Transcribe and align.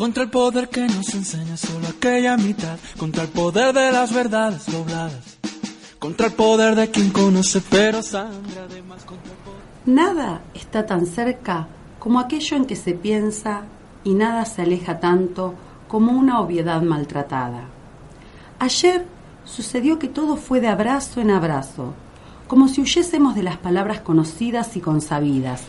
Contra 0.00 0.22
el 0.22 0.30
poder 0.30 0.70
que 0.70 0.80
nos 0.80 1.14
enseña 1.14 1.58
solo 1.58 1.86
aquella 1.86 2.38
mitad, 2.38 2.78
contra 2.98 3.24
el 3.24 3.28
poder 3.28 3.74
de 3.74 3.92
las 3.92 4.14
verdades 4.14 4.64
dobladas, 4.64 5.36
contra 5.98 6.28
el 6.28 6.32
poder 6.32 6.74
de 6.74 6.90
quien 6.90 7.10
conoce 7.10 7.60
pero 7.68 8.02
sangra 8.02 8.64
además 8.64 9.04
contra 9.04 9.30
el 9.30 9.38
poder. 9.40 9.60
Nada 9.84 10.40
está 10.54 10.86
tan 10.86 11.04
cerca 11.04 11.68
como 11.98 12.18
aquello 12.18 12.56
en 12.56 12.64
que 12.64 12.76
se 12.76 12.94
piensa 12.94 13.64
y 14.02 14.14
nada 14.14 14.46
se 14.46 14.62
aleja 14.62 15.00
tanto 15.00 15.54
como 15.86 16.12
una 16.12 16.40
obviedad 16.40 16.80
maltratada. 16.80 17.64
Ayer 18.58 19.04
sucedió 19.44 19.98
que 19.98 20.08
todo 20.08 20.36
fue 20.36 20.62
de 20.62 20.68
abrazo 20.68 21.20
en 21.20 21.30
abrazo, 21.30 21.92
como 22.48 22.68
si 22.68 22.80
huyésemos 22.80 23.34
de 23.34 23.42
las 23.42 23.58
palabras 23.58 24.00
conocidas 24.00 24.78
y 24.78 24.80
consabidas, 24.80 25.64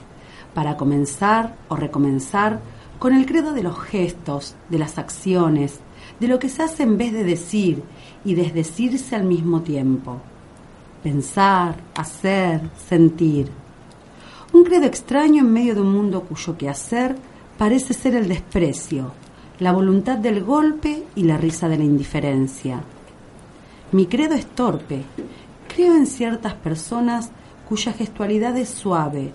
para 0.53 0.77
comenzar 0.77 1.57
o 1.67 1.75
recomenzar 1.75 2.61
con 3.01 3.15
el 3.15 3.25
credo 3.25 3.53
de 3.53 3.63
los 3.63 3.79
gestos, 3.79 4.53
de 4.69 4.77
las 4.77 4.99
acciones, 4.99 5.79
de 6.19 6.27
lo 6.27 6.37
que 6.37 6.49
se 6.49 6.61
hace 6.61 6.83
en 6.83 6.99
vez 6.99 7.11
de 7.11 7.23
decir 7.23 7.81
y 8.23 8.35
desdecirse 8.35 9.15
al 9.15 9.23
mismo 9.23 9.61
tiempo. 9.61 10.19
Pensar, 11.01 11.77
hacer, 11.95 12.61
sentir. 12.87 13.49
Un 14.53 14.63
credo 14.63 14.85
extraño 14.85 15.39
en 15.39 15.51
medio 15.51 15.73
de 15.73 15.81
un 15.81 15.91
mundo 15.91 16.21
cuyo 16.21 16.55
quehacer 16.59 17.15
parece 17.57 17.95
ser 17.95 18.13
el 18.13 18.27
desprecio, 18.27 19.13
la 19.57 19.71
voluntad 19.71 20.19
del 20.19 20.43
golpe 20.43 21.03
y 21.15 21.23
la 21.23 21.37
risa 21.37 21.67
de 21.67 21.79
la 21.79 21.83
indiferencia. 21.83 22.83
Mi 23.93 24.05
credo 24.05 24.35
es 24.35 24.45
torpe. 24.45 25.01
Creo 25.73 25.95
en 25.95 26.05
ciertas 26.05 26.53
personas 26.53 27.31
cuya 27.67 27.93
gestualidad 27.93 28.55
es 28.57 28.69
suave 28.69 29.31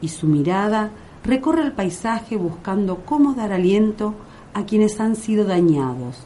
y 0.00 0.06
su 0.06 0.28
mirada 0.28 0.92
recorre 1.24 1.62
el 1.62 1.72
paisaje 1.72 2.36
buscando 2.36 3.04
cómo 3.04 3.34
dar 3.34 3.52
aliento 3.52 4.14
a 4.54 4.64
quienes 4.64 5.00
han 5.00 5.16
sido 5.16 5.44
dañados 5.44 6.18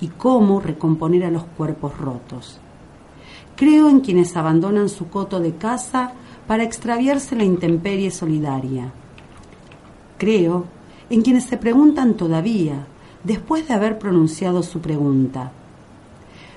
y 0.00 0.08
cómo 0.08 0.60
recomponer 0.60 1.24
a 1.24 1.30
los 1.30 1.44
cuerpos 1.44 1.98
rotos. 1.98 2.60
Creo 3.56 3.88
en 3.88 4.00
quienes 4.00 4.36
abandonan 4.36 4.88
su 4.88 5.08
coto 5.08 5.40
de 5.40 5.56
casa 5.56 6.12
para 6.46 6.62
extraviarse 6.62 7.34
la 7.34 7.44
intemperie 7.44 8.10
solidaria. 8.10 8.92
Creo 10.16 10.66
en 11.10 11.22
quienes 11.22 11.44
se 11.44 11.56
preguntan 11.56 12.14
todavía, 12.14 12.86
después 13.24 13.66
de 13.66 13.74
haber 13.74 13.98
pronunciado 13.98 14.62
su 14.62 14.80
pregunta. 14.80 15.52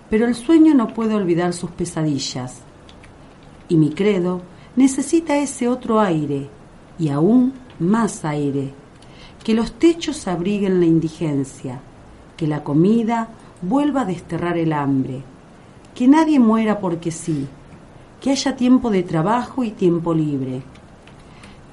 Pero 0.10 0.28
el 0.28 0.36
sueño 0.36 0.74
no 0.74 0.90
puede 0.90 1.16
olvidar 1.16 1.54
sus 1.54 1.72
pesadillas. 1.72 2.62
Y 3.68 3.78
mi 3.78 3.92
credo 3.92 4.42
necesita 4.76 5.38
ese 5.38 5.68
otro 5.68 6.00
aire, 6.00 6.50
y 7.02 7.10
aún 7.10 7.54
más 7.80 8.24
aire, 8.26 8.72
que 9.44 9.56
los 9.56 9.72
techos 9.74 10.28
abriguen 10.28 10.80
la 10.80 10.86
indigencia, 10.86 11.82
que 12.38 12.46
la 12.46 12.64
comida 12.64 13.30
vuelva 13.64 14.02
a 14.02 14.06
desterrar 14.06 14.56
el 14.60 14.72
hambre, 14.72 15.24
que 15.96 16.08
nadie 16.08 16.40
muera 16.40 16.80
porque 16.80 17.10
sí, 17.10 17.48
que 18.22 18.30
haya 18.30 18.56
tiempo 18.56 18.92
de 18.92 19.02
trabajo 19.02 19.64
y 19.64 19.72
tiempo 19.72 20.14
libre, 20.14 20.62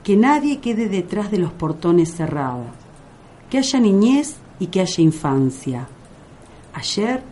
que 0.02 0.16
nadie 0.16 0.60
quede 0.60 0.88
detrás 0.88 1.30
de 1.30 1.38
los 1.38 1.52
portones 1.52 2.14
cerrados, 2.14 2.68
que 3.50 3.58
haya 3.58 3.80
niñez 3.80 4.36
y 4.58 4.68
que 4.68 4.80
haya 4.80 5.02
infancia. 5.02 5.88
Ayer 6.72 7.22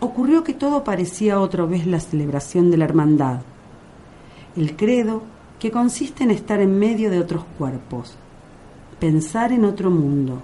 ocurrió 0.00 0.44
que 0.44 0.52
todo 0.52 0.84
parecía 0.84 1.40
otra 1.40 1.64
vez 1.64 1.86
la 1.86 1.98
celebración 1.98 2.70
de 2.70 2.76
la 2.76 2.84
hermandad, 2.84 3.40
el 4.54 4.76
credo 4.76 5.37
que 5.58 5.70
consiste 5.70 6.24
en 6.24 6.30
estar 6.30 6.60
en 6.60 6.78
medio 6.78 7.10
de 7.10 7.18
otros 7.18 7.44
cuerpos, 7.58 8.14
pensar 9.00 9.52
en 9.52 9.64
otro 9.64 9.90
mundo, 9.90 10.40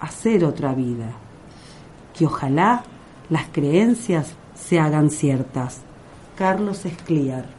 hacer 0.00 0.44
otra 0.44 0.74
vida, 0.74 1.12
que 2.16 2.26
ojalá 2.26 2.84
las 3.28 3.46
creencias 3.48 4.34
se 4.54 4.78
hagan 4.78 5.10
ciertas. 5.10 5.80
Carlos 6.36 6.84
Escliar. 6.84 7.55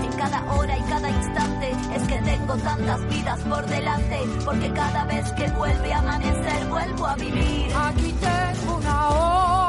En 0.00 0.12
cada 0.12 0.52
hora 0.52 0.76
y 0.76 0.82
cada 0.82 1.10
instante. 1.10 1.72
Es 1.94 2.02
que 2.04 2.18
tengo 2.22 2.56
tantas 2.56 3.08
vidas 3.08 3.40
por 3.40 3.66
delante, 3.66 4.18
porque 4.44 4.72
cada 4.72 5.04
vez 5.04 5.30
que 5.32 5.48
vuelve 5.50 5.92
a 5.92 5.98
amanecer, 5.98 6.66
vuelvo 6.68 7.06
a 7.06 7.14
vivir. 7.16 7.72
Aquí 7.74 8.14
tengo 8.20 8.76
una 8.76 9.08
hoja, 9.08 9.61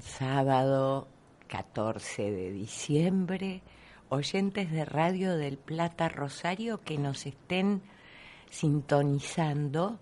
sábado 0.00 1.08
14 1.48 2.30
de 2.30 2.52
diciembre, 2.52 3.62
oyentes 4.08 4.70
de 4.70 4.84
Radio 4.84 5.36
del 5.36 5.58
Plata 5.58 6.08
Rosario 6.08 6.80
que 6.82 6.98
nos 6.98 7.26
estén 7.26 7.82
sintonizando 8.50 9.98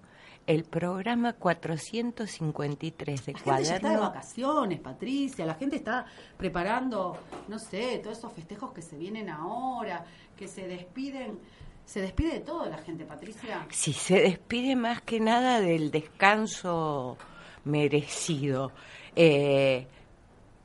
el 0.46 0.64
programa 0.64 1.32
453 1.32 3.26
de 3.26 3.32
La 3.32 3.38
gente 3.38 3.64
ya 3.64 3.75
está 3.75 3.75
de 3.75 3.81
Cuaderno. 3.81 4.00
vacaciones, 4.00 4.81
Patricia. 4.81 5.44
La 5.44 5.54
gente 5.54 5.76
está 5.76 6.06
preparando, 6.37 7.19
no 7.49 7.58
sé, 7.58 7.99
todos 8.02 8.19
esos 8.19 8.32
festejos 8.32 8.72
que 8.72 8.82
se 8.82 8.96
vienen 8.96 9.28
ahora, 9.28 10.04
que 10.37 10.46
se 10.46 10.69
despiden. 10.69 11.38
Se 11.84 12.00
despide 12.00 12.32
de 12.34 12.40
todo 12.40 12.66
la 12.66 12.78
gente, 12.78 13.04
Patricia. 13.04 13.66
Si 13.70 13.92
se 13.92 14.20
despide 14.20 14.75
más 14.76 15.00
que 15.02 15.20
nada 15.20 15.60
del 15.60 15.90
descanso 15.90 17.16
merecido. 17.66 18.72
Eh, 19.14 19.86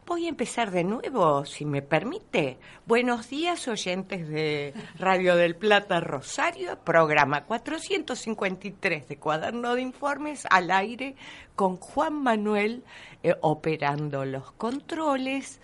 voy 0.05 0.25
a 0.25 0.29
empezar 0.29 0.71
de 0.71 0.83
nuevo, 0.83 1.45
si 1.45 1.65
me 1.65 1.81
permite. 1.81 2.57
Buenos 2.85 3.29
días, 3.29 3.67
oyentes 3.67 4.27
de 4.27 4.73
Radio 4.97 5.35
del 5.35 5.55
Plata 5.55 5.99
Rosario, 5.99 6.77
programa 6.79 7.45
453 7.45 9.07
de 9.07 9.17
Cuaderno 9.17 9.75
de 9.75 9.81
Informes 9.81 10.45
al 10.49 10.71
aire 10.71 11.15
con 11.55 11.77
Juan 11.77 12.21
Manuel 12.21 12.83
eh, 13.23 13.35
operando 13.41 14.25
los 14.25 14.51
controles, 14.53 15.59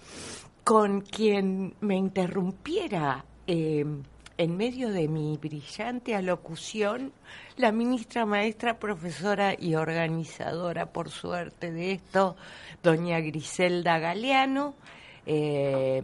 con 0.63 1.01
quien 1.01 1.75
me 1.79 1.95
interrumpiera. 1.95 3.25
eh, 3.47 3.85
en 4.37 4.55
medio 4.55 4.91
de 4.91 5.07
mi 5.07 5.37
brillante 5.37 6.15
alocución, 6.15 7.11
la 7.55 7.71
ministra, 7.71 8.25
maestra, 8.25 8.77
profesora 8.77 9.55
y 9.57 9.75
organizadora, 9.75 10.85
por 10.87 11.09
suerte 11.09 11.71
de 11.71 11.93
esto, 11.93 12.35
doña 12.83 13.19
Griselda 13.19 13.97
Galeano, 13.97 14.75
eh, 15.25 16.01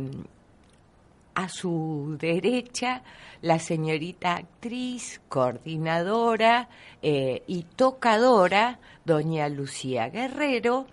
a 1.36 1.48
su 1.50 2.18
derecha, 2.20 3.04
la 3.42 3.60
señorita 3.60 4.36
actriz, 4.36 5.22
coordinadora 5.30 6.70
eh, 7.02 7.44
y 7.46 7.64
tocadora, 7.64 8.80
doña 9.06 9.48
Lucía 9.50 10.10
Guerrero, 10.10 10.88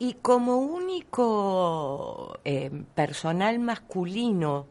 y 0.00 0.14
como 0.14 0.58
único 0.58 2.38
eh, 2.44 2.70
personal 2.94 3.58
masculino 3.58 4.66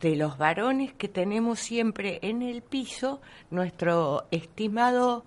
de 0.00 0.16
los 0.16 0.38
varones 0.38 0.94
que 0.94 1.08
tenemos 1.08 1.58
siempre 1.58 2.18
en 2.22 2.42
el 2.42 2.62
piso, 2.62 3.20
nuestro 3.50 4.26
estimado 4.30 5.24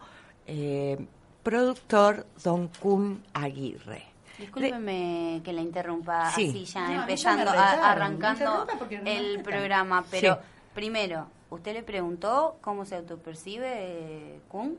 eh, 0.48 0.98
productor 1.44 2.25
Don 2.44 2.70
Kun 2.80 3.24
Aguirre. 3.34 4.04
Discúlpeme 4.40 5.42
que 5.44 5.54
la 5.54 5.62
interrumpa 5.62 6.31
Sí. 6.31 6.50
así 6.50 6.66
ya, 6.66 6.88
No, 6.90 7.02
empezando, 7.02 7.52
a- 7.52 7.92
arrancando 7.92 8.66
no 8.66 9.10
el 9.10 9.42
programa. 9.44 10.04
Pero 10.10 10.36
Sí. 10.36 10.40
primero, 10.74 11.28
¿usted 11.52 11.74
le 11.74 11.84
preguntó 11.84 12.58
cómo 12.62 12.84
se 12.86 12.96
autopercibe 12.96 13.69
eh, 13.74 14.40
Kun? 14.48 14.78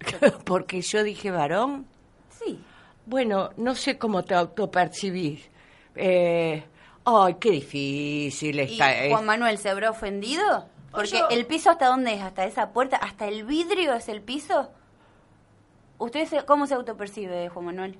Porque 0.44 0.80
yo 0.80 1.02
dije 1.02 1.30
varón. 1.30 1.86
Sí. 2.30 2.60
Bueno, 3.04 3.50
no 3.56 3.74
sé 3.74 3.98
cómo 3.98 4.22
te 4.22 4.34
autopercibís. 4.34 5.50
Eh, 5.96 6.62
ay, 7.04 7.34
qué 7.40 7.50
difícil 7.50 8.58
¿Y 8.60 8.62
está. 8.62 8.94
es- 9.04 9.12
Juan 9.12 9.26
Manuel 9.26 9.58
se 9.58 9.68
habrá 9.70 9.90
ofendido? 9.90 10.66
Porque 10.90 11.10
yo- 11.18 11.28
el 11.30 11.46
piso 11.46 11.70
hasta 11.70 11.86
dónde 11.86 12.14
es, 12.14 12.20
hasta 12.22 12.44
esa 12.44 12.70
puerta, 12.72 12.96
hasta 12.96 13.26
el 13.26 13.44
vidrio 13.44 13.94
es 13.94 14.08
el 14.08 14.20
piso. 14.20 14.70
¿Usted 15.98 16.26
se- 16.28 16.44
cómo 16.44 16.66
se 16.66 16.74
autopercibe, 16.74 17.48
Juan 17.48 17.64
Manuel? 17.66 17.98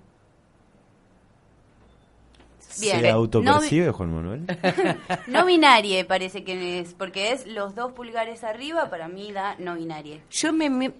Bien. 2.81 3.00
¿Se 3.00 3.10
autopercibe, 3.10 3.90
Juan 3.90 4.14
Manuel? 4.14 4.46
No 5.26 5.44
binarie 5.44 6.05
parece 6.06 6.43
que 6.43 6.78
es, 6.81 6.94
porque 6.94 7.32
es 7.32 7.46
los 7.46 7.75
dos 7.75 7.93
pulgares 7.93 8.44
arriba, 8.44 8.88
para 8.88 9.08
mí 9.08 9.31
da 9.31 9.56
no 9.58 9.75
binarie. 9.75 10.22
Yo 10.31 10.55
me, 10.55 10.70
me- 10.70 10.94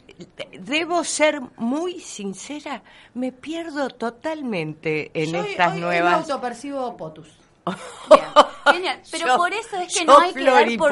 debo 0.61 1.03
ser 1.03 1.41
muy 1.57 1.99
sincera, 2.01 2.83
me 3.15 3.33
pierdo 3.33 3.89
totalmente 3.89 5.11
en 5.15 5.33
Yo 5.33 5.43
estas 5.43 5.69
hoy- 5.69 5.73
hoy 5.77 5.81
me 5.81 5.87
nuevas. 6.01 6.15
autopercibo 6.31 6.95
potus. 6.97 7.29
Genial. 8.73 9.01
Pero 9.11 9.27
Yo- 9.27 9.37
por 9.37 9.53
eso 9.53 9.77
es 9.77 9.95
que 9.95 10.05
no 10.05 10.19
hay 10.19 10.33
que 10.33 10.45
dar 10.45 10.69
por 10.79 10.91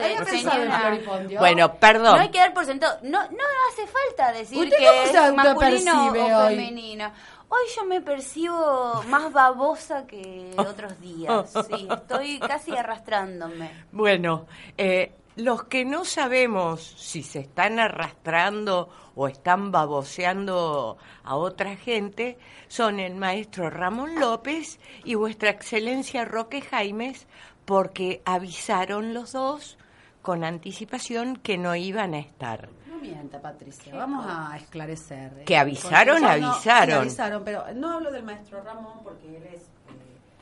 Ay, 0.00 0.12
eh, 0.14 0.16
en. 0.18 1.38
Bueno, 1.38 1.74
perdón. 1.74 2.16
No 2.16 2.22
hay 2.22 2.30
que 2.30 2.38
dar 2.38 2.54
por 2.54 2.64
sentado. 2.64 2.98
No, 3.02 3.20
no 3.22 3.44
hace 3.72 3.86
falta 3.86 4.32
decir 4.32 4.58
¿Usted 4.58 4.76
que 4.76 5.04
es 5.04 5.34
masculino 5.34 6.06
o 6.06 6.44
hoy? 6.46 6.54
femenino. 6.56 7.12
Hoy 7.48 7.62
yo 7.74 7.84
me 7.84 8.00
percibo 8.00 9.02
más 9.08 9.32
babosa 9.32 10.06
que 10.06 10.52
otros 10.56 11.00
días. 11.00 11.50
Sí, 11.68 11.88
estoy 11.90 12.38
casi 12.38 12.76
arrastrándome. 12.76 13.86
Bueno, 13.90 14.46
eh, 14.78 15.12
los 15.42 15.64
que 15.64 15.84
no 15.84 16.04
sabemos 16.04 16.82
si 16.82 17.22
se 17.22 17.40
están 17.40 17.78
arrastrando 17.78 18.88
o 19.14 19.28
están 19.28 19.70
baboseando 19.72 20.98
a 21.24 21.36
otra 21.36 21.76
gente 21.76 22.38
son 22.68 23.00
el 23.00 23.14
maestro 23.16 23.70
Ramón 23.70 24.18
López 24.20 24.78
y 25.04 25.14
vuestra 25.14 25.50
excelencia 25.50 26.24
Roque 26.24 26.60
Jaimes, 26.60 27.26
porque 27.64 28.22
avisaron 28.24 29.14
los 29.14 29.32
dos 29.32 29.76
con 30.22 30.44
anticipación 30.44 31.36
que 31.36 31.56
no 31.58 31.74
iban 31.76 32.14
a 32.14 32.18
estar. 32.18 32.68
No 32.88 32.96
mienta, 32.98 33.40
Patricia. 33.40 33.94
Vamos 33.94 34.24
a 34.28 34.56
esclarecer. 34.56 35.32
eh, 35.40 35.44
Que 35.44 35.56
avisaron, 35.56 36.22
no- 36.22 36.28
avisaron. 36.28 36.98
avisaron, 37.00 37.42
pero 37.44 37.64
no 37.74 37.94
hablo 37.94 38.10
del 38.12 38.22
maestro 38.24 38.62
Ramón 38.62 38.98
porque 39.02 39.36
él 39.36 39.44
es 39.54 39.62
eh, 39.62 39.66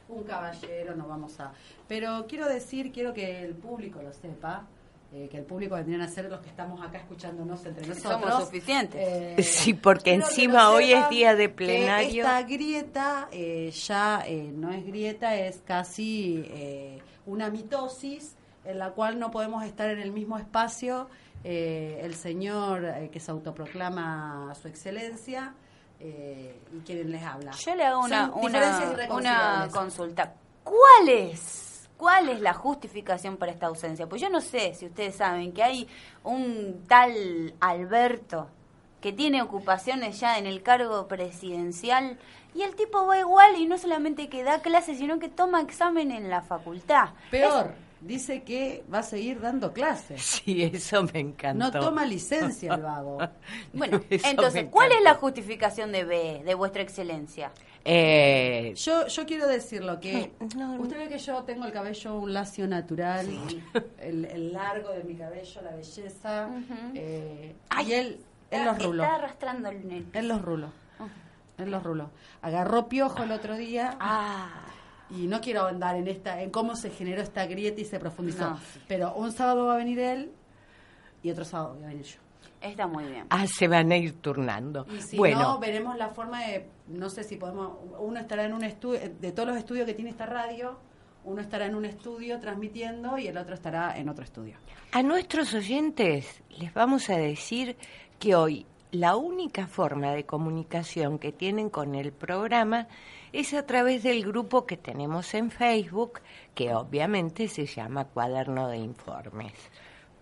un 0.08 0.24
caballero, 0.24 0.94
no 0.96 1.06
vamos 1.06 1.38
a... 1.40 1.52
Pero 1.86 2.26
quiero 2.28 2.46
decir, 2.48 2.90
quiero 2.92 3.14
que 3.14 3.42
el 3.44 3.54
público 3.54 4.00
lo 4.02 4.12
sepa, 4.12 4.64
eh, 5.12 5.28
que 5.30 5.38
el 5.38 5.44
público 5.44 5.74
vendrían 5.74 6.02
a 6.02 6.08
ser 6.08 6.26
los 6.26 6.40
que 6.40 6.48
estamos 6.50 6.80
acá 6.82 6.98
escuchándonos 6.98 7.64
entre 7.64 7.86
nosotros. 7.86 8.12
Somos 8.20 8.44
suficientes. 8.44 9.00
Eh, 9.02 9.42
Sí, 9.42 9.72
porque 9.74 10.12
encima 10.12 10.70
hoy 10.70 10.92
es 10.92 11.08
día 11.08 11.34
de 11.34 11.48
plenario. 11.48 12.24
Esta 12.24 12.42
grieta 12.42 13.28
eh, 13.32 13.70
ya 13.70 14.22
eh, 14.26 14.50
no 14.54 14.70
es 14.70 14.84
grieta, 14.86 15.34
es 15.36 15.62
casi 15.64 16.44
eh, 16.48 16.98
una 17.26 17.48
mitosis 17.50 18.34
en 18.64 18.78
la 18.78 18.90
cual 18.90 19.18
no 19.18 19.30
podemos 19.30 19.64
estar 19.64 19.88
en 19.88 19.98
el 19.98 20.12
mismo 20.12 20.36
espacio. 20.38 21.08
eh, 21.44 22.00
el 22.02 22.14
señor 22.16 22.84
eh, 22.84 23.10
que 23.12 23.20
se 23.20 23.30
autoproclama 23.30 24.52
su 24.60 24.66
excelencia 24.68 25.54
eh, 26.00 26.58
y 26.76 26.80
quien 26.80 27.10
les 27.10 27.22
habla. 27.22 27.52
Yo 27.52 27.74
le 27.76 27.84
hago 27.84 28.04
una, 28.04 28.30
una, 28.32 29.08
una 29.10 29.68
consulta. 29.72 30.34
¿Cuál 30.64 31.08
es, 31.08 31.40
¿Cuál 31.98 32.28
es 32.28 32.40
la 32.40 32.54
justificación 32.54 33.36
para 33.36 33.50
esta 33.50 33.66
ausencia? 33.66 34.08
Pues 34.08 34.22
yo 34.22 34.30
no 34.30 34.40
sé 34.40 34.72
si 34.74 34.86
ustedes 34.86 35.16
saben 35.16 35.52
que 35.52 35.64
hay 35.64 35.88
un 36.22 36.84
tal 36.86 37.54
Alberto 37.58 38.48
que 39.00 39.12
tiene 39.12 39.42
ocupaciones 39.42 40.20
ya 40.20 40.38
en 40.38 40.46
el 40.46 40.62
cargo 40.62 41.08
presidencial 41.08 42.16
y 42.54 42.62
el 42.62 42.76
tipo 42.76 43.04
va 43.04 43.18
igual 43.18 43.56
y 43.56 43.66
no 43.66 43.78
solamente 43.78 44.28
que 44.28 44.44
da 44.44 44.62
clases, 44.62 44.98
sino 44.98 45.18
que 45.18 45.28
toma 45.28 45.60
examen 45.60 46.12
en 46.12 46.30
la 46.30 46.40
facultad. 46.42 47.10
Peor, 47.32 47.74
dice 48.00 48.44
que 48.44 48.84
va 48.92 49.00
a 49.00 49.02
seguir 49.02 49.40
dando 49.40 49.72
clases. 49.72 50.22
Sí, 50.44 50.62
eso 50.62 51.02
me 51.02 51.18
encantó. 51.18 51.64
No 51.64 51.70
toma 51.72 52.04
licencia 52.04 52.74
el 52.74 52.82
vago. 52.82 53.18
Bueno, 53.72 54.00
Eso 54.08 54.28
entonces, 54.28 54.66
¿cuál 54.70 54.92
es 54.92 55.02
la 55.02 55.14
justificación 55.14 55.90
de 55.90 56.04
B, 56.04 56.42
de 56.44 56.54
vuestra 56.54 56.82
excelencia? 56.82 57.50
Eh, 57.90 58.74
Yo, 58.76 59.06
yo 59.06 59.24
quiero 59.24 59.46
decirlo 59.46 59.98
que 59.98 60.32
No, 60.56 60.76
no. 60.76 60.82
usted 60.82 60.98
ve 60.98 61.08
que 61.08 61.18
yo 61.18 61.42
tengo 61.44 61.64
el 61.64 61.72
cabello 61.72 62.16
un 62.18 62.34
lacio 62.34 62.66
natural, 62.66 63.26
el, 63.98 64.26
el 64.26 64.52
largo 64.52 64.90
de 64.92 65.04
mi 65.04 65.14
cabello, 65.14 65.62
la 65.62 65.70
belleza, 65.74 66.50
eh, 66.94 67.54
y 67.86 67.92
él, 67.92 68.20
él 68.50 68.64
los 68.66 68.82
ruló, 68.82 69.02
Está 69.04 69.14
arrastrando 69.16 69.68
el 69.70 69.88
nene. 69.88 70.06
él 70.12 70.28
los 70.28 70.42
ruló, 70.42 70.70
él 71.56 71.70
los 71.70 71.82
ruló. 71.82 72.10
Agarró 72.42 72.88
piojo 72.88 73.22
el 73.22 73.32
otro 73.32 73.56
día 73.56 73.96
Ah, 74.00 74.66
y 75.08 75.26
no 75.26 75.40
quiero 75.40 75.64
andar 75.66 75.96
en 75.96 76.08
esta, 76.08 76.42
en 76.42 76.50
cómo 76.50 76.76
se 76.76 76.90
generó 76.90 77.22
esta 77.22 77.46
grieta 77.46 77.80
y 77.80 77.86
se 77.86 77.98
profundizó, 77.98 78.50
No, 78.50 78.58
sí. 78.58 78.80
pero 78.86 79.14
un 79.14 79.32
sábado 79.32 79.64
va 79.66 79.74
a 79.74 79.78
venir 79.78 79.98
él 79.98 80.30
y 81.22 81.30
otro 81.30 81.46
sábado 81.46 81.74
voy 81.76 81.84
a 81.84 81.88
venir 81.88 82.04
yo. 82.04 82.18
Está 82.60 82.86
muy 82.86 83.04
bien. 83.04 83.26
ah, 83.30 83.46
se 83.46 83.68
van 83.68 83.92
a 83.92 83.96
ir 83.96 84.20
turnando. 84.20 84.86
Y 84.90 85.00
si 85.02 85.16
bueno, 85.16 85.40
no, 85.40 85.58
veremos 85.58 85.96
la 85.96 86.08
forma 86.10 86.44
de, 86.44 86.68
no 86.88 87.08
sé 87.10 87.24
si 87.24 87.36
podemos, 87.36 87.78
uno 87.98 88.18
estará 88.20 88.44
en 88.44 88.54
un 88.54 88.64
estudio, 88.64 89.00
de 89.20 89.32
todos 89.32 89.48
los 89.48 89.58
estudios 89.58 89.86
que 89.86 89.94
tiene 89.94 90.10
esta 90.10 90.26
radio, 90.26 90.78
uno 91.24 91.40
estará 91.40 91.66
en 91.66 91.74
un 91.74 91.84
estudio 91.84 92.38
transmitiendo 92.40 93.18
y 93.18 93.26
el 93.26 93.36
otro 93.36 93.54
estará 93.54 93.96
en 93.98 94.08
otro 94.08 94.24
estudio. 94.24 94.56
a 94.92 95.02
nuestros 95.02 95.52
oyentes 95.54 96.42
les 96.50 96.72
vamos 96.72 97.10
a 97.10 97.16
decir 97.16 97.76
que 98.18 98.34
hoy 98.34 98.66
la 98.90 99.16
única 99.16 99.66
forma 99.66 100.12
de 100.12 100.24
comunicación 100.24 101.18
que 101.18 101.32
tienen 101.32 101.68
con 101.68 101.94
el 101.94 102.12
programa 102.12 102.88
es 103.32 103.52
a 103.52 103.66
través 103.66 104.02
del 104.02 104.24
grupo 104.24 104.64
que 104.64 104.78
tenemos 104.78 105.34
en 105.34 105.50
Facebook, 105.50 106.20
que 106.54 106.74
obviamente 106.74 107.48
se 107.48 107.66
llama 107.66 108.06
Cuaderno 108.06 108.68
de 108.68 108.78
Informes. 108.78 109.52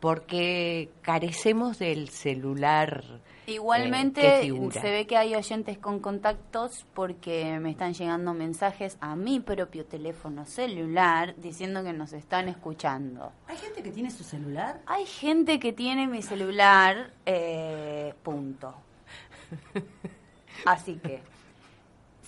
Porque 0.06 0.88
carecemos 1.02 1.80
del 1.80 2.10
celular. 2.10 3.02
eh, 3.48 3.50
Igualmente 3.50 4.48
se 4.70 4.90
ve 4.92 5.04
que 5.04 5.16
hay 5.16 5.34
oyentes 5.34 5.78
con 5.78 5.98
contactos 5.98 6.86
porque 6.94 7.58
me 7.58 7.70
están 7.70 7.92
llegando 7.92 8.32
mensajes 8.32 8.98
a 9.00 9.16
mi 9.16 9.40
propio 9.40 9.84
teléfono 9.84 10.46
celular 10.46 11.34
diciendo 11.38 11.82
que 11.82 11.92
nos 11.92 12.12
están 12.12 12.48
escuchando. 12.48 13.32
¿Hay 13.48 13.56
gente 13.56 13.82
que 13.82 13.90
tiene 13.90 14.12
su 14.12 14.22
celular? 14.22 14.80
Hay 14.86 15.06
gente 15.06 15.58
que 15.58 15.72
tiene 15.72 16.06
mi 16.06 16.22
celular, 16.22 17.10
eh, 17.24 18.14
punto. 18.22 18.76
Así 20.66 21.00
que, 21.02 21.20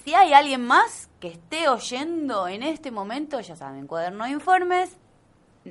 si 0.04 0.14
hay 0.14 0.32
alguien 0.32 0.66
más 0.66 1.08
que 1.20 1.28
esté 1.28 1.68
oyendo 1.68 2.48
en 2.48 2.64
este 2.64 2.90
momento, 2.90 3.38
ya 3.38 3.54
saben, 3.54 3.86
cuaderno 3.86 4.24
de 4.24 4.30
informes, 4.30 4.96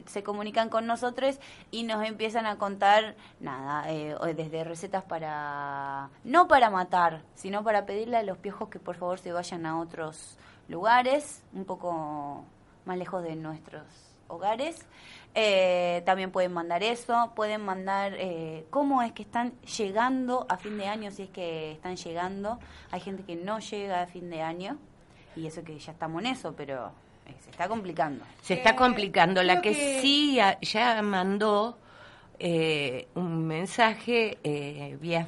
se 0.06 0.24
comunican 0.24 0.70
con 0.70 0.86
nosotros 0.86 1.40
y 1.72 1.84
nos 1.84 2.06
empiezan 2.06 2.46
a 2.46 2.58
contar, 2.58 3.16
nada, 3.40 3.92
eh, 3.92 4.16
desde 4.36 4.64
recetas 4.64 5.04
para, 5.04 6.10
no 6.24 6.48
para 6.48 6.70
matar, 6.70 7.24
sino 7.36 7.64
para 7.64 7.86
pedirle 7.86 8.18
a 8.18 8.24
los 8.24 8.38
piojos 8.38 8.70
que 8.70 8.80
por 8.80 8.96
favor 8.96 9.20
se 9.20 9.32
vayan 9.32 9.66
a 9.66 9.80
otros 9.80 10.38
lugares, 10.68 11.44
un 11.54 11.66
poco 11.66 12.44
más 12.86 12.98
lejos 12.98 13.24
de 13.24 13.36
nuestros 13.36 13.84
hogares. 14.28 14.86
Eh, 15.36 16.02
también 16.06 16.32
pueden 16.32 16.54
mandar 16.54 16.84
eso, 16.84 17.32
pueden 17.36 17.64
mandar 17.64 18.14
eh, 18.18 18.66
cómo 18.70 19.02
es 19.04 19.12
que 19.12 19.22
están 19.22 19.54
llegando 19.78 20.46
a 20.50 20.58
fin 20.58 20.78
de 20.78 20.88
año, 20.88 21.12
si 21.12 21.24
es 21.24 21.30
que 21.30 21.74
están 21.74 21.96
llegando. 21.96 22.60
Hay 22.92 23.02
gente 23.02 23.24
que 23.24 23.36
no 23.36 23.60
llega 23.60 24.02
a 24.02 24.08
fin 24.08 24.30
de 24.30 24.42
año 24.42 24.78
y 25.36 25.46
eso 25.46 25.64
que 25.64 25.78
ya 25.78 25.92
estamos 25.92 26.22
en 26.24 26.28
eso, 26.28 26.54
pero 26.58 26.92
se 27.44 27.50
está 27.52 27.68
complicando. 27.68 28.24
Se 28.42 28.54
está 28.56 28.76
complicando. 28.76 29.44
La 29.44 29.62
que, 29.62 29.72
que- 29.74 30.00
sí 30.02 30.40
a- 30.40 30.60
ya 30.62 31.02
mandó 31.02 31.78
eh, 32.40 33.08
un 33.16 33.46
mensaje 33.48 34.38
eh, 34.44 34.98
vía 35.02 35.28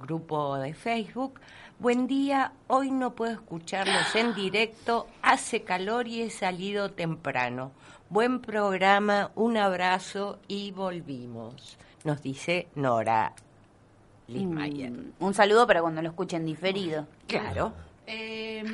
grupo 0.00 0.56
de 0.58 0.74
Facebook. 0.74 1.40
Buen 1.78 2.06
día, 2.08 2.52
hoy 2.66 2.90
no 2.90 3.14
puedo 3.14 3.32
escucharlos 3.32 4.14
en 4.16 4.34
directo, 4.34 5.06
hace 5.22 5.62
calor 5.62 6.08
y 6.08 6.22
he 6.22 6.30
salido 6.30 6.90
temprano. 6.90 7.70
Buen 8.10 8.40
programa, 8.40 9.30
un 9.36 9.56
abrazo 9.56 10.40
y 10.48 10.72
volvimos. 10.72 11.78
Nos 12.04 12.22
dice 12.22 12.66
Nora 12.74 13.32
Lismayer. 14.26 14.90
Mm, 14.90 15.12
un 15.20 15.34
saludo 15.34 15.66
para 15.66 15.80
cuando 15.82 16.02
lo 16.02 16.08
escuchen 16.08 16.44
diferido. 16.44 17.06
Claro. 17.26 17.72
Eh, 18.06 18.64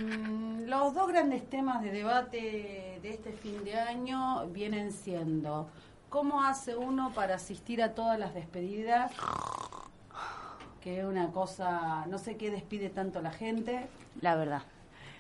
los 0.67 0.95
dos 0.95 1.09
grandes 1.09 1.49
temas 1.49 1.83
de 1.83 1.91
debate 1.91 2.99
de 3.03 3.11
este 3.11 3.33
fin 3.33 3.65
de 3.65 3.75
año 3.79 4.47
vienen 4.49 4.93
siendo 4.93 5.69
cómo 6.09 6.43
hace 6.43 6.77
uno 6.77 7.13
para 7.15 7.35
asistir 7.35 7.83
a 7.83 7.95
todas 7.95 8.19
las 8.19 8.35
despedidas, 8.35 9.13
que 10.81 11.01
es 11.01 11.05
una 11.05 11.29
cosa, 11.33 12.07
no 12.07 12.19
sé 12.19 12.37
qué 12.37 12.51
despide 12.51 12.89
tanto 12.89 13.21
la 13.21 13.33
gente, 13.33 13.87
La 14.21 14.37
verdad. 14.37 14.63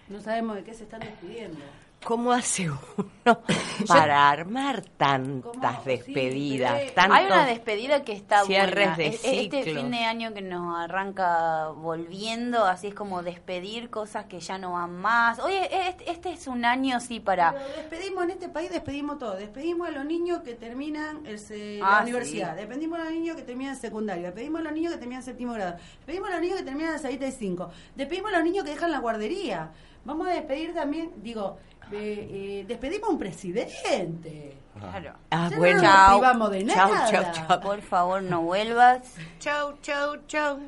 no 0.08 0.20
sabemos 0.20 0.56
de 0.56 0.64
qué 0.64 0.72
se 0.74 0.84
están 0.84 1.00
despidiendo. 1.00 1.60
¿Cómo 2.04 2.32
hace 2.32 2.68
uno 2.70 2.78
para 3.88 4.28
armar 4.28 4.82
tantas 4.98 5.84
despedidas? 5.86 6.92
tantos- 6.94 7.16
Hay 7.18 7.26
una 7.26 7.46
despedida 7.46 8.04
que 8.04 8.12
está 8.12 8.44
cierres 8.44 8.74
buena. 8.88 8.96
de 8.96 9.06
Es- 9.06 9.24
Este 9.24 9.62
fin 9.62 9.90
de 9.90 10.04
año 10.04 10.34
que 10.34 10.42
nos 10.42 10.78
arranca 10.78 11.68
volviendo, 11.68 12.64
así 12.66 12.88
es 12.88 12.94
como 12.94 13.22
despedir 13.22 13.88
cosas 13.88 14.26
que 14.26 14.40
ya 14.40 14.58
no 14.58 14.72
van 14.72 14.94
más. 15.00 15.38
Oye, 15.38 15.68
este, 15.88 16.10
este 16.10 16.32
es 16.32 16.46
un 16.46 16.66
año 16.66 17.00
sí 17.00 17.20
para... 17.20 17.52
Pero 17.52 17.64
despedimos 17.76 18.24
en 18.24 18.30
este 18.32 18.48
país, 18.50 18.70
despedimos 18.70 19.18
todo. 19.18 19.36
Despedimos 19.36 19.88
a 19.88 19.90
los 19.90 20.04
niños 20.04 20.40
que 20.42 20.54
terminan 20.54 21.24
el 21.26 21.38
se- 21.38 21.80
Ah, 21.82 21.96
la 21.98 22.02
universidad. 22.02 22.52
sí. 22.54 22.60
Despedimos 22.60 22.98
a 23.00 23.04
los 23.04 23.12
niños 23.12 23.36
que 23.36 23.42
terminan 23.42 23.74
el 23.74 23.80
secundario. 23.80 24.24
Despedimos 24.24 24.60
a 24.60 24.64
los 24.64 24.72
niños 24.74 24.92
que 24.92 24.98
terminan 24.98 25.20
el 25.20 25.24
séptimo 25.24 25.54
grado. 25.54 25.76
Despedimos 25.98 26.28
a 26.28 26.32
los 26.32 26.40
niños 26.42 26.58
que 26.58 26.64
terminan 26.64 26.92
el 26.94 27.00
65. 27.00 27.70
Despedimos 27.96 28.30
a 28.32 28.36
los 28.36 28.44
niños 28.44 28.64
que 28.64 28.70
dejan 28.72 28.90
la 28.92 28.98
guardería. 28.98 29.70
Vamos 30.04 30.28
a 30.28 30.32
despedir 30.32 30.74
también, 30.74 31.12
digo, 31.22 31.56
eh, 31.94 32.28
eh, 32.60 32.64
despedimos 32.66 33.08
a 33.08 33.12
un 33.12 33.18
presidente. 33.18 34.56
Claro. 34.78 35.14
Ah, 35.30 35.48
Ya 35.48 35.50
no 35.50 35.56
bueno. 35.58 35.82
nos 35.82 36.10
privamos 36.18 36.50
de 36.50 36.66
Chau, 36.66 36.92
nada. 36.94 37.10
chau, 37.10 37.24
chau. 37.48 37.60
Por 37.60 37.80
favor, 37.82 38.22
no 38.22 38.42
vuelvas. 38.42 39.14
Chau, 39.38 39.74
chau, 39.82 40.16
chau. 40.26 40.58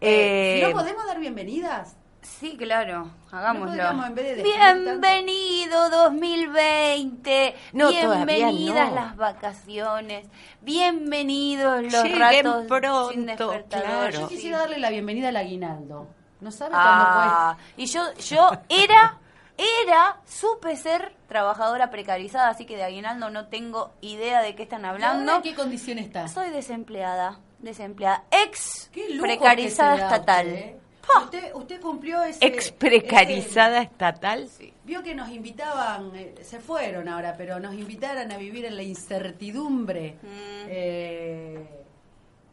Eh, 0.00 0.60
Eh, 0.60 0.62
¿No 0.66 0.72
podemos 0.78 1.06
dar 1.06 1.18
bienvenidas? 1.18 1.94
Sí, 2.20 2.56
claro, 2.56 3.10
hagámoslo. 3.30 3.72
vez 4.14 4.36
de 4.36 4.42
Bienvenido 4.42 5.88
2020. 5.88 7.54
No, 7.72 7.90
todavía 7.90 8.24
Bienvenidas 8.36 8.88
no. 8.90 8.94
las 8.96 9.16
vacaciones. 9.16 10.26
Bienvenidos 10.60 11.82
los 11.84 11.92
Lleguen 12.04 12.18
ratos 12.18 12.66
pronto, 12.66 13.10
sin 13.10 13.26
despertador. 13.26 13.86
claro. 13.86 14.10
Yo 14.20 14.28
quisiera 14.28 14.58
darle 14.58 14.78
la 14.78 14.90
bienvenida 14.90 15.28
al 15.28 15.36
aguinaldo. 15.36 16.06
¿No 16.40 16.50
sabe 16.52 16.72
Ah, 16.76 17.56
y 17.76 17.86
yo, 17.86 18.02
yo 18.16 18.50
era, 18.68 19.18
era, 19.58 20.20
supe 20.26 20.76
ser 20.76 21.12
trabajadora 21.28 21.90
precarizada, 21.90 22.48
así 22.48 22.64
que 22.64 22.76
de 22.76 22.84
aguinaldo 22.84 23.28
no 23.30 23.48
tengo 23.48 23.90
idea 24.00 24.40
de 24.40 24.54
qué 24.54 24.62
están 24.62 24.84
hablando. 24.84 25.36
¿En 25.36 25.42
qué 25.42 25.54
condición 25.54 25.98
está? 25.98 26.28
Soy 26.28 26.50
desempleada, 26.50 27.40
desempleada, 27.58 28.24
ex 28.30 28.90
precarizada 29.20 29.96
da 29.96 30.04
estatal. 30.06 30.46
usted, 30.46 30.58
¿eh? 30.58 30.76
Usted, 31.24 31.54
usted 31.54 31.80
cumplió 31.80 32.22
ese... 32.22 32.44
ex 32.46 32.70
precarizada 32.70 33.80
estatal. 33.82 34.42
ese- 34.44 34.72
vio 34.84 35.02
que 35.02 35.14
nos 35.14 35.28
invitaban, 35.30 36.12
eh, 36.14 36.34
se 36.42 36.60
fueron 36.60 37.08
ahora, 37.08 37.34
pero 37.36 37.58
nos 37.58 37.74
invitaran 37.74 38.30
a 38.30 38.36
vivir 38.36 38.64
en 38.66 38.76
la 38.76 38.82
incertidumbre. 38.82 40.16
Mm. 40.22 40.66
Eh, 40.68 41.68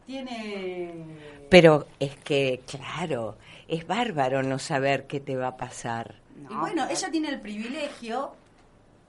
tiene... 0.06 0.94
Pero 1.50 1.86
es 2.00 2.16
que, 2.16 2.62
claro, 2.66 3.36
es 3.68 3.86
bárbaro 3.86 4.42
no 4.42 4.58
saber 4.58 5.06
qué 5.06 5.20
te 5.20 5.36
va 5.36 5.48
a 5.48 5.56
pasar. 5.56 6.14
Y 6.50 6.54
bueno, 6.54 6.86
ella 6.88 7.10
tiene 7.10 7.28
el 7.30 7.40
privilegio... 7.40 8.34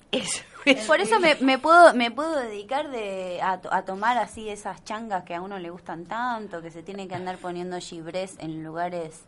Eso 0.10 0.42
Por 0.88 1.02
eso 1.02 1.20
me, 1.20 1.36
me 1.36 1.58
puedo 1.60 1.94
me 1.94 2.12
puedo 2.12 2.40
dedicar 2.40 2.90
de 2.92 3.42
a, 3.42 3.60
to- 3.60 3.72
a 3.74 3.84
tomar 3.84 4.18
así 4.18 4.48
esas 4.50 4.84
changas 4.86 5.24
que 5.26 5.36
a 5.36 5.42
uno 5.42 5.60
le 5.60 5.70
gustan 5.70 6.06
tanto, 6.06 6.62
que 6.62 6.72
se 6.72 6.82
tiene 6.82 7.10
que 7.10 7.16
andar 7.16 7.38
poniendo 7.38 7.78
gibrés 7.80 8.36
en 8.40 8.64
lugares 8.64 9.24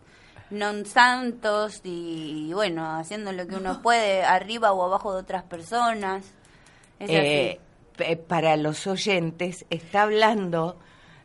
non 0.52 0.88
santos 0.88 1.82
y, 1.84 2.50
bueno, 2.56 2.96
haciendo 2.96 3.32
lo 3.34 3.46
que 3.46 3.56
uno 3.56 3.82
puede 3.84 4.24
arriba 4.24 4.72
o 4.72 4.84
abajo 4.84 5.14
de 5.14 5.20
otras 5.20 5.44
personas. 5.44 6.24
Es 6.98 7.10
Eh, 7.12 7.60
para 8.28 8.56
los 8.56 8.88
oyentes, 8.88 9.66
está 9.70 10.04
hablando 10.04 10.80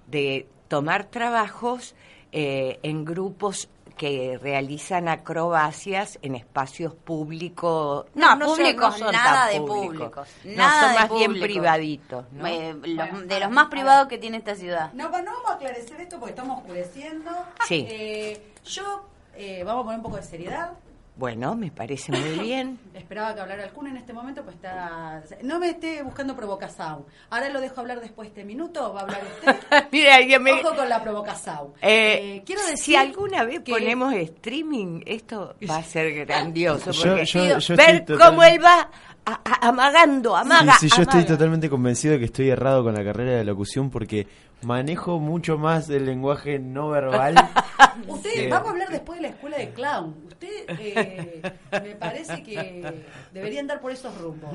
de 0.08 0.46
tomar 0.68 1.06
trabajos 1.06 1.94
eh, 2.36 2.80
en 2.82 3.04
grupos 3.04 3.68
que 3.96 4.40
realizan 4.42 5.06
acrobacias 5.08 6.18
en 6.22 6.34
espacios 6.34 6.92
públicos. 6.94 8.06
No, 8.14 8.36
públicos, 8.40 8.98
son 8.98 9.12
nada 9.12 9.44
tan 9.44 9.52
de 9.52 9.60
públicos. 9.60 9.86
públicos, 9.86 10.28
No, 10.44 10.56
nada 10.56 10.80
son 10.80 10.92
de 10.92 10.98
más 10.98 11.18
bien 11.18 11.40
privaditos. 11.40 12.24
¿no? 12.32 12.46
Eh, 12.48 12.74
los- 12.82 12.96
Bueno, 13.10 13.20
de 13.26 13.40
los 13.40 13.50
más 13.52 13.66
privados 13.68 14.08
que 14.08 14.18
tiene 14.18 14.38
esta 14.38 14.56
ciudad. 14.56 14.92
No, 14.94 15.04
no 15.10 15.10
vamos 15.32 15.48
a 15.50 15.54
aclarecer 15.54 16.00
esto 16.00 16.18
porque 16.18 16.30
estamos 16.30 16.58
oscureciendo. 16.58 17.30
Sí. 17.68 17.86
Eh, 17.88 18.42
yo, 18.64 19.04
eh, 19.36 19.62
vamos 19.64 19.82
a 19.82 19.84
poner 19.84 19.98
un 19.98 20.02
poco 20.04 20.16
de 20.16 20.22
seriedad. 20.24 20.72
Bueno, 21.16 21.54
me 21.54 21.70
parece 21.70 22.10
muy 22.10 22.38
bien. 22.44 22.78
Esperaba 22.92 23.34
que 23.34 23.40
hablara 23.40 23.64
el 23.64 23.70
Kun 23.70 23.86
en 23.86 23.96
este 23.98 24.12
momento, 24.12 24.42
pues 24.42 24.56
está... 24.56 25.22
No 25.42 25.60
me 25.60 25.70
esté 25.70 26.02
buscando 26.02 26.34
provocación. 26.34 27.04
Ahora 27.30 27.48
lo 27.50 27.60
dejo 27.60 27.80
hablar 27.80 28.00
después 28.00 28.26
de 28.26 28.30
este 28.40 28.44
minuto, 28.44 28.92
va 28.92 29.00
a 29.00 29.02
hablar 29.04 29.20
usted. 29.36 29.56
Mira, 29.92 30.16
alguien 30.16 30.42
me... 30.42 30.52
Ojo 30.54 30.74
con 30.74 30.88
la 30.88 31.02
provocación. 31.02 31.68
Eh, 31.80 32.36
Eh, 32.38 32.42
quiero 32.44 32.62
decir 32.62 32.78
si 32.78 32.96
alguna 32.96 33.44
vez 33.44 33.60
que- 33.60 33.70
ponemos 33.72 34.12
streaming, 34.14 35.02
esto 35.06 35.54
va 35.70 35.76
a 35.76 35.82
ser 35.84 36.12
grandioso. 36.26 36.90
Yo- 36.90 37.10
porque 37.10 37.24
yo- 37.26 37.58
yo 37.58 37.76
ver 37.76 38.04
cómo 38.18 38.42
él 38.42 38.62
va 38.64 38.90
a- 39.26 39.40
a- 39.44 39.68
amagando, 39.68 40.36
amaga. 40.36 40.74
Sí, 40.80 40.88
sí, 40.90 40.96
yo 40.96 41.02
estoy 41.02 41.24
totalmente 41.24 41.70
convencido 41.70 42.14
de 42.14 42.18
que 42.18 42.24
estoy 42.26 42.50
errado 42.50 42.82
con 42.82 42.92
la 42.94 43.04
carrera 43.04 43.36
de 43.38 43.44
locución 43.44 43.88
porque 43.88 44.26
manejo 44.64 45.18
mucho 45.18 45.58
más 45.58 45.88
el 45.90 46.06
lenguaje 46.06 46.58
no 46.58 46.88
verbal. 46.88 47.34
Usted, 48.08 48.50
vamos 48.50 48.68
a 48.68 48.70
hablar 48.70 48.88
después 48.88 49.18
de 49.18 49.22
la 49.22 49.28
escuela 49.28 49.58
de 49.58 49.70
clown. 49.70 50.14
Usted, 50.28 50.64
eh, 50.78 51.42
me 51.72 51.94
parece 51.96 52.42
que 52.42 53.02
debería 53.32 53.60
andar 53.60 53.80
por 53.80 53.92
esos 53.92 54.16
rumbos. 54.18 54.50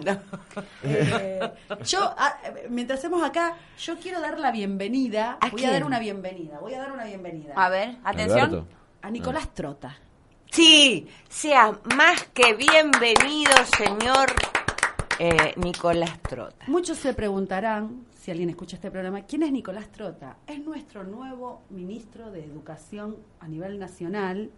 Eh, 0.84 1.40
yo, 1.86 2.00
ah, 2.18 2.38
mientras 2.70 3.00
hacemos 3.00 3.24
acá, 3.24 3.56
yo 3.78 3.98
quiero 3.98 4.20
dar 4.22 4.40
la 4.40 4.52
bienvenida. 4.52 5.38
¿A 5.42 5.50
voy 5.50 5.60
quién? 5.60 5.70
a 5.70 5.74
dar 5.74 5.84
una 5.84 6.00
bienvenida. 6.00 6.60
Voy 6.60 6.74
a 6.74 6.80
dar 6.80 6.92
una 6.92 7.06
bienvenida. 7.06 7.54
A 7.56 7.70
ver, 7.70 7.98
atención. 8.04 8.40
Alberto. 8.40 8.68
A 9.02 9.10
Nicolás 9.10 9.54
Trota. 9.54 9.98
Sí, 10.52 11.08
sea 11.30 11.72
más 11.96 12.24
que 12.34 12.56
bienvenido, 12.56 13.54
señor 13.78 14.34
eh, 15.20 15.54
Nicolás 15.58 16.20
Trota. 16.22 16.66
Muchos 16.68 16.98
se 16.98 17.14
preguntarán, 17.14 18.06
si 18.30 18.34
alguien 18.34 18.52
escucha 18.52 18.76
este 18.76 18.92
programa, 18.92 19.24
¿quién 19.24 19.42
es 19.42 19.52
Nicolás 19.52 19.92
Trota? 19.92 20.38
Es 20.46 20.64
nuestro 20.64 21.04
nuevo 21.04 21.64
ministro 21.72 22.30
de 22.30 22.46
Educación 22.46 23.18
a 23.40 23.48
nivel 23.48 23.80
nacional, 23.80 24.52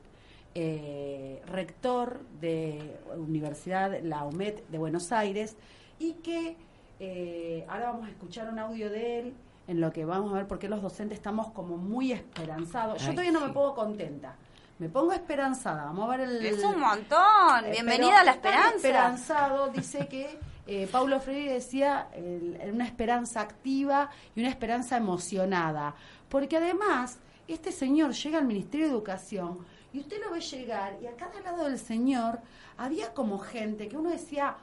eh, 0.54 1.42
rector 1.46 2.20
de 2.42 3.00
Universidad 3.16 3.98
La 4.04 4.26
UMED 4.26 4.56
de 4.68 4.78
Buenos 4.78 5.14
Aires, 5.14 5.56
y 6.00 6.16
que 6.16 6.58
eh, 7.00 7.66
ahora 7.70 7.94
vamos 7.94 8.08
a 8.08 8.12
escuchar 8.12 8.50
un 8.50 8.60
audio 8.60 8.90
de 8.90 9.20
él 9.20 9.34
en 9.70 9.80
lo 9.80 9.94
que 9.94 10.04
vamos 10.04 10.34
a 10.34 10.36
ver 10.36 10.48
por 10.48 10.60
qué 10.60 10.68
los 10.68 10.82
docentes 10.82 11.18
estamos 11.18 11.52
como 11.52 11.78
muy 11.78 12.12
esperanzados. 12.12 13.02
Yo 13.02 13.12
Ay, 13.12 13.16
todavía 13.16 13.32
no 13.32 13.48
me 13.48 13.54
pongo 13.54 13.74
contenta. 13.74 14.36
Me 14.80 14.90
pongo 14.90 15.14
esperanzada. 15.14 15.86
Vamos 15.86 16.10
a 16.10 16.18
ver 16.18 16.28
el... 16.28 16.46
Es 16.46 16.62
un 16.62 16.78
montón. 16.78 17.68
Eh, 17.68 17.72
Bienvenida 17.72 18.10
pero 18.10 18.20
a 18.20 18.24
la 18.26 18.32
esperanza. 18.32 18.76
esperanzado 18.76 19.70
dice 19.70 20.10
que 20.10 20.38
eh, 20.74 20.88
Paulo 20.92 21.20
Freire 21.20 21.54
decía 21.54 22.08
el- 22.14 22.60
una 22.74 22.86
esperanza 22.86 23.42
activa 23.42 24.10
y 24.36 24.40
una 24.40 24.50
esperanza 24.50 24.96
emocionada. 24.98 25.96
Porque 26.30 26.58
además, 26.58 27.20
este 27.48 27.72
señor 27.72 28.14
llega 28.14 28.38
al 28.38 28.46
Ministerio 28.46 28.86
de 28.86 28.92
Educación 28.94 29.66
y 29.92 30.00
usted 30.00 30.22
lo 30.24 30.32
ve 30.32 30.40
llegar 30.40 30.98
y 31.02 31.08
a 31.08 31.16
cada 31.18 31.42
lado 31.42 31.66
del 31.66 31.78
señor 31.78 32.40
había 32.78 33.14
como 33.14 33.38
gente 33.40 33.88
que 33.90 33.98
uno 33.98 34.12
decía, 34.12 34.56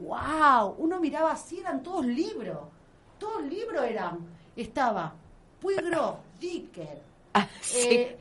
wow, 0.00 0.74
uno 0.78 0.98
miraba 1.00 1.32
así, 1.32 1.60
eran 1.60 1.82
todos 1.82 2.06
libros. 2.06 2.58
Todos 3.18 3.42
libros 3.44 3.84
eran. 3.84 4.18
Estaba 4.56 5.14
Puigro, 5.60 6.18
Dicker, 6.40 7.02
Ah, 7.34 7.46
sí. 7.60 7.88
eh, 7.88 8.16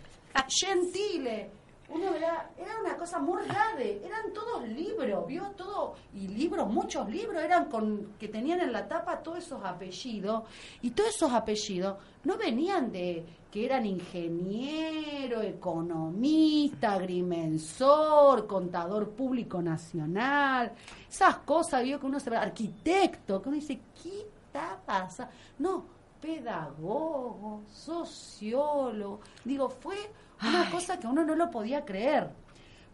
Gentile. 0.47 1.49
Uno 1.93 2.13
era, 2.15 2.51
era 2.57 2.79
una 2.79 2.95
cosa 2.95 3.19
muy 3.19 3.41
rara, 3.43 3.81
eran 3.81 4.31
todos 4.33 4.67
libros, 4.67 5.27
vio 5.27 5.43
todo, 5.57 5.95
y 6.13 6.27
libros, 6.27 6.69
muchos 6.69 7.09
libros 7.09 7.43
eran 7.43 7.65
con 7.65 8.13
que 8.17 8.29
tenían 8.29 8.61
en 8.61 8.71
la 8.71 8.87
tapa 8.87 9.21
todos 9.21 9.39
esos 9.39 9.63
apellidos, 9.63 10.43
y 10.81 10.91
todos 10.91 11.09
esos 11.09 11.33
apellidos 11.33 11.97
no 12.23 12.37
venían 12.37 12.91
de 12.91 13.25
que 13.51 13.65
eran 13.65 13.85
ingeniero, 13.85 15.41
economista, 15.41 16.93
agrimensor, 16.93 18.47
contador 18.47 19.09
público 19.09 19.61
nacional, 19.61 20.71
esas 21.09 21.37
cosas, 21.37 21.83
vio 21.83 21.99
que 21.99 22.05
uno 22.05 22.19
se 22.19 22.33
arquitecto, 22.33 23.41
que 23.41 23.49
uno 23.49 23.55
dice, 23.55 23.81
¿qué 24.01 24.27
está 24.45 24.79
pasando? 24.85 25.33
No, 25.59 25.85
pedagogo, 26.21 27.63
sociólogo. 27.67 29.19
Digo, 29.43 29.69
fue 29.69 29.97
una 30.41 30.69
cosa 30.69 30.99
que 30.99 31.07
uno 31.07 31.23
no 31.23 31.35
lo 31.35 31.49
podía 31.51 31.85
creer. 31.85 32.29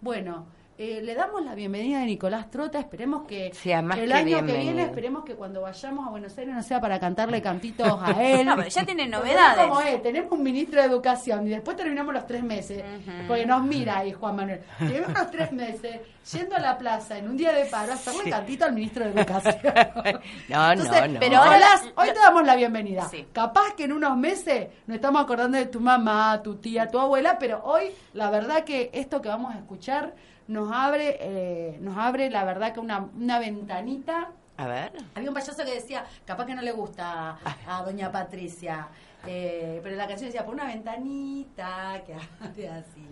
Bueno, 0.02 0.46
eh, 0.80 1.02
le 1.02 1.16
damos 1.16 1.44
la 1.44 1.56
bienvenida 1.56 2.04
a 2.04 2.06
Nicolás 2.06 2.52
Trota. 2.52 2.80
Esperemos 2.80 3.26
que, 3.28 3.52
Sea 3.52 3.82
más 3.82 3.98
que 3.98 4.04
el 4.04 4.12
que 4.12 4.16
año 4.16 4.46
que 4.46 4.58
viene, 4.58 4.84
esperemos 4.84 5.24
que 5.24 5.34
cuando 5.34 5.62
vayamos 5.62 6.06
a 6.06 6.12
Buenos 6.12 6.38
Aires 6.38 6.54
no 6.54 6.62
sea 6.62 6.80
para 6.80 7.00
cantarle 7.00 7.42
cantitos 7.42 8.00
a 8.00 8.12
él. 8.24 8.46
No, 8.46 8.56
pero 8.56 8.70
ya 8.70 8.86
tiene 8.86 9.08
novedades. 9.08 9.58
es 9.58 9.68
como 9.68 9.82
es, 9.82 10.04
tenemos 10.04 10.32
un 10.32 10.44
ministro 10.44 10.80
de 10.80 10.88
Educación 10.88 11.48
y 11.48 11.50
después 11.50 11.76
terminamos 11.76 12.14
los 12.14 12.28
tres 12.28 12.44
meses. 12.44 12.84
Porque 13.28 13.46
nos 13.48 13.64
mira 13.64 13.98
ahí 13.98 14.12
Juan 14.12 14.36
Manuel. 14.36 14.62
Tenemos 14.78 15.14
los 15.14 15.32
tres 15.32 15.52
meses 15.52 16.00
yendo 16.32 16.56
a 16.56 16.60
la 16.60 16.78
plaza 16.78 17.18
en 17.18 17.28
un 17.28 17.38
día 17.38 17.54
de 17.54 17.66
paro 17.66 17.94
a 17.94 17.96
hacerle 17.96 18.30
cantito 18.30 18.66
al 18.66 18.74
ministro 18.74 19.04
de 19.06 19.12
Educación. 19.12 19.58
No, 20.48 20.72
Entonces, 20.72 21.02
no, 21.02 21.08
no. 21.08 21.20
Pero 21.20 21.38
ahora 21.38 21.68
hoy 21.96 22.08
te 22.08 22.20
damos 22.20 22.46
la 22.46 22.56
bienvenida. 22.56 23.08
Sí. 23.10 23.26
Capaz 23.34 23.74
que 23.76 23.86
en 23.86 23.94
unos 23.94 24.16
meses 24.18 24.68
nos 24.86 24.96
estamos 24.96 25.22
acordando 25.22 25.58
de 25.58 25.66
tu 25.66 25.80
mamá, 25.80 26.42
tu 26.44 26.56
tía, 26.58 26.88
tu 26.88 27.00
abuela, 27.00 27.38
pero 27.40 27.64
hoy 27.64 27.92
la 28.14 28.30
verdad 28.30 28.64
que 28.64 28.90
esto 28.94 29.22
que 29.22 29.30
vamos 29.30 29.54
a 29.54 29.58
escuchar 29.58 30.14
nos 30.48 30.72
abre, 30.72 31.18
eh, 31.20 31.78
nos 31.82 31.98
abre 31.98 32.30
la 32.30 32.44
verdad 32.44 32.74
que 32.74 32.80
una, 32.80 33.08
una 33.18 33.40
ventanita. 33.40 34.30
A 34.58 34.68
ver. 34.68 34.92
Había 35.14 35.30
un 35.30 35.36
payaso 35.36 35.64
que 35.64 35.76
decía, 35.76 36.04
capaz 36.26 36.46
que 36.46 36.56
no 36.56 36.62
le 36.62 36.72
gusta 36.72 37.38
a, 37.66 37.78
a 37.78 37.84
doña 37.84 38.12
Patricia, 38.12 38.88
eh, 39.28 39.80
pero 39.84 39.96
la 39.96 40.08
canción 40.08 40.30
decía, 40.30 40.44
por 40.46 40.56
una 40.56 40.66
ventanita 40.66 42.02
que 42.06 42.16
hace 42.44 42.68
así. 42.70 43.08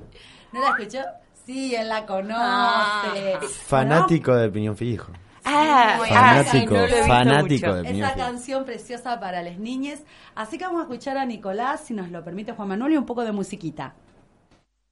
¿No 0.52 0.62
la 0.62 0.70
escuchó? 0.70 1.04
Sí, 1.46 1.76
él 1.76 1.90
la 1.90 2.06
conoce. 2.08 2.34
Ah. 2.40 3.40
Fanático 3.68 4.36
de 4.36 4.50
Piñón 4.50 4.76
Fijo. 4.76 5.12
Ah, 5.44 6.00
ah, 6.10 6.38
no 6.38 7.06
Fanático 7.06 7.74
de 7.76 7.84
Piñón 7.84 8.04
Esa 8.04 8.14
Fijo. 8.16 8.26
canción 8.26 8.66
preciosa 8.66 9.20
para 9.20 9.44
las 9.44 9.60
niñas. 9.60 10.02
Así 10.34 10.58
que 10.58 10.66
vamos 10.66 10.80
a 10.80 10.84
escuchar 10.84 11.18
a 11.18 11.26
Nicolás, 11.26 11.82
si 11.82 11.94
nos 11.94 12.10
lo 12.10 12.24
permite 12.24 12.54
Juan 12.54 12.70
Manuel, 12.70 12.94
y 12.94 12.98
un 12.98 13.06
poco 13.06 13.24
de 13.24 13.32
musiquita. 13.32 13.94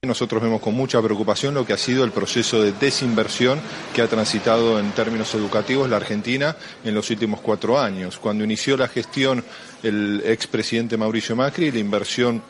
Nosotros 0.06 0.42
vemos 0.42 0.60
con 0.60 0.74
mucha 0.74 1.00
preocupación 1.00 1.54
lo 1.54 1.66
que 1.66 1.72
ha 1.72 1.78
sido 1.78 2.04
el 2.04 2.12
proceso 2.12 2.62
de 2.62 2.72
desinversión 2.72 3.60
que 3.94 4.02
ha 4.02 4.08
transitado 4.08 4.78
en 4.78 4.92
términos 4.92 5.34
educativos 5.34 5.88
la 5.88 5.96
Argentina 5.96 6.56
en 6.84 6.94
los 6.94 7.10
últimos 7.10 7.40
cuatro 7.40 7.78
años. 7.78 8.18
Cuando 8.18 8.44
inició 8.44 8.76
la 8.76 8.88
gestión 8.88 9.44
el 9.82 10.22
expresidente 10.24 10.96
Mauricio 10.96 11.36
Macri, 11.36 11.70
la 11.70 11.78
inversión 11.78 12.42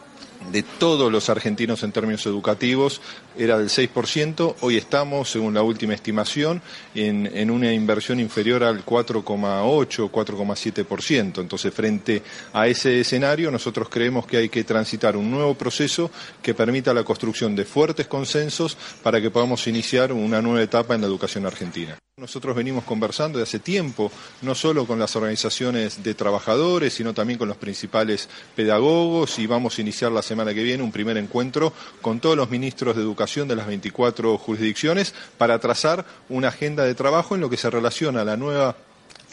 de 0.51 0.63
todos 0.63 1.11
los 1.11 1.29
argentinos 1.29 1.83
en 1.83 1.93
términos 1.93 2.27
educativos 2.27 3.01
era 3.37 3.59
del 3.59 3.69
6%, 3.69 4.57
hoy 4.61 4.77
estamos, 4.77 5.31
según 5.31 5.55
la 5.55 5.63
última 5.63 5.95
estimación, 5.95 6.63
en, 6.95 7.31
en 7.35 7.51
una 7.51 7.73
inversión 7.73 8.21
inferior 8.21 8.63
al 8.63 8.85
4,8, 8.85 10.11
4,7%. 10.11 11.41
Entonces, 11.41 11.75
frente 11.75 12.23
a 12.53 12.69
ese 12.69 13.01
escenario, 13.01 13.51
nosotros 13.51 13.89
creemos 13.89 14.27
que 14.27 14.37
hay 14.37 14.49
que 14.49 14.65
transitar 14.65 15.17
un 15.17 15.31
nuevo 15.31 15.55
proceso 15.55 16.11
que 16.43 16.55
permita 16.55 16.95
la 16.95 17.05
construcción 17.05 17.57
de 17.57 17.65
fuertes 17.65 18.07
consensos 18.07 18.77
para 19.03 19.21
que 19.21 19.31
podamos 19.31 19.67
iniciar 19.67 20.13
una 20.13 20.41
nueva 20.41 20.63
etapa 20.63 20.95
en 20.95 21.01
la 21.01 21.07
educación 21.07 21.47
argentina. 21.47 21.99
Nosotros 22.17 22.55
venimos 22.55 22.85
conversando 22.85 23.39
de 23.39 23.43
hace 23.43 23.59
tiempo, 23.59 24.09
no 24.43 24.55
solo 24.55 24.87
con 24.87 25.01
las 25.01 25.17
organizaciones 25.17 26.05
de 26.05 26.15
trabajadores, 26.15 26.95
sino 26.95 27.13
también 27.13 27.41
con 27.41 27.49
los 27.49 27.57
principales 27.57 28.29
pedagogos 28.55 29.41
y 29.41 29.49
vamos 29.49 29.77
a 29.77 29.81
iniciar 29.81 30.13
la 30.13 30.23
semana 30.23 30.55
que 30.55 30.63
viene 30.63 30.85
un 30.85 30.93
primer 30.93 31.17
encuentro 31.17 31.73
con 32.01 32.21
todos 32.21 32.37
los 32.37 32.51
ministros 32.51 32.95
de 32.95 33.03
educación 33.03 33.49
de 33.49 33.57
las 33.57 33.67
24 33.67 34.39
jurisdicciones 34.39 35.13
para 35.39 35.59
trazar 35.59 36.07
una 36.29 36.49
agenda 36.49 36.85
de 36.85 36.95
trabajo 36.95 37.35
en 37.35 37.41
lo 37.41 37.51
que 37.51 37.57
se 37.57 37.69
relaciona 37.69 38.21
a 38.21 38.25
la 38.25 38.37
nueva 38.37 38.77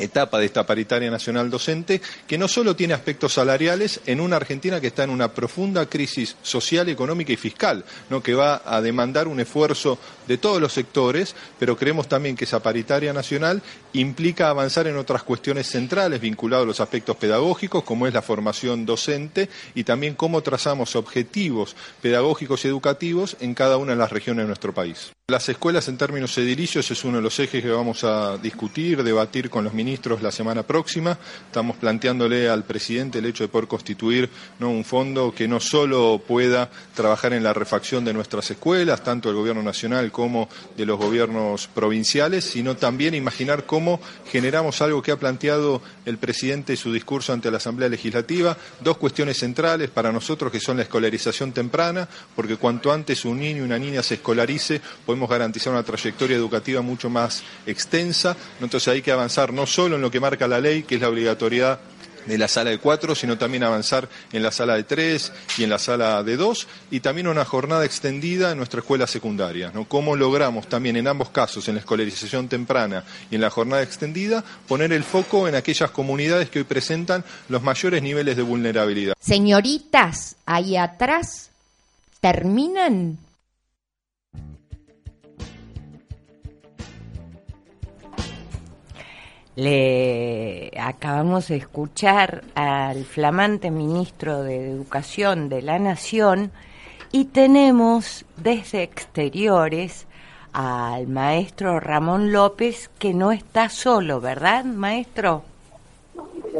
etapa 0.02 0.40
de 0.40 0.46
esta 0.46 0.66
paritaria 0.66 1.10
nacional 1.12 1.50
docente, 1.50 2.02
que 2.28 2.38
no 2.38 2.48
solo 2.48 2.76
tiene 2.76 2.94
aspectos 2.94 3.34
salariales 3.34 4.02
en 4.06 4.20
una 4.20 4.36
Argentina 4.36 4.82
que 4.82 4.88
está 4.88 5.04
en 5.04 5.10
una 5.10 5.34
profunda 5.34 5.86
crisis 5.86 6.36
social, 6.42 6.90
económica 6.90 7.34
y 7.34 7.38
fiscal, 7.38 7.86
que 8.24 8.34
va 8.34 8.62
a 8.66 8.82
demandar 8.82 9.28
un 9.28 9.40
esfuerzo 9.40 9.98
de 10.28 10.38
todos 10.38 10.62
los 10.62 10.74
sectores, 10.74 11.36
pero 11.60 11.76
creemos 11.76 12.08
también 12.08 12.36
que 12.36 12.46
esa 12.46 12.62
paritaria 12.62 13.14
nacional 13.14 13.62
implica 13.94 14.50
avanzar 14.50 14.88
en 14.88 14.98
otras 14.98 15.24
cuestiones 15.24 15.68
centrales 15.68 16.22
vinculadas 16.22 16.64
a 16.64 16.68
los 16.68 16.80
aspectos 16.80 17.16
pedagógicos, 17.18 17.84
como 17.84 18.08
es 18.08 18.14
la 18.14 18.22
formación 18.22 18.86
docente 18.86 19.50
y 19.76 19.84
también 19.84 20.16
cómo 20.16 20.42
trazamos 20.42 20.96
objetivos 20.96 21.76
pedagógicos 22.02 22.64
y 22.64 22.68
educativos 22.68 23.38
en 23.40 23.54
cada 23.54 23.78
una 23.78 23.92
de 23.92 23.98
las 23.98 24.12
regiones 24.12 24.44
de 24.44 24.48
nuestro 24.48 24.74
país. 24.74 25.12
Las 25.28 25.48
escuelas 25.48 25.88
en 25.88 25.98
términos 25.98 26.38
edilicios 26.38 26.92
es 26.92 27.06
uno 27.06 27.18
de 27.18 27.24
los 27.24 27.40
ejes 27.40 27.64
que 27.64 27.70
vamos 27.70 28.04
a 28.04 28.38
discutir, 28.38 29.02
debatir 29.02 29.50
con 29.50 29.64
los 29.64 29.74
ministros 29.74 29.91
la 30.22 30.32
semana 30.32 30.64
próxima. 30.64 31.18
Estamos 31.48 31.76
planteándole 31.76 32.48
al 32.50 32.64
presidente 32.64 33.20
el 33.20 33.26
hecho 33.26 33.44
de 33.44 33.50
poder 33.50 33.68
constituir 33.68 34.30
¿no? 34.58 34.70
un 34.70 34.86
fondo 34.86 35.34
que 35.36 35.50
no 35.50 35.60
solo 35.60 36.22
pueda 36.26 36.70
trabajar 36.96 37.34
en 37.34 37.44
la 37.44 37.54
refacción 37.54 38.06
de 38.06 38.14
nuestras 38.14 38.50
escuelas, 38.52 39.04
tanto 39.04 39.28
del 39.28 39.38
gobierno 39.38 39.62
nacional 39.62 40.10
como 40.10 40.48
de 40.78 40.86
los 40.86 40.98
gobiernos 40.98 41.68
provinciales, 41.68 42.46
sino 42.46 42.78
también 42.78 43.14
imaginar 43.14 43.66
cómo 43.66 44.00
generamos 44.32 44.82
algo 44.82 45.02
que 45.02 45.12
ha 45.12 45.20
planteado 45.20 45.82
el 46.06 46.18
presidente 46.18 46.74
en 46.74 46.78
su 46.78 46.94
discurso 46.94 47.34
ante 47.34 47.52
la 47.52 47.58
Asamblea 47.58 47.90
Legislativa, 47.90 48.58
dos 48.80 48.98
cuestiones 48.98 49.40
centrales 49.40 49.90
para 49.90 50.14
nosotros 50.14 50.54
que 50.54 50.62
son 50.62 50.78
la 50.78 50.84
escolarización 50.84 51.52
temprana, 51.52 52.08
porque 52.34 52.56
cuanto 52.56 52.94
antes 52.94 53.26
un 53.26 53.40
niño 53.40 53.58
y 53.58 53.66
una 53.66 53.78
niña 53.78 54.02
se 54.04 54.16
escolarice, 54.16 54.80
podemos 55.06 55.30
garantizar 55.30 55.74
una 55.74 55.84
trayectoria 55.84 56.38
educativa 56.38 56.82
mucho 56.82 57.10
más 57.10 57.44
extensa. 57.66 58.38
Entonces 58.62 58.88
hay 58.88 59.02
que 59.02 59.12
avanzar 59.12 59.52
no 59.52 59.66
solo 59.66 59.81
en 59.88 60.02
lo 60.02 60.12
que 60.12 60.20
marca 60.20 60.48
la 60.48 60.60
ley, 60.60 60.84
que 60.84 60.96
es 60.96 61.02
la 61.02 61.10
obligatoriedad 61.10 61.80
de 62.26 62.38
la 62.38 62.48
sala 62.48 62.70
de 62.70 62.78
cuatro, 62.78 63.16
sino 63.16 63.38
también 63.38 63.64
avanzar 63.64 64.08
en 64.32 64.44
la 64.44 64.52
sala 64.52 64.76
de 64.76 64.84
tres 64.84 65.32
y 65.58 65.64
en 65.64 65.70
la 65.70 65.80
sala 65.80 66.24
de 66.24 66.38
dos, 66.38 66.68
y 66.92 67.00
también 67.00 67.28
una 67.28 67.46
jornada 67.46 67.86
extendida 67.86 68.52
en 68.52 68.58
nuestra 68.58 68.82
escuela 68.82 69.08
secundaria. 69.08 69.72
¿Cómo 69.88 70.16
logramos 70.16 70.68
también 70.68 70.98
en 70.98 71.08
ambos 71.08 71.30
casos, 71.30 71.68
en 71.68 71.76
la 71.76 71.80
escolarización 71.82 72.48
temprana 72.48 73.04
y 73.30 73.36
en 73.36 73.42
la 73.42 73.50
jornada 73.50 73.82
extendida, 73.82 74.44
poner 74.68 74.94
el 74.94 75.04
foco 75.04 75.48
en 75.48 75.56
aquellas 75.56 75.92
comunidades 75.92 76.50
que 76.50 76.60
hoy 76.60 76.66
presentan 76.66 77.24
los 77.50 77.64
mayores 77.64 78.02
niveles 78.04 78.38
de 78.38 78.44
vulnerabilidad? 78.44 79.14
Señoritas, 79.20 80.36
ahí 80.46 80.78
atrás, 80.78 81.50
¿terminan? 82.20 83.18
Le 89.56 90.72
acabamos 90.80 91.50
de 91.50 91.58
escuchar 91.58 92.44
al 92.56 93.04
flamante 93.04 93.70
ministro 93.70 94.44
de 94.44 94.72
Educación 94.72 95.50
de 95.50 95.62
la 95.62 95.78
Nación 95.78 96.52
y 97.12 97.26
tenemos 97.26 98.24
desde 98.38 98.82
exteriores 98.84 100.08
al 100.54 101.08
maestro 101.08 101.82
Ramón 101.82 102.32
López 102.32 102.90
que 102.98 103.14
no 103.14 103.34
está 103.34 103.68
solo, 103.68 104.22
¿verdad, 104.22 104.64
maestro? 104.64 105.44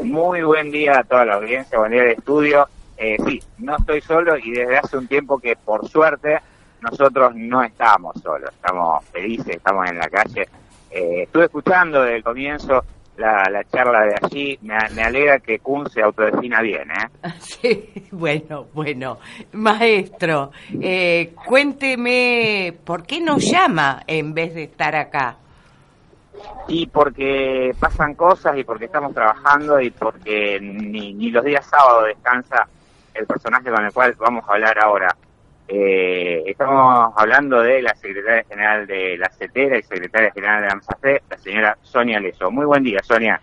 Muy 0.02 0.42
buen 0.42 0.70
día 0.70 0.98
a 0.98 1.04
toda 1.04 1.24
la 1.24 1.34
audiencia, 1.36 1.78
buen 1.78 1.92
día 1.92 2.02
de 2.02 2.12
estudio. 2.12 2.68
Eh, 2.98 3.16
sí, 3.26 3.42
no 3.56 3.76
estoy 3.78 4.02
solo 4.02 4.36
y 4.36 4.50
desde 4.50 4.76
hace 4.76 4.98
un 4.98 5.08
tiempo 5.08 5.38
que 5.38 5.56
por 5.56 5.88
suerte 5.88 6.40
nosotros 6.82 7.34
no 7.36 7.62
estamos 7.62 8.20
solos, 8.22 8.50
estamos 8.52 9.02
felices, 9.06 9.56
estamos 9.56 9.88
en 9.88 9.98
la 9.98 10.10
calle. 10.10 10.46
Eh, 10.92 11.22
estuve 11.22 11.44
escuchando 11.44 12.02
desde 12.02 12.16
el 12.16 12.22
comienzo 12.22 12.84
la, 13.16 13.48
la 13.50 13.64
charla 13.64 14.02
de 14.02 14.14
allí. 14.20 14.58
Me, 14.62 14.76
me 14.94 15.02
alegra 15.02 15.38
que 15.38 15.58
Kun 15.58 15.88
se 15.88 16.02
autodefina 16.02 16.60
bien, 16.60 16.90
¿eh? 16.90 17.08
Sí, 17.40 18.08
bueno, 18.10 18.66
bueno. 18.72 19.18
Maestro, 19.52 20.50
eh, 20.80 21.34
cuénteme, 21.46 22.74
¿por 22.84 23.04
qué 23.04 23.20
nos 23.20 23.42
llama 23.50 24.02
en 24.06 24.34
vez 24.34 24.54
de 24.54 24.64
estar 24.64 24.94
acá? 24.94 25.36
Y 26.68 26.86
porque 26.86 27.72
pasan 27.78 28.14
cosas 28.14 28.56
y 28.58 28.64
porque 28.64 28.86
estamos 28.86 29.14
trabajando 29.14 29.80
y 29.80 29.90
porque 29.90 30.58
ni, 30.60 31.12
ni 31.14 31.30
los 31.30 31.44
días 31.44 31.64
sábados 31.66 32.06
descansa 32.06 32.66
el 33.14 33.26
personaje 33.26 33.70
con 33.70 33.84
el 33.84 33.92
cual 33.92 34.14
vamos 34.18 34.44
a 34.48 34.54
hablar 34.54 34.78
ahora. 34.82 35.14
Eh, 35.74 36.42
estamos 36.50 37.14
hablando 37.16 37.62
de 37.62 37.80
la 37.80 37.94
secretaria 37.94 38.44
general 38.44 38.86
de 38.86 39.16
la 39.16 39.30
CETERA 39.30 39.78
y 39.78 39.82
secretaria 39.82 40.30
general 40.30 40.60
de 40.60 40.68
AMSAFE, 40.70 41.22
la 41.30 41.38
señora 41.38 41.78
Sonia 41.80 42.20
Leso. 42.20 42.50
Muy 42.50 42.66
buen 42.66 42.82
día, 42.84 42.98
Sonia. 43.02 43.40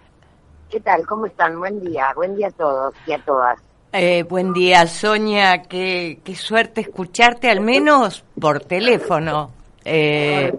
¿Qué 0.70 0.80
tal? 0.80 1.08
¿Cómo 1.08 1.26
están? 1.26 1.58
Buen 1.58 1.82
día. 1.82 2.12
Buen 2.16 2.36
día 2.36 2.50
a 2.50 2.52
todos 2.52 2.94
y 3.08 3.14
a 3.14 3.18
todas. 3.26 3.58
Eh, 3.94 4.22
buen 4.30 4.54
día, 4.54 4.86
Sonia. 4.86 5.64
Qué, 5.64 6.20
qué 6.24 6.36
suerte 6.36 6.82
escucharte, 6.82 7.50
al 7.50 7.62
menos 7.62 8.24
por 8.40 8.60
teléfono, 8.60 9.50
eh, 9.84 10.54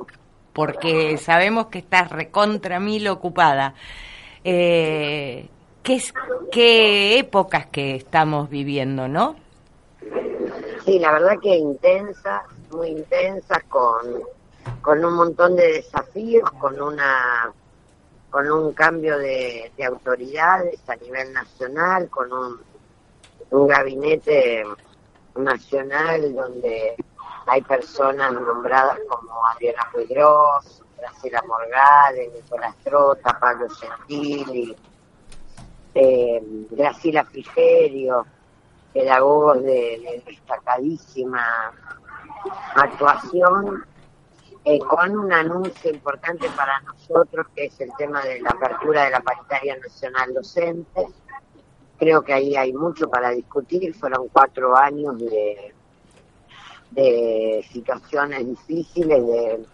porque 0.53 1.19
sabemos 1.19 1.67
que 1.67 1.79
estás 1.79 2.11
recontra 2.11 2.81
mil 2.81 3.07
ocupada. 3.07 3.75
Eh, 4.43 5.47
¿qué, 5.85 5.95
es- 5.95 6.13
¿Qué 6.51 7.21
épocas 7.21 7.67
que 7.67 7.95
estamos 7.95 8.51
viviendo, 8.51 9.07
no? 9.07 9.37
Sí, 10.85 10.99
la 10.99 11.13
verdad 11.13 11.39
que 11.41 11.57
intensas, 11.57 12.43
muy 12.71 12.89
intensas, 12.89 13.63
con, 13.65 14.23
con 14.81 15.05
un 15.05 15.15
montón 15.15 15.57
de 15.57 15.73
desafíos, 15.75 16.51
con 16.53 16.81
una 16.81 17.53
con 18.31 18.51
un 18.51 18.73
cambio 18.73 19.19
de, 19.19 19.73
de 19.77 19.85
autoridades 19.85 20.89
a 20.89 20.95
nivel 20.95 21.33
nacional, 21.33 22.09
con 22.09 22.33
un, 22.33 22.61
un 23.51 23.67
gabinete 23.67 24.65
nacional 25.35 26.33
donde 26.35 26.95
hay 27.47 27.63
personas 27.63 28.33
nombradas 28.33 28.99
como 29.09 29.47
Adriana 29.49 29.89
Ruigros, 29.93 30.83
Graciela 30.97 31.43
Morgade, 31.43 32.31
Nicolás 32.33 32.77
Trota, 32.85 33.37
Pablo 33.41 33.67
Gentili, 33.71 34.77
eh, 35.95 36.41
Graciela 36.71 37.25
pedagogos 38.93 39.63
de, 39.63 40.01
de 40.01 40.23
destacadísima 40.27 41.73
actuación, 42.75 43.85
eh, 44.65 44.79
con 44.79 45.17
un 45.17 45.33
anuncio 45.33 45.91
importante 45.91 46.49
para 46.57 46.81
nosotros, 46.81 47.47
que 47.55 47.67
es 47.67 47.81
el 47.81 47.91
tema 47.97 48.23
de 48.23 48.41
la 48.41 48.51
apertura 48.51 49.05
de 49.05 49.11
la 49.11 49.21
paritaria 49.21 49.77
nacional 49.79 50.35
docente. 50.35 51.07
Creo 51.99 52.23
que 52.23 52.33
ahí 52.33 52.57
hay 52.57 52.73
mucho 52.73 53.09
para 53.09 53.31
discutir, 53.31 53.95
fueron 53.95 54.29
cuatro 54.29 54.77
años 54.77 55.19
de, 55.19 55.75
de 56.91 57.67
situaciones 57.71 58.47
difíciles, 58.47 59.27
de 59.27 59.65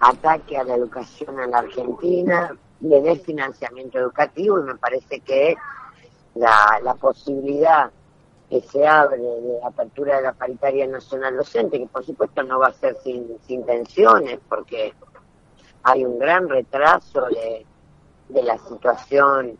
ataque 0.00 0.56
a 0.56 0.64
la 0.64 0.76
educación 0.76 1.40
en 1.40 1.50
la 1.50 1.58
Argentina, 1.58 2.56
de 2.80 3.00
desfinanciamiento 3.02 3.98
educativo, 3.98 4.60
y 4.60 4.62
me 4.62 4.76
parece 4.76 5.20
que 5.20 5.56
la, 6.34 6.78
la 6.82 6.94
posibilidad 6.94 7.90
que 8.48 8.60
se 8.62 8.86
abre 8.86 9.18
de 9.18 9.60
apertura 9.62 10.16
de 10.16 10.22
la 10.22 10.32
paritaria 10.32 10.86
nacional 10.86 11.36
docente, 11.36 11.78
que 11.78 11.86
por 11.86 12.04
supuesto 12.04 12.42
no 12.42 12.58
va 12.58 12.68
a 12.68 12.72
ser 12.72 12.96
sin, 13.02 13.38
sin 13.46 13.64
tensiones, 13.66 14.38
porque 14.48 14.94
hay 15.82 16.04
un 16.04 16.18
gran 16.18 16.48
retraso 16.48 17.26
de, 17.26 17.66
de 18.28 18.42
la 18.42 18.58
situación 18.58 19.58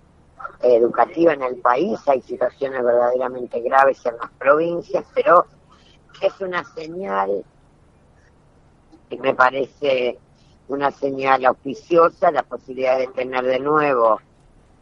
educativa 0.62 1.34
en 1.34 1.42
el 1.42 1.56
país, 1.56 2.00
hay 2.06 2.22
situaciones 2.22 2.82
verdaderamente 2.82 3.60
graves 3.60 4.04
en 4.06 4.16
las 4.16 4.30
provincias, 4.32 5.04
pero 5.14 5.46
es 6.22 6.40
una 6.40 6.64
señal, 6.64 7.44
y 9.10 9.18
me 9.18 9.34
parece 9.34 10.18
una 10.68 10.90
señal 10.90 11.44
auspiciosa, 11.44 12.30
la 12.30 12.42
posibilidad 12.42 12.98
de 12.98 13.08
tener 13.08 13.44
de 13.44 13.58
nuevo 13.58 14.20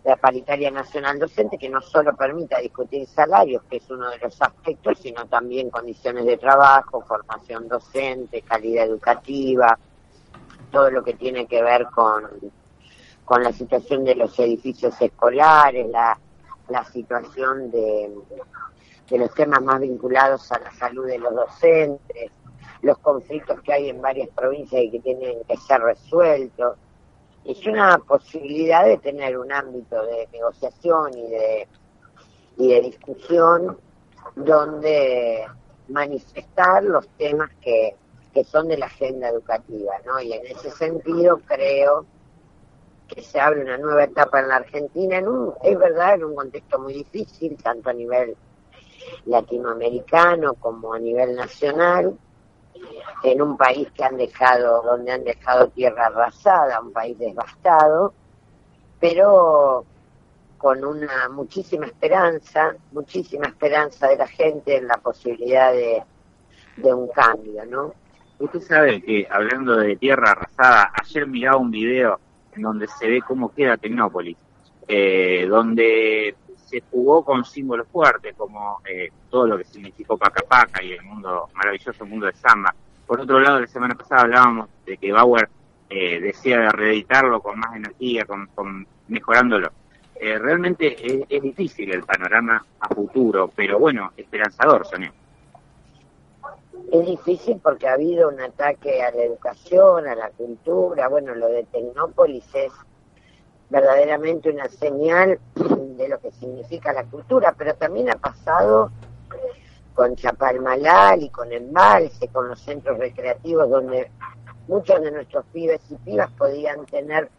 la 0.06 0.14
paritaria 0.14 0.70
nacional 0.70 1.18
docente 1.18 1.58
que 1.58 1.68
no 1.68 1.80
solo 1.80 2.14
permita 2.14 2.60
discutir 2.60 3.08
salarios, 3.08 3.64
que 3.68 3.78
es 3.78 3.90
uno 3.90 4.08
de 4.08 4.18
los 4.18 4.40
aspectos, 4.40 5.00
sino 5.00 5.26
también 5.26 5.68
condiciones 5.68 6.26
de 6.26 6.36
trabajo, 6.36 7.00
formación 7.00 7.66
docente, 7.66 8.42
calidad 8.42 8.86
educativa, 8.86 9.76
todo 10.70 10.92
lo 10.92 11.02
que 11.02 11.14
tiene 11.14 11.48
que 11.48 11.60
ver 11.60 11.86
con, 11.86 12.22
con 13.24 13.42
la 13.42 13.52
situación 13.52 14.04
de 14.04 14.14
los 14.14 14.38
edificios 14.38 14.94
escolares, 15.02 15.88
la, 15.88 16.16
la 16.68 16.84
situación 16.84 17.72
de, 17.72 18.14
de 19.10 19.18
los 19.18 19.34
temas 19.34 19.60
más 19.60 19.80
vinculados 19.80 20.52
a 20.52 20.60
la 20.60 20.72
salud 20.74 21.08
de 21.08 21.18
los 21.18 21.34
docentes, 21.34 22.30
los 22.80 22.96
conflictos 22.98 23.60
que 23.60 23.72
hay 23.72 23.88
en 23.88 24.00
varias 24.00 24.28
provincias 24.28 24.84
y 24.84 24.90
que 24.92 25.00
tienen 25.00 25.42
que 25.48 25.56
ser 25.56 25.80
resueltos 25.80 26.78
es 27.46 27.66
una 27.66 27.98
posibilidad 27.98 28.84
de 28.84 28.98
tener 28.98 29.38
un 29.38 29.52
ámbito 29.52 30.02
de 30.04 30.28
negociación 30.32 31.16
y 31.16 31.30
de, 31.30 31.68
y 32.58 32.68
de 32.68 32.80
discusión 32.80 33.78
donde 34.34 35.46
manifestar 35.88 36.82
los 36.82 37.06
temas 37.16 37.50
que, 37.60 37.94
que 38.34 38.44
son 38.44 38.68
de 38.68 38.76
la 38.76 38.86
agenda 38.86 39.28
educativa, 39.28 39.94
¿no? 40.04 40.20
Y 40.20 40.32
en 40.32 40.46
ese 40.46 40.70
sentido 40.70 41.40
creo 41.46 42.04
que 43.06 43.22
se 43.22 43.38
abre 43.38 43.62
una 43.62 43.78
nueva 43.78 44.04
etapa 44.04 44.40
en 44.40 44.48
la 44.48 44.56
Argentina, 44.56 45.18
en 45.18 45.28
un, 45.28 45.54
es 45.62 45.78
verdad, 45.78 46.14
en 46.14 46.24
un 46.24 46.34
contexto 46.34 46.80
muy 46.80 46.94
difícil, 46.94 47.56
tanto 47.62 47.90
a 47.90 47.92
nivel 47.92 48.36
latinoamericano 49.26 50.54
como 50.54 50.92
a 50.94 50.98
nivel 50.98 51.36
nacional, 51.36 52.18
en 53.22 53.42
un 53.42 53.56
país 53.56 53.88
que 53.92 54.04
han 54.04 54.16
dejado, 54.16 54.82
donde 54.82 55.12
han 55.12 55.24
dejado 55.24 55.68
tierra 55.68 56.06
arrasada, 56.06 56.80
un 56.80 56.92
país 56.92 57.18
devastado, 57.18 58.12
pero 59.00 59.84
con 60.58 60.84
una 60.84 61.28
muchísima 61.28 61.86
esperanza, 61.86 62.74
muchísima 62.92 63.46
esperanza 63.46 64.08
de 64.08 64.16
la 64.16 64.26
gente 64.26 64.76
en 64.76 64.88
la 64.88 64.96
posibilidad 64.98 65.72
de, 65.72 66.02
de 66.76 66.94
un 66.94 67.08
cambio, 67.08 67.64
¿no? 67.66 67.92
Usted 68.38 68.60
sabe 68.60 69.00
que, 69.02 69.26
hablando 69.30 69.76
de 69.76 69.96
tierra 69.96 70.32
arrasada, 70.32 70.92
ayer 71.02 71.26
miraba 71.26 71.56
un 71.56 71.70
video 71.70 72.20
en 72.54 72.62
donde 72.62 72.86
se 72.86 73.08
ve 73.08 73.22
cómo 73.26 73.52
queda 73.54 73.76
Tecnópolis, 73.76 74.36
eh, 74.88 75.46
donde 75.48 76.34
se 76.66 76.82
jugó 76.90 77.24
con 77.24 77.44
símbolos 77.44 77.86
fuertes, 77.88 78.34
como 78.36 78.80
eh, 78.88 79.10
todo 79.30 79.46
lo 79.46 79.58
que 79.58 79.64
significó 79.64 80.18
Paca 80.18 80.42
Paca 80.46 80.82
y 80.82 80.92
el 80.92 81.02
mundo 81.02 81.48
maravilloso 81.54 82.04
mundo 82.04 82.26
de 82.26 82.32
Samba. 82.34 82.74
Por 83.06 83.20
otro 83.20 83.38
lado, 83.38 83.60
la 83.60 83.66
semana 83.68 83.94
pasada 83.94 84.22
hablábamos 84.22 84.68
de 84.84 84.96
que 84.96 85.12
Bauer 85.12 85.48
eh, 85.88 86.20
decía 86.20 86.68
reeditarlo 86.70 87.40
con 87.40 87.58
más 87.58 87.76
energía, 87.76 88.24
con, 88.24 88.46
con 88.48 88.86
mejorándolo. 89.08 89.70
Eh, 90.16 90.38
realmente 90.38 90.96
es, 91.06 91.24
es 91.28 91.42
difícil 91.42 91.92
el 91.92 92.02
panorama 92.02 92.64
a 92.80 92.88
futuro, 92.88 93.50
pero 93.54 93.78
bueno, 93.78 94.12
esperanzador, 94.16 94.86
Sonia. 94.86 95.12
Es 96.92 97.06
difícil 97.06 97.60
porque 97.62 97.86
ha 97.86 97.94
habido 97.94 98.28
un 98.28 98.40
ataque 98.40 99.02
a 99.02 99.10
la 99.10 99.22
educación, 99.22 100.06
a 100.06 100.14
la 100.14 100.30
cultura. 100.30 101.08
Bueno, 101.08 101.34
lo 101.34 101.48
de 101.48 101.64
Tecnópolis 101.64 102.44
es 102.54 102.72
verdaderamente 103.68 104.50
una 104.50 104.68
señal 104.68 105.38
de 105.54 106.08
lo 106.08 106.20
que 106.20 106.30
significa 106.32 106.92
la 106.92 107.04
cultura, 107.04 107.54
pero 107.56 107.74
también 107.74 108.10
ha 108.10 108.16
pasado 108.16 108.90
con 109.94 110.14
Chapalmalal 110.14 111.22
y 111.22 111.30
con 111.30 111.52
Embalse, 111.52 112.28
con 112.28 112.48
los 112.48 112.60
centros 112.60 112.98
recreativos 112.98 113.68
donde 113.68 114.10
muchos 114.68 115.00
de 115.00 115.10
nuestros 115.10 115.44
pibes 115.52 115.80
y 115.90 115.94
pibas 115.96 116.30
podían 116.32 116.84
tener 116.86 117.30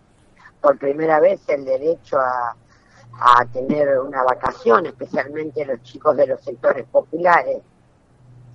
por 0.62 0.78
primera 0.78 1.20
vez 1.20 1.48
el 1.50 1.66
derecho 1.66 2.18
a, 2.20 2.56
a 3.20 3.46
tener 3.46 4.00
una 4.00 4.24
vacación, 4.24 4.86
especialmente 4.86 5.66
los 5.66 5.82
chicos 5.84 6.18
de 6.18 6.28
los 6.28 6.42
sectores 6.42 6.86
populares. 6.86 7.62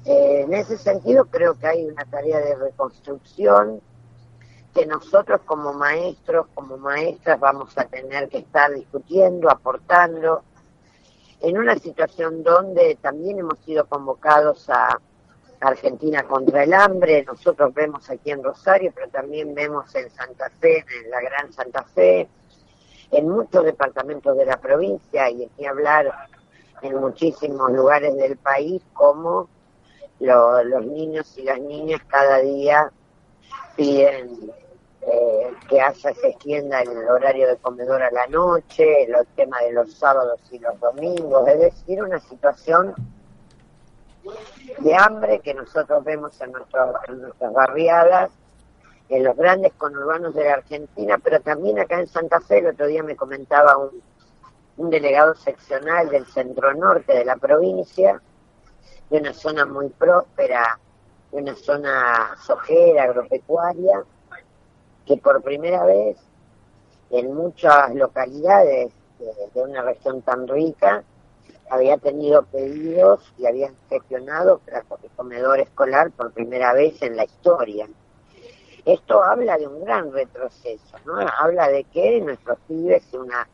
Eh, 0.04 0.42
en 0.42 0.54
ese 0.54 0.76
sentido 0.78 1.26
creo 1.26 1.54
que 1.54 1.66
hay 1.66 1.84
una 1.84 2.04
tarea 2.04 2.40
de 2.40 2.56
reconstrucción 2.56 3.80
que 4.74 4.86
nosotros 4.86 5.40
como 5.44 5.72
maestros, 5.72 6.46
como 6.54 6.76
maestras 6.78 7.38
vamos 7.38 7.76
a 7.76 7.84
tener 7.84 8.28
que 8.28 8.38
estar 8.38 8.72
discutiendo, 8.72 9.50
aportando, 9.50 10.42
en 11.40 11.58
una 11.58 11.76
situación 11.76 12.42
donde 12.42 12.96
también 13.00 13.38
hemos 13.40 13.58
sido 13.60 13.84
convocados 13.86 14.70
a 14.70 14.98
Argentina 15.60 16.22
contra 16.24 16.64
el 16.64 16.72
hambre, 16.72 17.24
nosotros 17.24 17.72
vemos 17.74 18.08
aquí 18.10 18.30
en 18.30 18.42
Rosario, 18.42 18.92
pero 18.94 19.08
también 19.08 19.54
vemos 19.54 19.94
en 19.94 20.10
Santa 20.10 20.50
Fe, 20.60 20.78
en 21.04 21.10
la 21.10 21.20
Gran 21.20 21.52
Santa 21.52 21.82
Fe, 21.84 22.28
en 23.10 23.28
muchos 23.28 23.64
departamentos 23.64 24.36
de 24.36 24.46
la 24.46 24.56
provincia 24.56 25.28
y 25.30 25.44
aquí 25.44 25.66
hablar 25.66 26.12
en 26.80 26.96
muchísimos 26.96 27.70
lugares 27.72 28.16
del 28.16 28.36
país 28.38 28.82
como 28.92 29.48
lo- 30.20 30.64
los 30.64 30.84
niños 30.86 31.36
y 31.38 31.42
las 31.42 31.60
niñas 31.60 32.00
cada 32.08 32.38
día 32.38 32.90
piden 33.76 34.52
eh, 35.04 35.52
que 35.68 35.80
haya 35.80 36.14
se 36.14 36.28
extienda 36.28 36.80
el 36.82 36.96
horario 37.08 37.48
de 37.48 37.56
comedor 37.56 38.02
a 38.02 38.10
la 38.12 38.26
noche, 38.28 39.06
los 39.08 39.26
temas 39.34 39.60
de 39.62 39.72
los 39.72 39.92
sábados 39.94 40.40
y 40.50 40.58
los 40.60 40.78
domingos, 40.78 41.48
es 41.48 41.58
decir, 41.58 42.02
una 42.02 42.20
situación 42.20 42.94
de 44.78 44.94
hambre 44.94 45.40
que 45.40 45.54
nosotros 45.54 46.04
vemos 46.04 46.40
en, 46.40 46.52
nuestras 46.52 47.52
barriadas, 47.52 48.30
en 49.08 49.24
los 49.24 49.36
grandes 49.36 49.72
conurbanos 49.72 50.34
de 50.34 50.44
la 50.44 50.54
Argentina, 50.54 51.18
pero 51.18 51.40
también 51.40 51.80
acá 51.80 51.98
en 51.98 52.06
Santa 52.06 52.40
Fe, 52.40 52.58
el 52.58 52.68
otro 52.68 52.86
día 52.86 53.02
me 53.02 53.16
comentaba 53.16 53.76
un, 53.76 54.00
un 54.76 54.88
delegado 54.90 55.34
seccional 55.34 56.10
del 56.10 56.26
centro 56.26 56.74
norte 56.74 57.12
de 57.12 57.24
la 57.24 57.36
provincia, 57.36 58.22
de 59.10 59.18
una 59.18 59.34
zona 59.34 59.66
muy 59.66 59.88
próspera, 59.88 60.78
de 61.32 61.38
una 61.38 61.56
zona 61.56 62.36
sojera, 62.40 63.04
agropecuaria, 63.04 64.04
que 65.06 65.16
por 65.16 65.42
primera 65.42 65.84
vez 65.84 66.16
en 67.10 67.34
muchas 67.34 67.94
localidades 67.94 68.92
de, 69.18 69.62
una 69.62 69.82
región 69.82 70.22
tan 70.22 70.48
rica 70.48 71.04
había 71.70 71.96
tenido 71.98 72.42
pedidos 72.44 73.32
y 73.38 73.46
habían 73.46 73.74
gestionado 73.88 74.60
el 74.66 75.10
comedor 75.16 75.60
escolar 75.60 76.10
por 76.10 76.32
primera 76.32 76.72
vez 76.74 77.00
en 77.02 77.16
la 77.16 77.24
historia. 77.24 77.88
Esto 78.84 79.22
habla 79.22 79.56
de 79.58 79.68
un 79.68 79.84
gran 79.84 80.12
retroceso, 80.12 80.96
¿no? 81.06 81.14
Habla 81.38 81.68
de 81.68 81.84
que 81.84 82.20
nuestros 82.20 82.58
pibes, 82.66 83.04
una, 83.12 83.48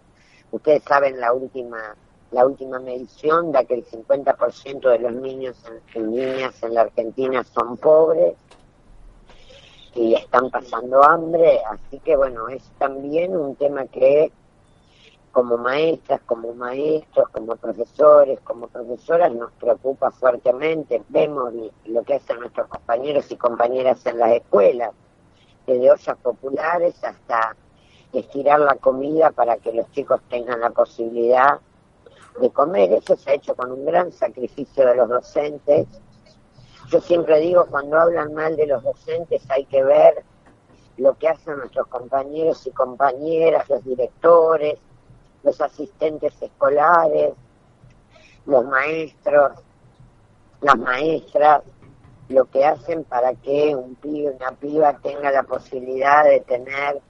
ustedes 0.51 0.83
saben 0.85 1.21
la 1.21 1.33
última 1.33 1.97
la 2.31 2.45
última 2.47 2.79
medición 2.79 3.53
da 3.53 3.65
que 3.65 3.75
el 3.75 3.87
50% 3.87 4.91
de 4.91 4.99
los 4.99 5.13
niños 5.15 5.57
y 5.95 5.99
niñas 5.99 6.63
en 6.63 6.75
la 6.75 6.83
Argentina 6.83 7.43
son 7.43 7.79
pobres 7.79 8.35
y 9.99 10.15
están 10.15 10.49
pasando 10.51 11.03
hambre, 11.03 11.61
así 11.69 11.99
que 11.99 12.15
bueno, 12.17 12.49
es 12.49 12.63
también 12.79 13.37
un 13.37 13.57
tema 13.57 13.85
que 13.87 14.31
como 15.33 15.57
maestras, 15.57 16.21
como 16.25 16.55
maestros, 16.55 17.29
como 17.31 17.57
profesores, 17.57 18.39
como 18.41 18.69
profesoras 18.69 19.33
nos 19.33 19.51
preocupa 19.53 20.13
fuertemente. 20.13 21.03
Vemos 21.09 21.53
lo 21.87 22.03
que 22.05 22.15
hacen 22.15 22.39
nuestros 22.39 22.69
compañeros 22.69 23.31
y 23.31 23.37
compañeras 23.37 24.07
en 24.07 24.19
las 24.19 24.33
escuelas, 24.33 24.93
desde 25.67 25.91
ollas 25.91 26.17
populares 26.23 27.03
hasta 27.03 27.57
estirar 28.13 28.61
la 28.61 28.77
comida 28.77 29.33
para 29.33 29.57
que 29.57 29.73
los 29.73 29.91
chicos 29.91 30.21
tengan 30.31 30.61
la 30.61 30.71
posibilidad 30.71 31.59
de 32.41 32.51
comer. 32.51 32.93
Eso 32.93 33.17
se 33.17 33.31
ha 33.31 33.35
hecho 33.35 33.57
con 33.57 33.73
un 33.73 33.85
gran 33.85 34.13
sacrificio 34.13 34.87
de 34.87 34.95
los 34.95 35.09
docentes. 35.09 35.89
Yo 36.91 37.01
siempre 37.03 37.39
digo, 37.41 37.67
cuando 37.67 37.99
hablan 38.01 38.33
mal 38.33 38.57
de 38.57 38.67
los 38.67 38.83
docentes 38.83 39.43
hay 39.51 39.67
que 39.67 39.83
ver 39.85 40.25
lo 40.97 41.17
que 41.19 41.29
hacen 41.29 41.59
nuestros 41.59 41.87
compañeros 41.89 42.67
y 42.67 42.71
compañeras, 42.71 43.69
los 43.69 43.85
directores, 43.85 44.79
los 45.43 45.61
asistentes 45.61 46.33
escolares, 46.41 47.35
los 48.47 48.65
maestros, 48.65 49.53
las 50.63 50.79
maestras, 50.79 51.63
lo 52.31 52.47
que 52.47 52.65
hacen 52.65 53.05
para 53.05 53.35
que 53.35 53.77
un 53.77 53.95
pibe, 53.97 54.31
una 54.31 54.53
piba 54.53 54.99
tenga 54.99 55.31
la 55.31 55.43
posibilidad 55.43 56.25
de 56.25 56.41
tener 56.41 57.01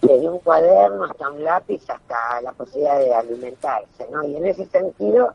desde 0.00 0.28
un 0.28 0.40
cuaderno 0.40 1.04
hasta 1.04 1.30
un 1.30 1.44
lápiz 1.44 1.88
hasta 1.88 2.40
la 2.42 2.52
posibilidad 2.52 2.98
de 2.98 3.14
alimentarse, 3.14 4.06
¿no? 4.10 4.24
Y 4.24 4.36
en 4.36 4.46
ese 4.46 4.66
sentido 4.66 5.32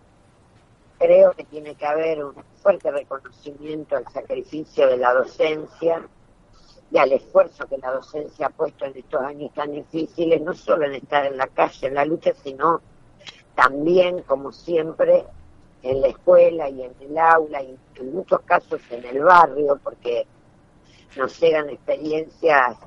creo 0.98 1.32
que 1.34 1.44
tiene 1.44 1.76
que 1.76 1.86
haber 1.86 2.24
un 2.24 2.34
fuerte 2.62 2.92
reconocimiento 2.92 3.96
al 3.96 4.08
sacrificio 4.12 4.88
de 4.88 4.98
la 4.98 5.14
docencia 5.14 6.02
y 6.92 6.98
al 6.98 7.12
esfuerzo 7.12 7.68
que 7.68 7.78
la 7.78 7.92
docencia 7.92 8.48
ha 8.48 8.50
puesto 8.50 8.86
en 8.86 8.98
estos 8.98 9.22
años 9.22 9.54
tan 9.54 9.72
difíciles, 9.72 10.42
no 10.42 10.54
solo 10.54 10.86
en 10.86 10.96
estar 10.96 11.26
en 11.26 11.38
la 11.38 11.48
calle, 11.48 11.88
en 11.88 11.96
la 11.96 12.06
lucha, 12.06 12.34
sino 12.44 12.82
también, 13.56 14.22
como 14.24 14.52
siempre, 14.52 15.26
en 15.84 16.02
la 16.02 16.08
escuela 16.08 16.70
y 16.70 16.84
en 16.84 16.94
el 17.02 17.18
aula 17.18 17.62
y 17.62 17.78
en 17.96 18.14
muchos 18.14 18.42
casos 18.42 18.80
en 18.90 19.06
el 19.06 19.24
barrio, 19.24 19.80
porque 19.84 20.26
nos 21.18 21.40
llegan 21.40 21.70
experiencias 21.70 22.78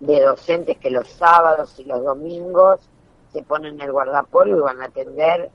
de 0.00 0.20
docentes 0.20 0.78
que 0.78 0.90
los 0.90 1.08
sábados 1.08 1.78
y 1.78 1.84
los 1.84 2.02
domingos 2.02 2.80
se 3.32 3.42
ponen 3.42 3.80
el 3.80 3.92
guardapolvo 3.92 4.56
y 4.56 4.60
van 4.60 4.82
a 4.82 4.86
atender 4.86 5.50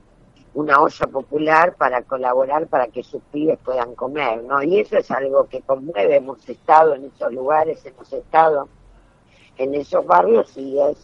una 0.56 0.82
olla 0.82 1.08
popular 1.08 1.76
para 1.76 2.02
colaborar 2.04 2.68
para 2.68 2.88
que 2.88 3.04
sus 3.04 3.22
pibes 3.24 3.60
puedan 3.60 3.94
comer, 3.94 4.42
¿no? 4.44 4.64
Y 4.64 4.80
eso 4.80 4.98
es 4.98 5.12
algo 5.12 5.48
que 5.50 5.62
conmueve, 5.62 6.16
hemos 6.16 6.48
estado 6.48 6.96
en 6.96 7.06
esos 7.06 7.32
lugares, 7.34 7.86
hemos 7.86 8.12
estado 8.14 8.70
en 9.58 9.76
esos 9.76 10.06
barrios 10.06 10.56
y 10.56 10.80
es 10.80 10.98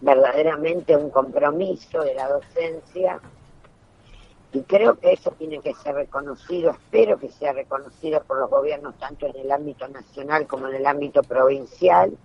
verdaderamente 0.00 0.96
un 0.96 1.10
compromiso 1.10 2.02
de 2.02 2.14
la 2.14 2.28
docencia 2.28 3.20
y 4.52 4.62
creo 4.62 4.98
que 4.98 5.12
eso 5.12 5.30
tiene 5.38 5.60
que 5.60 5.74
ser 5.74 5.94
reconocido, 5.94 6.72
espero 6.72 7.18
que 7.18 7.30
sea 7.30 7.52
reconocido 7.52 8.20
por 8.24 8.38
los 8.38 8.50
gobiernos 8.50 8.96
tanto 8.98 9.26
en 9.26 9.36
el 9.36 9.52
ámbito 9.52 9.86
nacional 9.86 10.48
como 10.48 10.66
en 10.66 10.74
el 10.74 10.86
ámbito 10.86 11.22
provincial, 11.22 12.16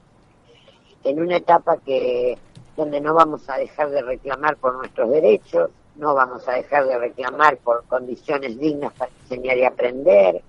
en 1.04 1.22
una 1.22 1.38
etapa 1.38 1.78
que 1.78 2.36
donde 2.76 3.00
no 3.00 3.14
vamos 3.14 3.48
a 3.48 3.58
dejar 3.58 3.92
de 3.92 4.02
reclamar 4.02 4.58
por 4.58 4.76
nuestros 4.76 5.10
derechos, 5.12 5.70
no 6.02 6.16
vamos 6.16 6.48
a 6.48 6.54
dejar 6.54 6.88
de 6.88 6.98
reclamar 6.98 7.58
por 7.58 7.86
condiciones 7.86 8.58
dignas 8.58 8.92
para 8.94 9.12
enseñar 9.22 9.56
y 9.56 9.66
aprender, 9.66 10.42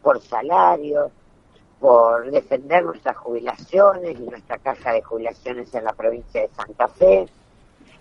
por 0.00 0.18
salarios, 0.22 1.12
por 1.78 2.30
defender 2.30 2.84
nuestras 2.84 3.18
jubilaciones 3.18 4.18
y 4.18 4.22
nuestra 4.22 4.56
caja 4.56 4.94
de 4.94 5.02
jubilaciones 5.02 5.74
en 5.74 5.84
la 5.84 5.92
provincia 5.92 6.40
de 6.40 6.48
Santa 6.48 6.88
Fe, 6.88 7.26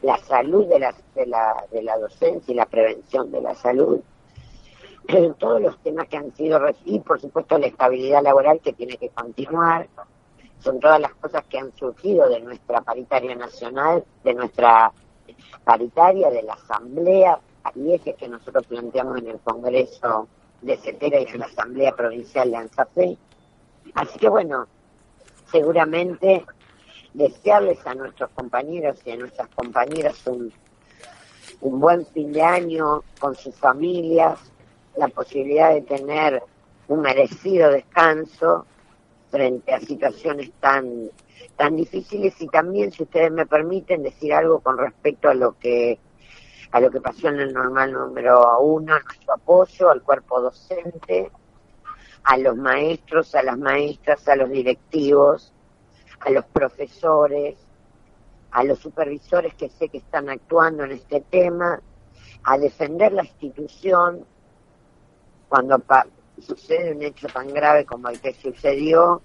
la 0.02 0.17
salud 0.19 0.65
de 0.67 0.80
la, 0.80 0.95
de 1.13 1.84
la, 1.84 1.97
docencia 1.97 2.54
y 2.54 2.56
la 2.56 2.65
prevención 2.65 3.32
de 3.32 3.41
la 3.41 3.54
salud, 3.54 4.00
todos 5.38 5.62
los 5.62 5.78
temas 5.80 6.08
que 6.08 6.15
han 6.15 6.34
sido, 6.36 6.62
y 6.86 7.02
por 7.02 7.19
supuesto 7.19 7.58
la 7.58 7.67
estabilidad 7.67 8.23
laboral 8.23 8.62
que 8.62 8.71
tiene 8.71 8.95
que 8.95 9.10
continuar, 9.10 9.89
son 10.60 10.80
todas 10.80 11.02
las 11.02 11.13
cosas 11.15 11.43
que 11.47 11.60
han 11.60 11.76
surgido 11.76 12.30
de 12.30 12.39
nuestra 12.39 12.80
paritaria 12.80 13.36
nacional, 13.36 14.06
de 14.23 14.34
nuestra 14.34 14.93
paritaria, 15.63 16.30
de 16.30 16.44
la 16.44 16.54
asamblea, 16.54 17.40
ejes 17.76 18.16
que 18.16 18.28
nosotros 18.28 18.66
planteamos 18.68 19.18
en 19.18 19.28
el 19.28 19.40
Congreso 19.40 20.28
de 20.62 20.78
Cetera 20.78 21.20
y 21.20 21.26
en 21.26 21.40
la 21.40 21.46
Asamblea 21.46 21.96
Provincial 21.96 22.50
de 22.50 22.58
Anzafé. 22.58 23.18
Así 23.94 24.20
que 24.20 24.30
bueno, 24.30 24.68
seguramente 25.52 26.46
desearles 27.13 27.86
a 27.86 27.96
nuestros 27.96 28.30
compañeros 28.32 29.00
y 29.06 29.12
a 29.12 29.18
nuestras 29.18 29.50
compañeras 29.50 30.26
un, 30.28 30.52
un 31.62 31.80
buen 31.80 32.06
fin 32.08 32.32
de 32.32 32.42
año 32.42 33.04
con 33.20 33.36
sus 33.36 33.56
familias, 33.56 34.40
la 34.96 35.08
posibilidad 35.08 35.74
de 35.74 35.82
tener 35.82 36.44
un 36.88 37.02
merecido 37.02 37.72
descanso 37.72 38.66
frente 39.30 39.74
a 39.74 39.80
situaciones 39.80 40.52
tan 40.60 41.10
tan 41.58 41.76
difíciles 41.76 42.39
y 42.39 42.48
también 42.48 42.91
si 42.91 43.04
ustedes 43.04 43.32
me 43.32 43.46
permiten 43.46 44.04
decir 44.04 44.34
algo 44.34 44.60
con 44.60 44.78
respecto 44.78 45.30
a 45.30 45.34
lo 45.34 45.58
que 45.58 46.00
a 46.72 46.80
lo 46.80 46.91
que 46.91 47.02
pasó 47.02 47.30
en 47.30 47.39
el 47.39 47.54
normal 47.54 47.93
número 47.93 48.60
uno, 48.60 49.00
nuestro 49.00 49.34
apoyo 49.34 49.89
al 49.89 50.02
cuerpo 50.02 50.41
docente, 50.41 51.32
a 52.24 52.38
los 52.38 52.58
maestros, 52.58 53.34
a 53.36 53.43
las 53.43 53.58
maestras, 53.58 54.28
a 54.28 54.36
los 54.36 54.50
directivos, 54.50 55.54
a 56.20 56.30
los 56.30 56.43
profesores, 56.46 57.58
a 58.52 58.63
los 58.65 58.80
supervisores 58.80 59.54
que 59.54 59.70
sé 59.70 59.88
que 59.88 60.00
están 60.00 60.30
actuando 60.30 60.84
en 60.84 60.91
este 60.91 61.22
tema, 61.22 61.80
a 62.43 62.58
defender 62.58 63.13
la 63.13 63.24
institución 63.24 64.26
cuando 65.48 65.82
sucede 66.41 66.93
un 66.93 67.02
hecho 67.02 67.28
tan 67.28 67.48
grave 67.54 67.86
como 67.86 68.10
el 68.10 68.20
que 68.20 68.34
sucedió, 68.34 69.22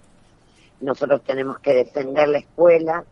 nosotros 0.83 1.23
tenemos 1.23 1.59
que 1.59 1.73
defender 1.73 2.27
la 2.27 2.39
escuela. 2.39 3.05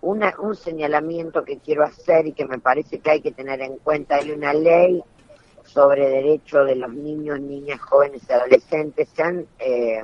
Una, 0.00 0.34
un 0.40 0.56
señalamiento 0.56 1.44
que 1.44 1.58
quiero 1.58 1.84
hacer 1.84 2.26
y 2.26 2.32
que 2.32 2.44
me 2.44 2.58
parece 2.58 2.98
que 2.98 3.10
hay 3.10 3.20
que 3.20 3.30
tener 3.30 3.60
en 3.60 3.76
cuenta, 3.76 4.16
hay 4.16 4.32
una 4.32 4.52
ley 4.52 5.02
sobre 5.64 6.08
derechos 6.08 6.66
de 6.66 6.74
los 6.74 6.92
niños, 6.92 7.40
niñas, 7.40 7.80
jóvenes 7.80 8.22
y 8.28 8.32
adolescentes, 8.32 9.08
se 9.14 9.22
han 9.22 9.46
eh, 9.60 10.02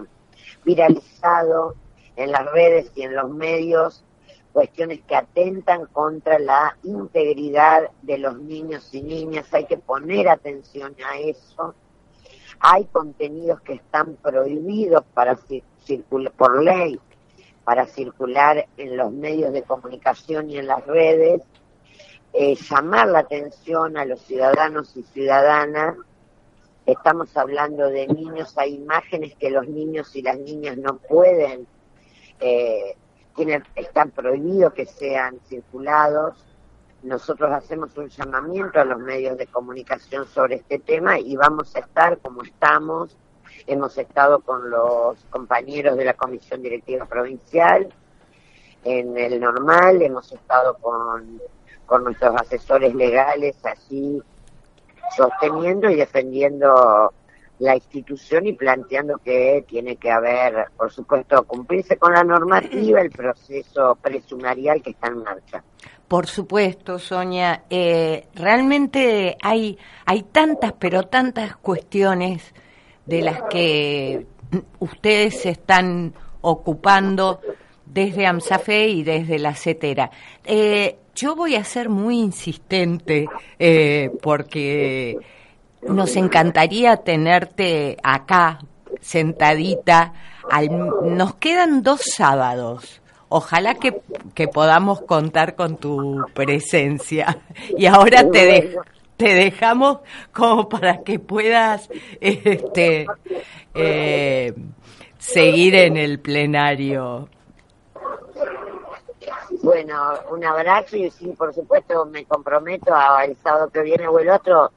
viralizado 0.64 1.74
en 2.14 2.30
las 2.30 2.46
redes 2.52 2.92
y 2.94 3.02
en 3.02 3.16
los 3.16 3.30
medios 3.30 4.04
cuestiones 4.52 5.00
que 5.06 5.14
atentan 5.14 5.86
contra 5.86 6.38
la 6.38 6.76
integridad 6.82 7.90
de 8.02 8.18
los 8.18 8.38
niños 8.38 8.92
y 8.92 9.02
niñas, 9.02 9.52
hay 9.52 9.66
que 9.66 9.78
poner 9.78 10.28
atención 10.28 10.94
a 11.06 11.18
eso. 11.18 11.74
Hay 12.60 12.86
contenidos 12.86 13.60
que 13.60 13.74
están 13.74 14.16
prohibidos 14.16 15.04
para 15.14 15.36
circular 15.88 16.32
por 16.32 16.62
ley 16.62 17.00
para 17.64 17.86
circular 17.86 18.66
en 18.76 18.96
los 18.96 19.12
medios 19.12 19.52
de 19.52 19.62
comunicación 19.62 20.50
y 20.50 20.58
en 20.58 20.66
las 20.66 20.86
redes, 20.86 21.42
eh, 22.32 22.54
llamar 22.54 23.08
la 23.08 23.20
atención 23.20 23.96
a 23.96 24.04
los 24.04 24.20
ciudadanos 24.22 24.96
y 24.96 25.02
ciudadanas. 25.02 25.96
Estamos 26.86 27.36
hablando 27.36 27.88
de 27.88 28.06
niños, 28.06 28.56
hay 28.56 28.74
imágenes 28.74 29.34
que 29.34 29.50
los 29.50 29.68
niños 29.68 30.14
y 30.16 30.22
las 30.22 30.38
niñas 30.38 30.78
no 30.78 30.96
pueden 30.96 31.66
eh, 32.40 32.96
tiene, 33.34 33.62
está 33.74 34.06
prohibido 34.06 34.72
que 34.72 34.86
sean 34.86 35.38
circulados. 35.48 36.44
Nosotros 37.02 37.50
hacemos 37.52 37.96
un 37.96 38.08
llamamiento 38.08 38.80
a 38.80 38.84
los 38.84 38.98
medios 38.98 39.38
de 39.38 39.46
comunicación 39.46 40.26
sobre 40.26 40.56
este 40.56 40.78
tema 40.78 41.18
y 41.18 41.36
vamos 41.36 41.74
a 41.76 41.80
estar 41.80 42.18
como 42.18 42.42
estamos. 42.42 43.16
Hemos 43.66 43.96
estado 43.98 44.40
con 44.40 44.70
los 44.70 45.18
compañeros 45.30 45.96
de 45.96 46.04
la 46.04 46.14
Comisión 46.14 46.62
Directiva 46.62 47.06
Provincial 47.06 47.88
en 48.84 49.16
el 49.18 49.40
normal, 49.40 50.00
hemos 50.02 50.32
estado 50.32 50.74
con, 50.78 51.40
con 51.86 52.04
nuestros 52.04 52.34
asesores 52.36 52.94
legales 52.94 53.56
allí 53.64 54.22
sosteniendo 55.16 55.90
y 55.90 55.96
defendiendo 55.96 57.12
la 57.58 57.74
institución 57.74 58.46
y 58.46 58.52
planteando 58.52 59.18
que 59.18 59.64
tiene 59.68 59.96
que 59.96 60.10
haber, 60.10 60.66
por 60.76 60.92
supuesto, 60.92 61.42
cumplirse 61.42 61.96
con 61.96 62.12
la 62.12 62.22
normativa, 62.22 63.00
el 63.00 63.10
proceso 63.10 63.96
presumarial 64.00 64.80
que 64.80 64.90
está 64.90 65.08
en 65.08 65.24
marcha. 65.24 65.62
Por 66.06 66.26
supuesto, 66.26 66.98
Sonia. 66.98 67.64
Eh, 67.68 68.28
realmente 68.34 69.36
hay, 69.42 69.76
hay 70.06 70.22
tantas, 70.22 70.72
pero 70.78 71.02
tantas 71.02 71.56
cuestiones 71.56 72.54
de 73.08 73.22
las 73.22 73.42
que 73.50 74.26
ustedes 74.78 75.40
se 75.40 75.50
están 75.50 76.12
ocupando 76.42 77.40
desde 77.86 78.26
AMSAFE 78.26 78.88
y 78.88 79.02
desde 79.02 79.38
la 79.38 79.54
CETERA. 79.54 80.10
Eh, 80.44 80.98
yo 81.14 81.34
voy 81.34 81.56
a 81.56 81.64
ser 81.64 81.88
muy 81.88 82.18
insistente 82.20 83.26
eh, 83.58 84.10
porque 84.22 85.16
nos 85.82 86.14
encantaría 86.16 86.98
tenerte 86.98 87.96
acá, 88.02 88.60
sentadita. 89.00 90.12
Al, 90.50 90.68
nos 91.16 91.34
quedan 91.36 91.82
dos 91.82 92.02
sábados. 92.16 93.00
Ojalá 93.30 93.74
que, 93.74 94.00
que 94.34 94.48
podamos 94.48 95.00
contar 95.02 95.54
con 95.56 95.76
tu 95.76 96.24
presencia. 96.34 97.38
Y 97.76 97.86
ahora 97.86 98.30
te, 98.30 98.46
de- 98.46 98.76
te 99.18 99.34
dejamos 99.34 99.98
como 100.32 100.68
para 100.68 101.02
que 101.02 101.18
puedas 101.18 101.90
este, 102.20 103.06
eh, 103.74 104.54
seguir 105.18 105.74
en 105.74 105.96
el 105.98 106.20
plenario. 106.20 107.28
Bueno, 109.62 110.14
un 110.30 110.44
abrazo 110.44 110.96
y 110.96 111.10
sí, 111.10 111.34
por 111.36 111.52
supuesto, 111.52 112.06
me 112.06 112.24
comprometo 112.24 112.94
a 112.94 113.24
el 113.24 113.36
sábado 113.36 113.68
que 113.70 113.82
viene 113.82 114.06
o 114.06 114.18
el 114.20 114.30
otro, 114.30 114.70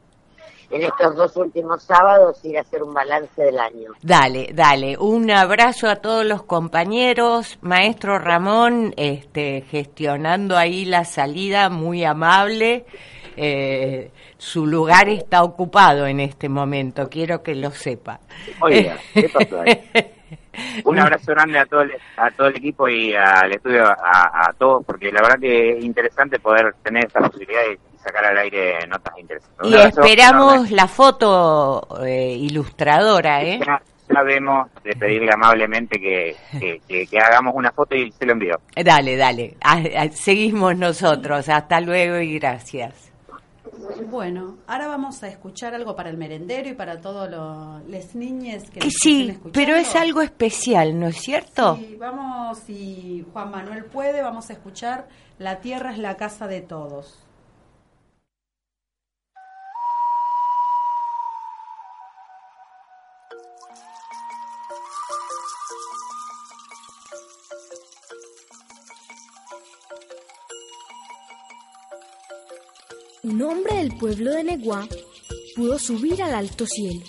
en 0.72 0.82
estos 0.82 1.16
dos 1.16 1.38
últimos 1.38 1.84
sábados, 1.84 2.44
ir 2.44 2.58
a 2.58 2.62
hacer 2.62 2.82
un 2.82 2.94
balance 2.94 3.44
del 3.44 3.60
año. 3.60 3.92
Dale, 4.02 4.50
dale. 4.54 4.98
Un 4.98 5.30
abrazo 5.30 5.88
a 5.88 5.98
todos 5.98 6.26
los 6.26 6.44
compañeros. 6.44 7.60
Maestro 7.62 8.18
Ramón, 8.18 8.94
este, 8.98 9.62
gestionando 9.70 10.58
ahí 10.58 10.86
la 10.86 11.06
salida, 11.06 11.70
muy 11.70 12.04
amable. 12.04 12.86
Eh, 13.38 14.12
su 14.38 14.66
lugar 14.66 15.08
está 15.10 15.44
ocupado 15.44 16.06
en 16.08 16.20
este 16.20 16.50
momento, 16.50 17.10
quiero 17.10 17.42
que 17.44 17.56
lo 17.56 17.72
sepa. 17.72 18.20
Oiga, 18.62 18.98
¿qué 19.14 19.30
pasó 19.30 19.62
ahí? 19.62 19.80
Un 20.84 21.00
abrazo 21.00 21.32
grande 21.32 21.58
a 21.60 21.66
todo 21.66 21.82
el, 21.82 21.92
a 22.18 22.30
todo 22.32 22.48
el 22.48 22.58
equipo 22.58 22.88
y 22.90 23.14
al 23.16 23.52
estudio, 23.54 23.86
a, 23.86 23.96
a 24.50 24.54
todos, 24.58 24.84
porque 24.86 25.12
la 25.12 25.22
verdad 25.22 25.40
que 25.40 25.78
es 25.78 25.84
interesante 25.84 26.40
poder 26.40 26.74
tener 26.84 27.06
esta 27.06 27.22
posibilidad 27.22 27.62
de 27.62 27.80
sacar 28.04 28.26
al 28.26 28.38
aire 28.38 28.86
notas 28.88 29.14
interesantes. 29.18 29.62
Un 29.66 29.70
Y 29.74 29.76
esperamos 29.82 30.54
enorme. 30.56 30.76
la 30.76 30.88
foto 30.88 31.88
eh, 32.06 32.36
ilustradora, 32.38 33.42
¿eh? 33.44 33.60
Ya 33.66 33.82
sabemos 34.14 34.68
de 34.84 34.94
pedirle 34.98 35.32
amablemente 35.32 35.98
que, 36.00 36.36
que, 36.60 36.82
que- 36.86 37.08
que 37.08 37.20
hagamos 37.20 37.54
una 37.56 37.72
foto 37.72 37.96
y 37.96 38.12
se 38.12 38.26
lo 38.26 38.34
envío. 38.34 38.58
Dale, 38.76 39.16
dale. 39.16 39.56
Ah, 39.64 39.82
ah, 39.98 40.08
seguimos 40.12 40.76
nosotros. 40.76 41.48
Hasta 41.48 41.80
luego 41.80 42.18
y 42.20 42.38
gracias. 42.40 43.11
Bueno, 44.10 44.58
ahora 44.68 44.88
vamos 44.88 45.24
a 45.24 45.28
escuchar 45.28 45.74
algo 45.74 45.96
para 45.96 46.10
el 46.10 46.18
merendero 46.18 46.70
y 46.70 46.74
para 46.74 47.00
todos 47.00 47.30
los 47.30 48.16
niñes 48.16 48.70
que 48.70 48.82
sí, 48.90 49.38
pero 49.54 49.76
es 49.76 49.96
algo 49.96 50.22
especial, 50.22 51.00
¿no 51.00 51.08
es 51.08 51.18
cierto? 51.18 51.78
Sí, 51.78 51.96
vamos, 52.00 52.60
si 52.60 53.26
Juan 53.32 53.52
Manuel 53.52 53.86
puede, 53.86 54.22
vamos 54.22 54.50
a 54.50 54.54
escuchar 54.54 55.08
La 55.40 55.60
tierra 55.60 55.92
es 55.92 55.98
la 55.98 56.18
casa 56.18 56.48
de 56.48 56.62
todos. 56.62 57.26
Un 73.42 73.48
hombre 73.50 73.78
del 73.78 73.98
pueblo 73.98 74.30
de 74.30 74.44
Neguá 74.44 74.88
pudo 75.56 75.80
subir 75.80 76.22
al 76.22 76.36
alto 76.36 76.68
cielo 76.68 77.04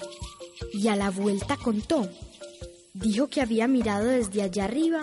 y 0.73 0.89
a 0.89 0.97
la 0.97 1.11
vuelta 1.11 1.59
contó. 1.59 2.09
Dijo 2.95 3.29
que 3.29 3.43
había 3.43 3.69
mirado 3.69 4.07
desde 4.07 4.41
allá 4.41 4.65
arriba 4.65 5.03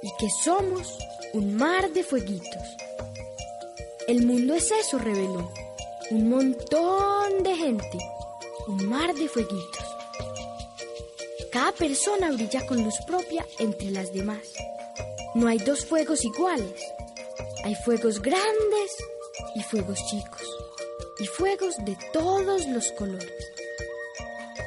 y 0.00 0.08
que 0.16 0.28
somos 0.30 0.96
un 1.32 1.56
mar 1.56 1.92
de 1.92 2.04
fueguitos. 2.04 2.62
El 4.06 4.24
mundo 4.24 4.54
es 4.54 4.70
eso, 4.70 4.96
reveló. 4.98 5.50
Un 6.12 6.30
montón 6.30 7.42
de 7.42 7.56
gente, 7.56 7.98
un 8.68 8.86
mar 8.88 9.12
de 9.12 9.26
fueguitos. 9.26 9.84
Cada 11.50 11.72
persona 11.72 12.30
brilla 12.30 12.64
con 12.64 12.84
luz 12.84 12.94
propia 13.08 13.44
entre 13.58 13.90
las 13.90 14.12
demás. 14.12 14.52
No 15.34 15.48
hay 15.48 15.58
dos 15.58 15.84
fuegos 15.84 16.24
iguales. 16.24 16.80
Hay 17.64 17.74
fuegos 17.84 18.22
grandes 18.22 18.96
y 19.54 19.62
fuegos 19.62 19.98
chicos. 20.06 20.42
Y 21.18 21.26
fuegos 21.26 21.76
de 21.84 21.96
todos 22.12 22.66
los 22.66 22.92
colores. 22.92 23.52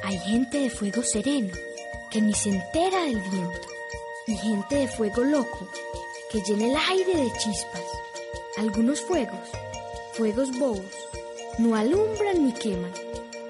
Hay 0.04 0.18
gente 0.18 0.58
de 0.58 0.70
fuego 0.70 1.02
sereno 1.02 1.54
que 2.10 2.20
ni 2.20 2.34
se 2.34 2.50
entera 2.50 3.04
del 3.04 3.20
viento. 3.20 3.68
Y 4.26 4.36
gente 4.36 4.76
de 4.76 4.88
fuego 4.88 5.22
loco 5.22 5.68
que 6.30 6.40
llena 6.42 6.66
el 6.66 6.76
aire 6.76 7.16
de 7.16 7.32
chispas. 7.38 7.82
Algunos 8.56 9.00
fuegos, 9.00 9.48
fuegos 10.12 10.56
bobos, 10.58 10.94
no 11.58 11.76
alumbran 11.76 12.46
ni 12.46 12.52
queman, 12.52 12.92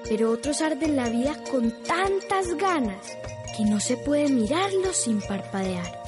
pero 0.07 0.31
otros 0.31 0.61
arden 0.61 0.95
la 0.95 1.09
vida 1.09 1.35
con 1.49 1.83
tantas 1.83 2.55
ganas 2.55 3.17
que 3.55 3.65
no 3.65 3.79
se 3.79 3.97
puede 3.97 4.29
mirarlos 4.29 4.97
sin 4.97 5.21
parpadear. 5.21 6.03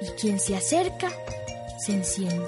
Y 0.00 0.06
quien 0.20 0.38
se 0.38 0.56
acerca, 0.56 1.10
se 1.78 1.92
enciende. 1.92 2.46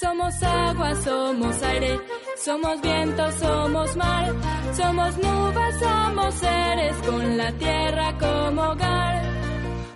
Somos 0.00 0.42
agua, 0.42 0.94
somos 1.04 1.62
aire, 1.62 2.00
somos 2.42 2.80
viento, 2.80 3.32
somos 3.32 3.96
mar, 3.96 4.32
somos 4.72 5.18
nubes, 5.18 5.74
somos 5.78 6.34
seres 6.36 6.96
con 7.06 7.36
la 7.36 7.52
tierra 7.52 8.16
como 8.18 8.62
hogar. 8.62 9.22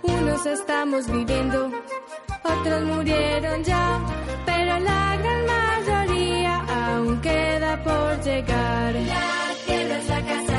Unos 0.03 0.45
estamos 0.45 1.07
viviendo, 1.07 1.71
otros 2.43 2.83
murieron 2.83 3.63
ya, 3.63 3.99
pero 4.45 4.77
la 4.77 5.17
gran 5.17 5.45
mayoría 5.47 6.55
aún 6.67 7.19
queda 7.21 7.83
por 7.83 8.23
llegar. 8.23 8.93
La 8.93 9.55
tierra 9.65 9.97
es 9.97 10.07
la 10.07 10.21
casa 10.21 10.54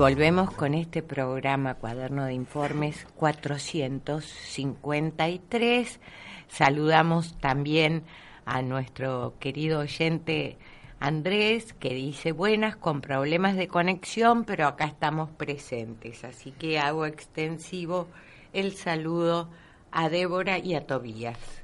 volvemos 0.00 0.50
con 0.52 0.72
este 0.72 1.02
programa 1.02 1.74
Cuaderno 1.74 2.24
de 2.24 2.32
Informes 2.32 3.06
453. 3.16 6.00
Saludamos 6.48 7.36
también 7.36 8.04
a 8.46 8.62
nuestro 8.62 9.34
querido 9.38 9.80
oyente 9.80 10.56
Andrés, 11.00 11.74
que 11.74 11.92
dice 11.92 12.32
buenas 12.32 12.76
con 12.76 13.02
problemas 13.02 13.56
de 13.56 13.68
conexión, 13.68 14.44
pero 14.44 14.68
acá 14.68 14.86
estamos 14.86 15.28
presentes. 15.28 16.24
Así 16.24 16.52
que 16.52 16.78
hago 16.78 17.04
extensivo 17.04 18.08
el 18.54 18.72
saludo 18.72 19.50
a 19.92 20.08
Débora 20.08 20.56
y 20.56 20.76
a 20.76 20.86
Tobías. 20.86 21.60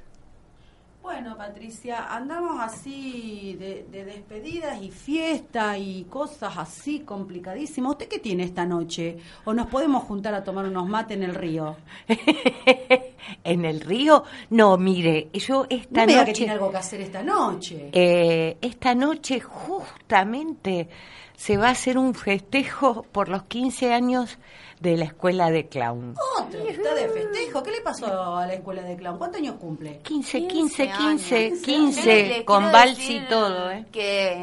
Bueno, 1.07 1.37
Patricia, 1.37 2.13
andamos 2.13 2.59
así 2.59 3.55
de, 3.57 3.85
de 3.89 4.03
despedidas 4.03 4.81
y 4.81 4.91
fiesta 4.91 5.77
y 5.77 6.03
cosas 6.03 6.57
así 6.57 6.99
complicadísimas. 6.99 7.93
¿Usted 7.93 8.09
qué 8.09 8.19
tiene 8.19 8.43
esta 8.43 8.65
noche? 8.65 9.17
¿O 9.45 9.53
nos 9.53 9.67
podemos 9.67 10.03
juntar 10.03 10.33
a 10.33 10.43
tomar 10.43 10.65
unos 10.65 10.85
mates 10.85 11.15
en 11.15 11.23
el 11.23 11.33
río? 11.33 11.77
¿En 13.45 13.63
el 13.63 13.79
río? 13.79 14.25
No, 14.49 14.77
mire, 14.77 15.29
yo 15.31 15.65
esta 15.69 16.01
No 16.01 16.07
me 16.07 16.13
noche... 16.13 16.25
que 16.25 16.33
tiene 16.33 16.51
algo 16.51 16.71
que 16.71 16.77
hacer 16.77 16.99
esta 16.99 17.23
noche. 17.23 17.89
Eh, 17.93 18.57
esta 18.59 18.93
noche 18.93 19.39
justamente 19.39 20.89
se 21.37 21.55
va 21.55 21.67
a 21.67 21.71
hacer 21.71 21.97
un 21.99 22.15
festejo 22.15 23.03
por 23.11 23.29
los 23.29 23.43
15 23.43 23.93
años 23.93 24.37
de 24.79 24.97
la 24.97 25.05
escuela 25.05 25.49
de 25.51 25.67
clown. 25.67 26.15
Otro 26.39 26.63
que 26.65 26.71
está 26.71 26.93
de 26.95 27.07
festejo. 27.09 27.63
¿Qué 27.63 27.71
le 27.71 27.81
pasó 27.81 28.35
a 28.35 28.47
la 28.47 28.55
escuela 28.55 28.81
de 28.81 28.97
clown? 28.97 29.17
¿Cuántos 29.19 29.39
años 29.39 29.55
cumple? 29.59 29.99
15, 29.99 30.47
15, 30.47 30.91
15, 30.97 31.35
años. 31.37 31.61
15, 31.61 32.01
Yo 32.01 32.35
le 32.35 32.45
con 32.45 32.63
quiero 32.63 32.73
vals 32.73 33.09
y 33.09 33.19
todo, 33.29 33.71
¿eh? 33.71 33.85
Que 33.91 34.33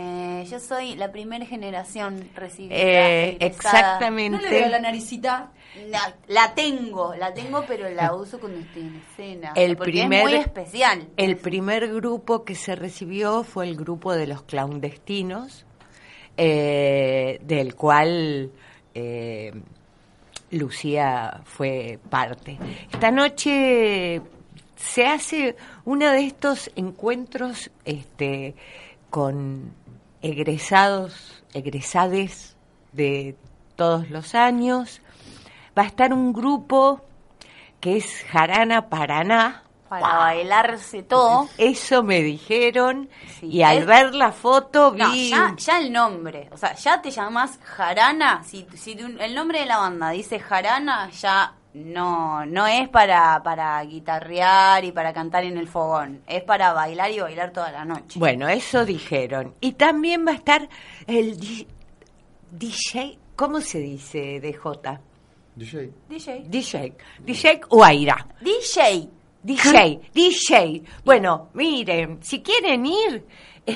eh, 0.42 0.46
yo 0.48 0.60
soy 0.60 0.94
la 0.94 1.10
primera 1.10 1.44
generación 1.44 2.30
recibida. 2.34 2.76
Eh, 2.76 3.38
exactamente. 3.40 4.38
¿No 4.38 4.42
le 4.42 4.50
veo 4.50 4.68
la 4.68 4.78
naricita? 4.78 5.50
La, 5.88 6.14
la 6.28 6.54
tengo, 6.54 7.14
la 7.16 7.34
tengo, 7.34 7.64
pero 7.66 7.90
la 7.90 8.14
uso 8.14 8.38
cuando 8.38 8.60
estoy 8.60 8.82
en 8.82 9.02
escena. 9.10 9.52
El 9.56 9.76
porque 9.76 9.92
primer, 9.92 10.20
es 10.20 10.30
muy 10.30 10.34
especial. 10.34 11.08
El 11.16 11.36
primer 11.36 11.92
grupo 11.92 12.44
que 12.44 12.54
se 12.54 12.76
recibió 12.76 13.42
fue 13.42 13.66
el 13.68 13.76
grupo 13.76 14.14
de 14.14 14.28
los 14.28 14.42
clandestinos, 14.42 15.66
eh, 16.36 17.40
del 17.42 17.74
cual 17.74 18.50
eh, 18.94 19.52
Lucía 20.50 21.40
fue 21.44 21.98
parte. 22.10 22.58
Esta 22.92 23.10
noche 23.10 24.22
se 24.76 25.06
hace 25.06 25.56
uno 25.84 26.10
de 26.10 26.26
estos 26.26 26.70
encuentros 26.76 27.70
este, 27.84 28.54
con 29.10 29.72
egresados, 30.22 31.44
egresades 31.52 32.56
de 32.92 33.36
todos 33.76 34.10
los 34.10 34.34
años. 34.34 35.00
Va 35.76 35.82
a 35.82 35.86
estar 35.86 36.12
un 36.12 36.32
grupo 36.32 37.02
que 37.80 37.96
es 37.96 38.24
Jarana 38.30 38.88
Paraná. 38.88 39.63
Para 40.02 40.18
bailarse 40.18 41.02
todo. 41.02 41.48
Eso 41.58 42.02
me 42.02 42.22
dijeron 42.22 43.08
y 43.42 43.62
al 43.62 43.78
es- 43.78 43.86
ver 43.86 44.14
la 44.14 44.32
foto 44.32 44.92
vi... 44.92 45.30
No, 45.30 45.48
ya, 45.48 45.54
ya 45.56 45.78
el 45.78 45.92
nombre. 45.92 46.48
O 46.52 46.56
sea, 46.56 46.74
ya 46.74 47.00
te 47.02 47.10
llamas 47.10 47.58
Jarana. 47.62 48.42
Si, 48.44 48.66
si 48.74 48.94
tu- 48.96 49.06
el 49.20 49.34
nombre 49.34 49.60
de 49.60 49.66
la 49.66 49.78
banda 49.78 50.10
dice 50.10 50.38
Jarana, 50.40 51.10
ya 51.10 51.54
no 51.74 52.46
no 52.46 52.68
es 52.68 52.88
para, 52.88 53.42
para 53.42 53.82
guitarrear 53.82 54.84
y 54.84 54.92
para 54.92 55.12
cantar 55.12 55.42
en 55.44 55.58
el 55.58 55.66
fogón. 55.66 56.22
Es 56.26 56.42
para 56.44 56.72
bailar 56.72 57.10
y 57.10 57.18
bailar 57.20 57.50
toda 57.52 57.72
la 57.72 57.84
noche. 57.84 58.18
Bueno, 58.18 58.48
eso 58.48 58.84
dijeron. 58.84 59.54
Y 59.60 59.72
también 59.72 60.24
va 60.26 60.30
a 60.30 60.34
estar 60.36 60.68
el 61.06 61.38
di- 61.38 61.66
DJ, 62.52 63.18
¿cómo 63.34 63.60
se 63.60 63.78
dice 63.80 64.40
DJ? 64.40 65.00
DJ. 65.56 65.92
DJ. 66.08 66.44
DJ. 66.48 66.96
DJ 67.24 67.60
Uaira. 67.70 68.26
DJ. 68.40 69.08
DJ, 69.44 70.00
DJ. 70.12 70.82
Bueno, 71.04 71.50
miren, 71.54 72.18
si 72.22 72.42
quieren 72.42 72.84
ir... 72.86 73.24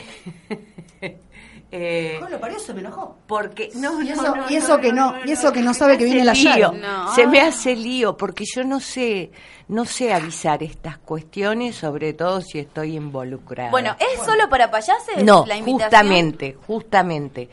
eh, 1.71 2.17
Bueno, 2.21 2.39
para 2.39 2.55
eso 2.57 2.73
me 2.75 2.81
enojó. 2.81 3.17
porque 3.27 3.71
no, 3.75 4.03
Y 4.03 4.09
eso- 4.11 4.35
no, 4.35 4.51
y 4.51 4.57
eso 4.57 4.81
que 4.81 4.93
no- 4.93 5.15
y 5.25 5.33
eso 5.33 5.53
que 5.53 5.61
no 5.61 5.75
sabe 5.75 5.99
que 5.99 6.05
viene 6.05 6.25
la 6.25 6.33
lío, 6.33 6.51
llave. 6.73 6.79
No. 6.79 7.15
Se 7.15 7.27
me 7.27 7.41
hace 7.41 7.77
lío 7.77 8.17
porque 8.17 8.45
yo 8.47 8.65
no 8.65 8.81
sé, 8.81 9.31
no 9.69 9.85
sé 9.85 10.13
avisar 10.13 10.63
estas 10.63 10.99
cuestiones, 10.99 11.77
sobre 11.77 12.15
todo 12.15 12.41
si 12.41 12.59
estoy 12.59 12.97
involucrada. 12.97 13.71
Bueno, 13.71 13.95
¿es 14.01 14.25
solo 14.25 14.49
para 14.49 14.71
payases 14.71 15.23
No, 15.23 15.45
la 15.47 15.57
invitación? 15.57 15.91
justamente, 15.91 16.57
justamente. 16.67 17.51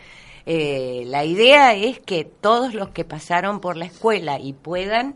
Eh, 0.47 1.03
la 1.07 1.25
idea 1.25 1.73
es 1.73 1.99
que 1.99 2.23
todos 2.23 2.73
los 2.73 2.89
que 2.89 3.03
pasaron 3.03 3.59
por 3.59 3.75
la 3.77 3.85
escuela 3.85 4.39
y 4.39 4.53
puedan, 4.53 5.15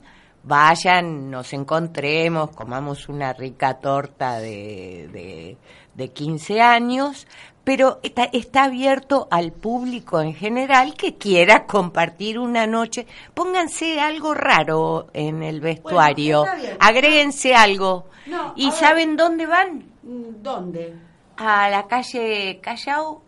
vayan, 0.50 1.30
nos 1.30 1.54
encontremos, 1.54 2.50
comamos 2.52 3.08
una 3.08 3.32
rica 3.32 3.76
torta 3.80 4.40
de, 4.40 5.08
de, 5.14 5.58
de 5.94 6.12
15 6.12 6.60
años, 6.60 7.28
pero 7.64 8.00
está, 8.04 8.24
está 8.26 8.64
abierto 8.64 9.28
al 9.30 9.52
público 9.54 10.20
en 10.20 10.34
general 10.34 10.96
que 10.96 11.16
quiera 11.18 11.66
compartir 11.68 12.40
una 12.40 12.66
noche. 12.66 13.06
Pónganse 13.34 14.02
algo 14.02 14.34
raro 14.34 15.08
en 15.14 15.44
el 15.44 15.62
vestuario, 15.62 16.46
bien. 16.60 16.78
agréguense 16.80 17.54
algo. 17.54 18.08
No, 18.26 18.54
¿Y 18.56 18.66
ver. 18.72 18.74
saben 18.74 19.16
dónde 19.16 19.46
van? 19.46 19.84
¿Dónde? 20.02 20.96
a 21.40 21.70
la 21.70 21.88
calle 21.88 22.60
Callao 22.62 23.22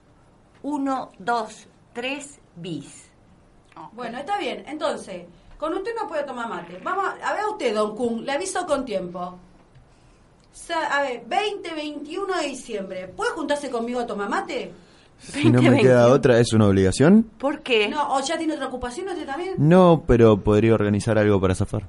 1, 0.64 1.12
2, 1.18 1.68
3 1.94 2.40
bis. 2.58 3.10
Bueno, 3.94 4.20
está 4.20 4.38
bien. 4.38 4.66
Entonces, 4.68 5.28
con 5.62 5.74
usted 5.76 5.92
no 5.96 6.08
puede 6.08 6.24
tomar 6.24 6.50
mate. 6.50 6.80
Vamos 6.84 7.06
a, 7.06 7.30
a 7.30 7.34
ver 7.36 7.46
usted, 7.46 7.74
don 7.76 7.96
Kun, 7.96 8.26
le 8.26 8.32
aviso 8.32 8.66
con 8.66 8.84
tiempo. 8.84 9.38
Sa- 10.52 10.88
a 10.98 11.04
ver, 11.04 11.24
20, 11.28 11.74
21 11.76 12.34
de 12.42 12.48
diciembre. 12.48 13.08
¿Puede 13.08 13.32
juntarse 13.32 13.70
conmigo 13.70 14.00
a 14.00 14.08
tomar 14.08 14.28
mate? 14.28 14.74
Si 15.20 15.52
no 15.52 15.62
me 15.62 15.80
queda 15.80 16.08
otra, 16.08 16.40
¿es 16.40 16.52
una 16.52 16.66
obligación? 16.68 17.30
¿Por 17.38 17.62
qué? 17.62 17.88
No, 17.90 18.16
¿o 18.16 18.22
ya 18.22 18.40
tiene 18.40 18.54
otra 18.56 18.68
ocupación 18.68 19.08
usted 19.08 19.26
también? 19.28 19.54
No, 19.58 20.04
pero 20.08 20.38
podría 20.38 20.74
organizar 20.74 21.20
algo 21.20 21.40
para 21.40 21.54
zafar. 21.54 21.84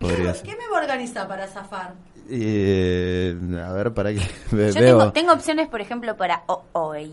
podría. 0.00 0.32
¿Qué 0.42 0.50
me 0.56 0.66
voy 0.68 0.78
a 0.78 0.80
organizar 0.80 1.28
para 1.28 1.46
zafar? 1.46 1.94
Eh, 2.28 3.36
a 3.64 3.72
ver, 3.72 3.94
para 3.94 4.12
qué. 4.12 4.20
Ve- 4.50 4.72
Yo 4.72 4.80
tengo, 4.80 5.12
tengo 5.12 5.32
opciones, 5.32 5.68
por 5.68 5.80
ejemplo, 5.80 6.16
para 6.16 6.42
ho- 6.48 6.64
hoy. 6.72 7.12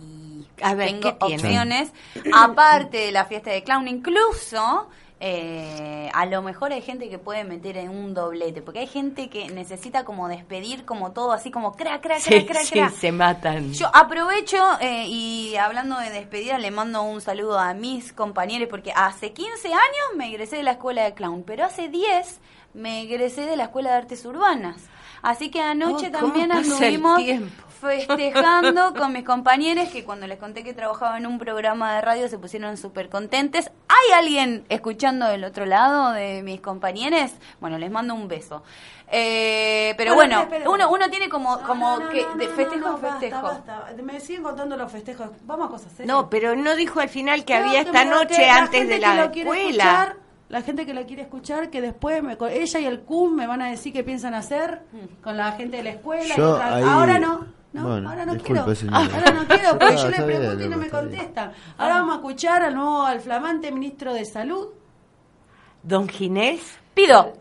A 0.61 0.73
ver, 0.73 0.87
tengo 0.87 1.01
¿qué 1.01 1.25
tiene? 1.27 1.35
opciones, 1.43 1.91
aparte 2.33 2.97
de 2.97 3.11
la 3.11 3.25
fiesta 3.25 3.51
de 3.51 3.63
clown, 3.63 3.87
incluso 3.87 4.87
eh, 5.19 6.09
a 6.13 6.25
lo 6.25 6.41
mejor 6.41 6.73
hay 6.73 6.81
gente 6.81 7.09
que 7.09 7.17
puede 7.17 7.43
meter 7.45 7.77
en 7.77 7.89
un 7.89 8.13
doblete, 8.13 8.61
porque 8.61 8.79
hay 8.79 8.87
gente 8.87 9.29
que 9.29 9.49
necesita 9.49 10.03
como 10.03 10.27
despedir 10.27 10.83
como 10.85 11.11
todo, 11.13 11.31
así 11.31 11.49
como 11.51 11.73
cra, 11.73 12.01
cra, 12.01 12.19
cra, 12.19 12.19
Sí, 12.19 12.45
cra, 12.45 12.59
sí, 12.61 12.73
cra. 12.73 12.89
se 12.89 13.11
matan. 13.11 13.71
Yo 13.73 13.87
aprovecho 13.93 14.57
eh, 14.81 15.05
y 15.07 15.55
hablando 15.55 15.97
de 15.99 16.09
despedida 16.09 16.57
le 16.57 16.71
mando 16.71 17.03
un 17.03 17.21
saludo 17.21 17.57
a 17.59 17.73
mis 17.73 18.11
compañeros 18.13 18.67
porque 18.69 18.91
hace 18.93 19.31
15 19.31 19.67
años 19.69 19.79
me 20.17 20.29
egresé 20.29 20.57
de 20.57 20.63
la 20.63 20.71
escuela 20.71 21.03
de 21.03 21.13
clown, 21.13 21.43
pero 21.43 21.65
hace 21.65 21.87
10 21.87 22.39
me 22.73 23.01
egresé 23.03 23.41
de 23.45 23.55
la 23.55 23.65
escuela 23.65 23.91
de 23.91 23.97
artes 23.97 24.25
urbanas. 24.25 24.77
Así 25.21 25.49
que 25.49 25.61
anoche 25.61 26.07
Oh, 26.13 26.19
¿cómo 26.19 26.33
también 26.33 26.51
anduvimos? 26.51 27.21
Festejando 27.83 28.93
con 28.93 29.11
mis 29.13 29.23
compañeros 29.23 29.89
que 29.89 30.03
cuando 30.03 30.25
les 30.27 30.37
conté 30.39 30.63
que 30.63 30.73
trabajaba 30.73 31.17
en 31.17 31.25
un 31.27 31.37
programa 31.37 31.95
de 31.95 32.01
radio 32.01 32.27
se 32.27 32.37
pusieron 32.39 32.77
súper 32.77 33.09
contentes. 33.09 33.69
¿Hay 33.87 34.13
alguien 34.17 34.65
escuchando 34.69 35.27
del 35.27 35.43
otro 35.43 35.65
lado 35.65 36.11
de 36.11 36.41
mis 36.43 36.61
compañeros? 36.61 37.31
Bueno, 37.59 37.77
les 37.77 37.91
mando 37.91 38.13
un 38.15 38.27
beso. 38.27 38.63
Eh, 39.15 39.93
pero 39.97 40.15
Bueno, 40.15 40.37
bueno, 40.37 40.41
espera, 40.43 40.57
espera. 40.65 40.69
uno, 40.87 40.91
uno 40.91 41.09
tiene 41.09 41.29
como, 41.29 41.59
como 41.61 41.99
no, 41.99 42.09
que 42.09 42.23
no, 42.23 42.35
de 42.35 42.47
no, 42.47 42.51
festejo 42.55 42.87
no, 42.89 42.95
en 42.95 43.01
festejo. 43.01 43.41
Basta, 43.43 43.79
basta. 43.81 44.01
Me 44.01 44.19
siguen 44.19 44.43
contando 44.43 44.75
los 44.75 44.91
festejos. 44.91 45.27
Vamos 45.45 45.67
a 45.67 45.71
cosas 45.71 45.91
serias. 45.91 46.07
No, 46.07 46.29
pero 46.29 46.55
no 46.55 46.75
dijo 46.75 46.99
al 46.99 47.09
final 47.09 47.45
que 47.45 47.53
No, 47.59 47.65
había 47.65 47.83
que 47.83 47.89
esta 47.89 48.05
noche 48.05 48.49
antes 48.49 48.87
de 48.87 48.97
la 48.99 49.25
escuela. 49.25 49.83
escuchar, 49.83 50.15
la 50.49 50.61
gente 50.61 50.85
que 50.85 50.93
la 50.93 51.03
quiere 51.05 51.21
escuchar, 51.23 51.69
que 51.69 51.81
después 51.81 52.23
me, 52.23 52.37
ella 52.51 52.79
y 52.79 52.85
el 52.85 53.01
CUM 53.01 53.35
me 53.35 53.45
van 53.47 53.61
a 53.61 53.69
decir 53.69 53.93
qué 53.93 54.03
piensan 54.03 54.33
hacer 54.33 54.81
con 55.23 55.37
la 55.37 55.51
gente 55.53 55.77
de 55.77 55.83
la 55.83 55.89
escuela. 55.91 56.35
Yo 56.35 56.59
ahí- 56.61 56.83
Ahora 56.83 57.19
no. 57.19 57.45
No, 57.73 57.87
Bueno, 57.87 58.09
ahora 58.09 58.25
no 58.25 58.33
disculpe, 58.33 58.61
quiero. 58.63 58.75
señora. 58.75 58.97
Ahora 59.15 59.31
no 59.31 59.47
quiero, 59.47 59.69
porque 59.79 59.85
Está- 59.95 60.03
yo 60.03 60.09
le 60.09 60.17
bien, 60.27 60.39
pregunto 60.39 60.63
y 60.63 60.69
no 60.69 60.77
me 60.77 60.83
bien. 60.83 60.89
contestan. 60.91 61.51
Ahora 61.77 61.93
vamos 61.95 62.11
a 62.13 62.15
escuchar 62.17 62.63
al 62.63 62.75
nuevo, 62.75 63.01
al 63.03 63.19
flamante 63.19 63.71
ministro 63.71 64.13
de 64.13 64.25
Salud. 64.25 64.67
Don 65.81 66.07
Ginés. 66.07 66.61
Pido, 66.93 67.33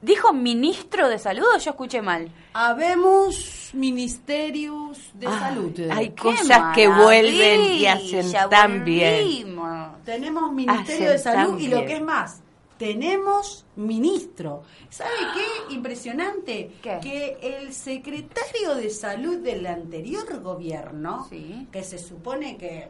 ¿dijo 0.00 0.32
ministro 0.32 1.08
de 1.08 1.18
salud 1.18 1.44
o 1.54 1.58
yo 1.58 1.70
escuché 1.72 2.00
mal? 2.02 2.32
Habemos 2.54 3.70
ministerios 3.74 4.98
de 5.14 5.26
Ah, 5.26 5.38
salud. 5.38 5.72
hay 5.90 6.08
¡Qué 6.10 6.14
cosas 6.22 6.74
que 6.74 6.88
vuelven 6.88 7.60
y 7.74 7.86
hacen 7.86 8.32
tan 8.48 8.84
bien. 8.84 9.54
Tenemos 10.04 10.52
Ministerio 10.52 11.10
Hacen 11.10 11.12
de 11.12 11.18
Salud 11.18 11.58
y 11.60 11.68
lo 11.68 11.84
que 11.84 11.96
es 11.96 12.02
más, 12.02 12.42
tenemos 12.84 13.64
ministro. 13.76 14.62
¿Sabe 14.90 15.10
qué? 15.34 15.46
Impresionante. 15.74 16.70
¿Qué? 16.82 16.98
Que 17.02 17.38
el 17.40 17.72
secretario 17.72 18.74
de 18.74 18.90
Salud 18.90 19.38
del 19.38 19.66
anterior 19.66 20.40
gobierno, 20.42 21.26
Sí. 21.30 21.66
que 21.72 21.82
se 21.82 21.98
supone 21.98 22.58
que 22.58 22.88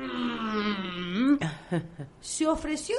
mm, 0.00 1.34
se 2.20 2.46
ofreció 2.46 2.96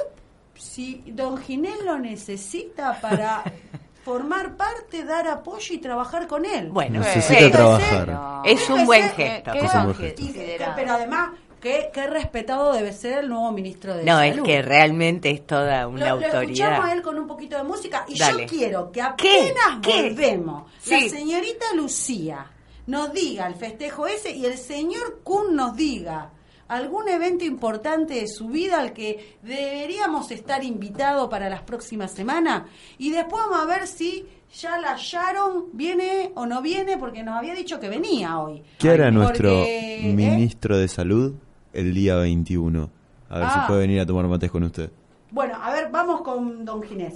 si 0.54 1.02
don 1.06 1.36
Ginés 1.38 1.84
lo 1.84 1.98
necesita 1.98 3.00
para 3.00 3.42
formar 4.04 4.56
parte, 4.56 5.04
dar 5.04 5.26
apoyo 5.26 5.74
y 5.74 5.78
trabajar 5.78 6.28
con 6.28 6.44
él. 6.44 6.70
Bueno, 6.70 7.00
Necesita 7.00 7.40
sí. 7.40 7.50
trabajar. 7.50 8.40
Es 8.44 8.70
un 8.70 8.86
buen 8.86 9.10
gesto. 9.10 9.50
¿Qué 9.50 9.58
Es 9.58 9.64
un 9.74 9.82
buen 9.84 9.84
buen 9.84 9.94
gesto. 9.96 10.22
Y 10.22 10.26
que- 10.28 10.32
Considerado. 10.34 10.72
pero 10.76 10.92
además, 10.92 11.30
qué, 11.60 11.90
qué 11.92 12.06
respetado 12.06 12.72
debe 12.72 12.92
ser 12.92 13.18
el 13.18 13.28
nuevo 13.28 13.50
ministro 13.52 13.94
de 13.96 14.04
No, 14.04 14.18
Salud. 14.18 14.36
es 14.38 14.42
que 14.42 14.62
realmente 14.62 15.30
es 15.30 15.46
toda 15.46 15.86
una 15.88 16.10
Lo, 16.10 16.16
lo 16.16 16.26
escuchamos 16.26 16.60
a 16.60 16.66
autoridad. 16.66 16.92
él 16.92 17.02
con 17.02 17.18
un 17.18 17.26
poquito 17.26 17.56
de 17.56 17.62
música 17.64 18.04
y 18.08 18.18
Dale. 18.18 18.42
yo 18.42 18.48
quiero 18.48 18.92
que 18.92 19.02
apenas 19.02 19.78
¿Qué? 19.82 20.02
volvemos, 20.02 20.70
Sí. 20.80 20.90
la 21.02 21.08
señorita 21.08 21.64
Lucía 21.74 22.46
nos 22.86 23.12
diga 23.12 23.46
el 23.46 23.54
festejo 23.56 24.06
ese 24.06 24.30
y 24.34 24.46
el 24.46 24.56
señor 24.58 25.20
Kun 25.24 25.56
nos 25.56 25.76
diga 25.76 26.30
algún 26.68 27.08
evento 27.08 27.44
importante 27.44 28.14
de 28.14 28.26
su 28.28 28.48
vida 28.48 28.80
al 28.80 28.92
que 28.92 29.36
deberíamos 29.42 30.30
estar 30.32 30.64
invitados 30.64 31.28
para 31.28 31.48
las 31.48 31.62
próximas 31.62 32.10
semanas 32.12 32.64
y 32.98 33.10
después 33.12 33.42
vamos 33.48 33.60
a 33.60 33.66
ver 33.66 33.86
si 33.86 34.26
ya 34.60 34.78
la 34.78 34.96
Sharon 34.96 35.66
viene 35.72 36.32
o 36.34 36.46
no 36.46 36.62
viene 36.62 36.96
porque 36.96 37.22
nos 37.22 37.36
había 37.36 37.54
dicho 37.54 37.78
que 37.78 37.88
venía 37.88 38.38
hoy. 38.38 38.62
¿Qué 38.78 38.90
hará 38.90 39.04
Porque, 39.06 39.12
nuestro 39.12 39.50
¿eh? 39.64 40.00
ministro 40.14 40.76
de 40.78 40.88
Salud 40.88 41.34
el 41.76 41.94
día 41.94 42.16
21? 42.16 42.90
A 43.28 43.38
ver 43.38 43.48
Ah. 43.48 43.52
si 43.62 43.68
puede 43.68 43.80
venir 43.80 44.00
a 44.00 44.06
tomar 44.06 44.26
mates 44.26 44.50
con 44.50 44.62
usted. 44.62 44.90
Bueno, 45.30 45.54
a 45.60 45.72
ver, 45.72 45.90
vamos 45.90 46.22
con 46.22 46.64
don 46.64 46.82
Ginés. 46.82 47.14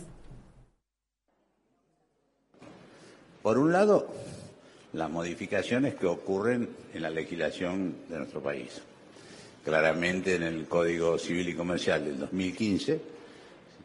Por 3.43 3.59
un 3.59 3.73
lado, 3.73 4.07
las 4.93 5.11
modificaciones 5.11 5.95
que 5.95 6.07
ocurren 6.07 6.69
en 6.93 7.03
la 7.03 7.11
legislación 7.11 7.95
de 8.09 8.19
nuestro 8.19 8.41
país. 8.43 8.83
Claramente 9.65 10.35
en 10.37 10.43
el 10.43 10.67
Código 10.67 11.19
Civil 11.19 11.49
y 11.51 11.55
Comercial 11.55 12.05
del 12.05 12.19
2015 12.19 13.01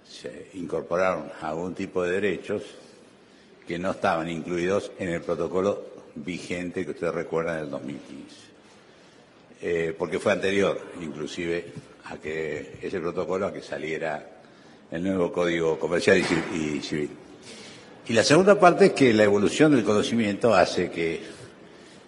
se 0.08 0.50
incorporaron 0.56 1.26
algún 1.42 1.74
tipo 1.74 2.04
de 2.04 2.12
derechos 2.12 2.64
que 3.68 3.78
no 3.80 3.92
estaban 3.92 4.30
incluidos 4.30 4.92
en 5.00 5.10
el 5.10 5.22
protocolo 5.22 5.82
vigente 6.16 6.86
que 6.86 6.92
usted 6.92 7.12
recuerda 7.12 7.56
del 7.58 7.70
2015. 7.72 8.45
Eh, 9.62 9.96
porque 9.98 10.20
fue 10.20 10.34
anterior, 10.34 10.80
inclusive, 11.02 11.66
a 12.06 12.18
que 12.18 12.78
ese 12.82 13.00
protocolo, 13.00 13.48
a 13.48 13.54
que 13.54 13.62
saliera 13.62 14.24
el 14.92 15.04
nuevo 15.04 15.32
Código 15.32 15.80
Comercial 15.80 16.18
y 16.20 16.24
Ci- 16.24 16.78
y 16.78 16.82
Civil. 16.82 17.10
Y 18.08 18.14
la 18.14 18.24
segunda 18.24 18.60
parte 18.60 18.88
es 18.88 18.92
que 18.94 19.14
la 19.14 19.24
evolución 19.24 19.72
del 19.76 19.84
conocimiento 19.84 20.54
hace 20.54 20.92
que 20.92 21.22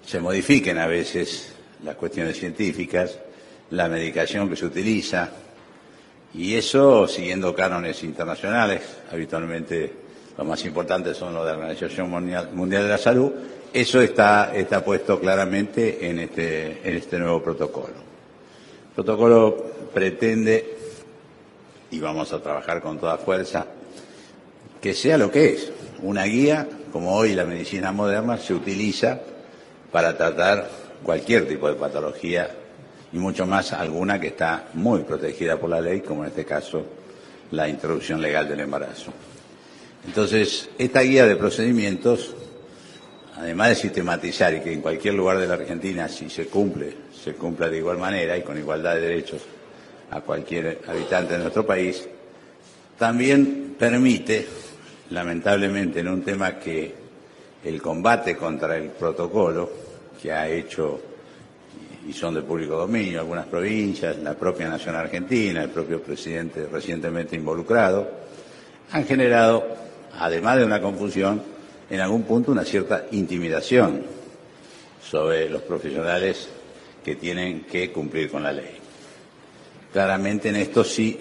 se 0.06 0.20
modifiquen 0.20 0.78
a 0.78 0.86
veces 0.88 1.54
las 1.84 1.96
cuestiones 1.96 2.38
científicas, 2.38 3.18
la 3.72 3.90
medicación 3.90 4.48
que 4.50 4.56
se 4.56 4.66
utiliza, 4.66 5.32
y 6.36 6.54
eso 6.56 7.08
siguiendo 7.08 7.56
cánones 7.56 8.04
internacionales, 8.04 8.82
habitualmente 9.12 9.92
los 10.38 10.46
más 10.46 10.64
importantes 10.66 11.18
son 11.18 11.34
los 11.34 11.44
de 11.46 11.52
la 11.54 11.58
Organización 11.58 12.12
Mundial 12.12 12.84
de 12.84 12.90
la 12.90 12.98
Salud, 13.00 13.32
eso 13.82 14.02
está, 14.02 14.52
puesto 14.84 15.20
claramente 15.20 16.10
en 16.10 16.18
este, 16.18 16.82
en 16.84 16.96
este 16.96 17.20
nuevo 17.20 17.44
protocolo. 17.44 17.94
El 18.90 18.96
protocolo 18.96 19.66
pretende, 19.94 20.78
y 21.92 22.00
vamos 22.00 22.34
a 22.34 22.42
trabajar 22.42 22.82
con 22.82 22.98
toda 22.98 23.20
fuerza, 23.20 23.68
que 24.82 24.96
sea 24.96 25.20
lo 25.20 25.30
que 25.30 25.54
es, 25.54 25.72
una 26.02 26.24
guía, 26.24 26.68
como 26.92 27.16
hoy 27.16 27.36
la 27.36 27.46
medicina 27.46 27.92
moderna 27.92 28.40
se 28.40 28.56
utiliza 28.56 29.20
para 29.92 30.18
tratar 30.18 30.68
cualquier 31.04 31.48
tipo 31.48 31.70
de 31.70 31.76
patología 31.76 32.50
y 33.14 33.18
mucho 33.20 33.46
más 33.46 33.74
alguna 33.74 34.20
que 34.20 34.28
está 34.28 34.70
muy 34.74 35.02
protegida 35.02 35.58
por 35.58 35.70
la 35.70 35.82
ley, 35.82 36.02
como 36.02 36.24
en 36.24 36.30
este 36.30 36.46
caso 36.46 36.84
la 37.52 37.70
interrupción 37.70 38.24
legal 38.24 38.50
del 38.50 38.62
embarazo. 38.62 39.14
Entonces, 40.04 40.70
esta 40.80 41.02
guía 41.02 41.28
de 41.28 41.36
procedimientos, 41.36 42.34
además 43.38 43.70
de 43.70 43.76
sistematizar 43.76 44.54
y 44.56 44.62
que 44.62 44.74
en 44.74 44.82
cualquier 44.82 45.14
lugar 45.14 45.38
de 45.38 45.48
la 45.48 45.54
Argentina, 45.54 46.08
si 46.08 46.30
se 46.30 46.48
cumple, 46.48 46.94
se 47.24 47.34
cumpla 47.34 47.70
de 47.70 47.78
igual 47.78 47.98
manera 47.98 48.36
y 48.38 48.42
con 48.42 48.58
igualdad 48.58 48.96
de 48.96 49.02
derechos 49.02 49.42
a 50.10 50.22
cualquier 50.22 50.82
habitante 50.88 51.34
de 51.34 51.40
nuestro 51.40 51.66
país, 51.66 52.08
también 52.98 53.76
permite, 53.78 54.48
lamentablemente, 55.12 56.00
en 56.00 56.08
un 56.08 56.24
tema 56.24 56.58
que 56.58 56.94
el 57.64 57.82
combate 57.82 58.36
contra 58.36 58.76
el 58.78 58.90
protocolo 58.90 59.70
que 60.22 60.32
ha 60.32 60.48
hecho 60.48 61.00
y 62.08 62.14
son 62.14 62.34
de 62.36 62.42
público 62.42 62.76
dominio 62.76 63.20
algunas 63.20 63.46
provincias, 63.48 64.18
la 64.18 64.34
propia 64.34 64.70
Nación 64.70 64.96
Argentina, 64.96 65.62
el 65.62 65.70
propio 65.70 66.02
presidente 66.02 66.66
recientemente 66.72 67.36
involucrado, 67.36 68.10
han 68.92 69.06
generado, 69.06 69.68
además 70.18 70.58
de 70.58 70.64
una 70.64 70.82
confusión, 70.82 71.57
en 71.90 72.00
algún 72.00 72.24
punto 72.24 72.52
una 72.52 72.66
cierta 72.66 73.08
intimidación 73.12 74.04
sobre 75.02 75.50
los 75.50 75.62
profesionales 75.62 76.50
que 77.04 77.16
tienen 77.16 77.62
que 77.62 77.92
cumplir 77.92 78.30
con 78.30 78.44
la 78.44 78.52
ley. 78.52 78.78
Claramente 79.94 80.50
en 80.50 80.58
esto 80.58 80.84
sí, 80.84 81.18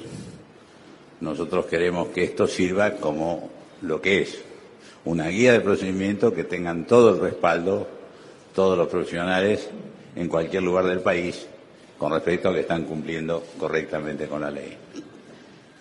nosotros 1.20 1.66
queremos 1.66 2.08
que 2.08 2.24
esto 2.24 2.46
sirva 2.46 2.92
como 2.96 3.48
lo 3.82 4.00
que 4.00 4.22
es, 4.22 4.40
una 5.04 5.28
guía 5.28 5.52
de 5.52 5.60
procedimiento 5.60 6.34
que 6.34 6.44
tengan 6.44 6.86
todo 6.86 7.14
el 7.14 7.20
respaldo, 7.20 7.86
todos 8.54 8.76
los 8.76 8.88
profesionales 8.88 9.68
en 10.16 10.28
cualquier 10.28 10.64
lugar 10.64 10.86
del 10.86 11.00
país 11.00 11.46
con 11.96 12.12
respecto 12.12 12.48
a 12.48 12.54
que 12.54 12.60
están 12.60 12.84
cumpliendo 12.84 13.44
correctamente 13.58 14.26
con 14.26 14.40
la 14.40 14.50
ley. 14.50 14.76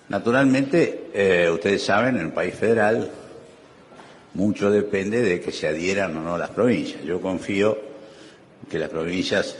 Naturalmente, 0.09 1.09
eh, 1.13 1.49
ustedes 1.51 1.83
saben, 1.83 2.17
en 2.17 2.27
el 2.27 2.31
país 2.31 2.53
federal 2.53 3.09
mucho 4.35 4.69
depende 4.69 5.21
de 5.21 5.39
que 5.41 5.51
se 5.51 5.67
adhieran 5.67 6.15
o 6.17 6.21
no 6.21 6.37
las 6.37 6.49
provincias. 6.51 7.03
Yo 7.03 7.19
confío 7.21 7.77
que 8.69 8.77
las 8.79 8.89
provincias 8.89 9.55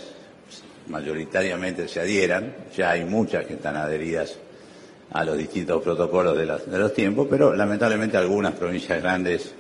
mayoritariamente 0.88 1.88
se 1.88 2.00
adhieran, 2.00 2.54
ya 2.76 2.92
hay 2.92 3.06
muchas 3.06 3.46
que 3.46 3.54
están 3.56 3.76
adheridas 3.76 4.38
a 5.12 5.24
los 5.24 5.38
distintos 5.38 5.82
protocolos 5.82 6.38
de, 6.38 6.46
las- 6.46 6.70
de 6.70 6.78
los 6.78 6.94
tiempos, 6.94 7.28
pero 7.30 7.56
lamentablemente 7.56 8.18
algunas 8.18 8.54
provincias 8.54 9.02
grandes, 9.02 9.54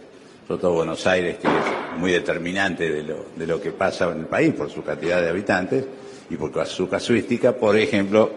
sobre 0.48 0.62
todo 0.62 0.74
Buenos 0.74 1.06
Aires, 1.08 1.38
que 1.38 1.48
es 1.48 1.98
muy 2.00 2.12
determinante 2.12 2.90
de 2.92 3.04
lo, 3.04 3.26
de 3.36 3.48
lo 3.48 3.62
que 3.62 3.72
pasa 3.72 4.12
en 4.12 4.20
el 4.20 4.26
país 4.26 4.54
por 4.54 4.70
su 4.70 4.84
cantidad 4.84 5.22
de 5.22 5.30
habitantes 5.30 5.86
y 6.30 6.36
por 6.36 6.52
su 6.68 6.88
casuística, 6.90 7.54
por 7.54 7.78
ejemplo, 7.78 8.32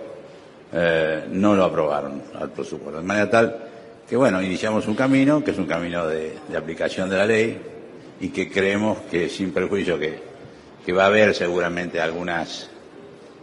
eh, 0.73 1.25
no 1.31 1.55
lo 1.57 1.65
aprobaron 1.65 2.23
al 2.39 2.51
presupuesto. 2.51 3.01
De 3.01 3.07
manera 3.07 3.29
tal 3.31 3.68
que, 4.09 4.17
bueno, 4.17 4.41
iniciamos 4.41 4.87
un 4.87 4.95
camino, 4.95 5.45
que 5.45 5.51
es 5.51 5.59
un 5.59 5.67
camino 5.67 6.07
de, 6.07 6.39
aplicación 6.57 7.11
de 7.11 7.17
la 7.17 7.27
ley 7.27 7.61
y 8.21 8.29
que 8.31 8.51
creemos 8.51 8.99
que, 9.11 9.29
sin 9.29 9.53
perjuicio, 9.53 9.99
que, 9.99 10.19
que 10.85 10.93
va 10.93 11.05
a 11.05 11.07
haber 11.09 11.35
seguramente 11.35 12.01
algunas 12.01 12.71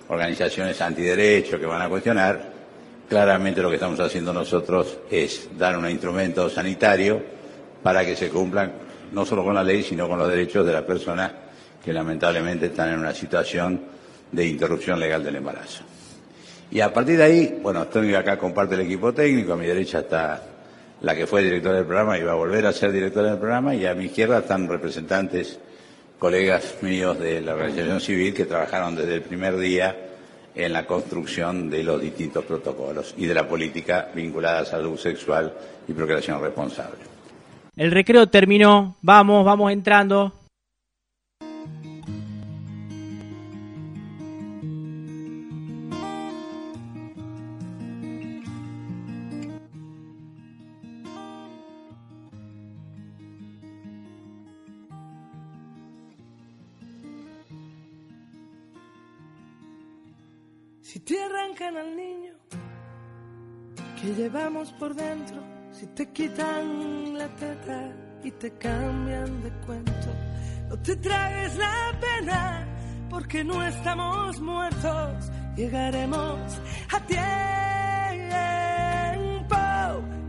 organizaciones 0.08 0.82
antiderechos 0.82 1.60
que 1.60 1.66
van 1.68 1.84
a 1.84 1.90
cuestionar, 1.90 2.52
claramente 3.08 3.62
lo 3.62 3.70
que 3.70 3.76
estamos 3.76 4.00
haciendo 4.00 4.34
nosotros 4.34 4.98
es 5.12 5.50
dar 5.56 5.78
un 5.78 5.88
instrumento 5.88 6.50
sanitario 6.50 7.22
para 7.84 8.04
que 8.04 8.16
se 8.16 8.30
cumplan 8.30 8.74
no 9.12 9.24
solo 9.24 9.44
con 9.44 9.54
la 9.54 9.64
ley, 9.64 9.84
sino 9.84 10.10
con 10.10 10.18
los 10.18 10.28
derechos 10.28 10.66
de 10.66 10.74
las 10.74 10.84
personas 10.84 11.32
que 11.84 11.94
lamentablemente 11.94 12.68
están 12.68 12.90
en 12.90 13.00
una 13.00 13.14
situación 13.14 13.82
de 14.32 14.48
interrupción 14.48 15.00
legal 15.00 15.24
del 15.24 15.36
embarazo. 15.36 15.84
Y 16.72 16.80
a 16.80 16.92
partir 16.92 17.18
de 17.18 17.24
ahí, 17.24 17.60
bueno, 17.62 17.84
estoy 17.84 18.16
acá 18.16 18.40
con 18.40 18.52
parte 18.52 18.76
del 18.76 18.88
equipo 18.88 19.14
técnico, 19.14 19.54
a 19.54 19.56
mi 19.56 19.68
derecha 19.68 20.00
está 20.00 20.55
la 21.06 21.16
que 21.16 21.28
fue 21.28 21.44
directora 21.44 21.76
del 21.76 21.86
programa 21.86 22.18
y 22.18 22.24
va 22.24 22.32
a 22.32 22.36
volver 22.36 22.66
a 22.66 22.74
ser 22.74 22.92
directora 22.92 23.30
del 23.30 23.38
programa, 23.38 23.76
y 23.76 23.86
a 23.86 23.94
mi 23.94 24.06
izquierda 24.06 24.40
están 24.40 24.68
representantes, 24.68 25.60
colegas 26.18 26.78
míos 26.82 27.20
de 27.20 27.42
la 27.42 27.54
organización 27.54 28.02
civil 28.02 28.34
que 28.34 28.46
trabajaron 28.46 28.96
desde 28.96 29.14
el 29.14 29.22
primer 29.22 29.56
día 29.58 29.96
en 30.56 30.74
la 30.74 30.88
construcción 30.88 31.70
de 31.70 31.84
los 31.84 32.02
distintos 32.02 32.44
protocolos 32.46 33.14
y 33.18 33.28
de 33.28 33.36
la 33.36 33.48
política 33.48 34.10
vinculada 34.16 34.62
a 34.62 34.66
salud 34.66 34.98
sexual 34.98 35.54
y 35.88 35.94
procreación 35.94 36.42
responsable. 36.42 36.98
El 37.76 37.92
recreo 37.92 38.26
terminó, 38.26 38.96
vamos, 39.04 39.46
vamos 39.46 39.72
entrando. 39.72 40.34
Te 61.06 61.24
arrancan 61.24 61.78
al 61.78 61.96
niño 61.96 62.34
que 64.02 64.16
llevamos 64.16 64.72
por 64.74 64.96
dentro, 64.96 65.38
si 65.72 65.86
te 65.88 66.10
quitan 66.12 67.16
la 67.16 67.28
teta 67.36 67.92
y 68.24 68.32
te 68.32 68.52
cambian 68.58 69.44
de 69.44 69.52
cuento, 69.66 70.10
no 70.68 70.78
te 70.80 70.96
tragues 70.96 71.56
la 71.58 72.00
pena 72.02 72.68
porque 73.10 73.44
no 73.44 73.64
estamos 73.64 74.42
muertos, 74.42 75.32
llegaremos 75.56 76.40
a 76.92 77.00
tiempo, 77.06 77.26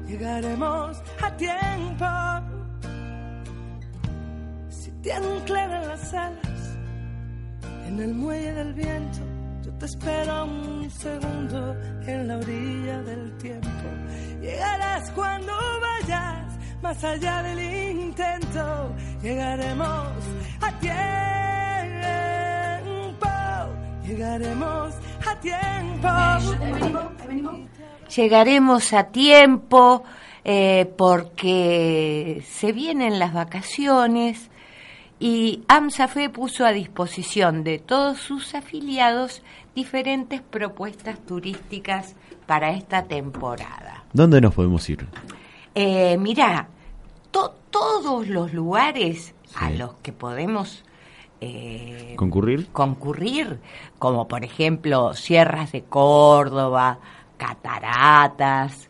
llegaremos 0.07 1.03
a 1.23 1.37
tiempo. 1.37 2.07
Si 4.69 4.91
te 5.03 5.13
anclan 5.13 5.71
las 5.89 6.13
alas 6.13 6.79
en 7.89 7.99
el 7.99 8.15
muelle 8.15 8.53
del 8.53 8.75
viento, 8.75 9.36
te 9.79 9.87
espero 9.87 10.45
un 10.45 10.91
segundo 10.91 11.77
en 12.07 12.29
la 12.29 12.39
orilla 12.39 13.03
del 13.03 13.37
tiempo. 13.39 13.69
Llegarás 14.41 15.11
cuando 15.13 15.53
vayas 15.81 16.55
más 16.83 17.03
allá 17.05 17.43
del 17.43 17.61
intento. 17.99 18.95
Llegaremos 19.23 20.09
a 20.61 20.73
tiempo. 20.79 20.97
Llegaremos 24.07 24.95
a 25.27 25.41
tiempo. 25.41 26.09
Llegaremos 28.15 28.93
a 28.93 29.05
tiempo 29.05 30.05
eh, 30.45 30.93
porque 30.97 32.43
se 32.49 32.73
vienen 32.73 33.19
las 33.19 33.35
vacaciones 33.35 34.49
y 35.19 35.63
AMSAFE 35.69 36.29
puso 36.31 36.67
a 36.67 36.73
disposición 36.73 37.65
de 37.65 37.79
todos 37.79 38.19
sus 38.19 38.55
afiliados 38.55 39.43
diferentes 39.75 40.43
propuestas 40.43 41.19
turísticas 41.27 42.15
para 42.47 42.71
esta 42.71 43.05
temporada. 43.05 44.05
¿Dónde 44.13 44.41
nos 44.41 44.55
podemos 44.55 44.89
ir? 44.91 45.07
Eh, 45.75 46.17
mira, 46.19 46.69
to- 47.31 47.55
todos 47.71 48.29
los 48.29 48.53
lugares 48.53 49.35
a 49.55 49.71
los 49.71 49.95
que 50.03 50.13
podemos 50.13 50.85
eh, 51.41 52.15
¿Concurrir? 52.17 52.69
concurrir, 52.73 53.59
como 53.99 54.27
por 54.29 54.45
ejemplo 54.45 55.13
Sierras 55.15 55.73
de 55.73 55.83
Córdoba, 55.85 56.99
Cataratas, 57.37 58.89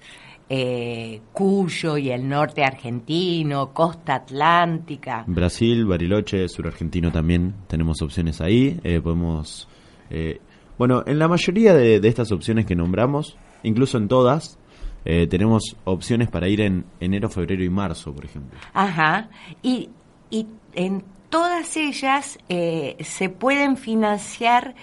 eh, 0.49 1.21
Cuyo 1.33 1.97
y 1.99 2.11
el 2.11 2.29
norte 2.29 2.63
argentino, 2.65 3.73
Costa 3.73 4.15
Atlántica. 4.17 5.25
Brasil, 5.27 5.85
Bariloche, 5.87 6.49
sur 6.49 6.67
argentino 6.69 7.11
también 7.11 7.55
tenemos 7.67 8.01
opciones 8.03 8.41
ahí. 8.41 8.79
Eh, 8.85 9.01
podemos. 9.01 9.69
eh, 10.11 10.41
bueno, 10.79 11.03
en 11.07 11.19
la 11.19 11.27
mayoría 11.27 11.75
de, 11.75 12.01
de 12.01 12.09
estas 12.09 12.31
opciones 12.33 12.67
que 12.67 12.77
nombramos, 12.77 13.37
incluso 13.63 13.97
en 13.99 14.09
todas, 14.09 14.59
eh, 15.05 15.27
tenemos 15.27 15.77
opciones 15.85 16.29
para 16.29 16.49
ir 16.49 16.61
en 16.61 16.85
enero, 17.01 17.29
febrero 17.31 17.65
y 17.65 17.71
marzo, 17.71 18.15
por 18.15 18.25
ejemplo. 18.27 18.59
Ajá. 18.75 19.31
Y, 19.63 19.89
y 20.31 20.47
en 20.75 21.03
todas 21.31 21.77
ellas 21.77 22.39
eh, 22.49 22.97
se 23.01 23.31
pueden 23.31 23.77
financiar 23.77 24.75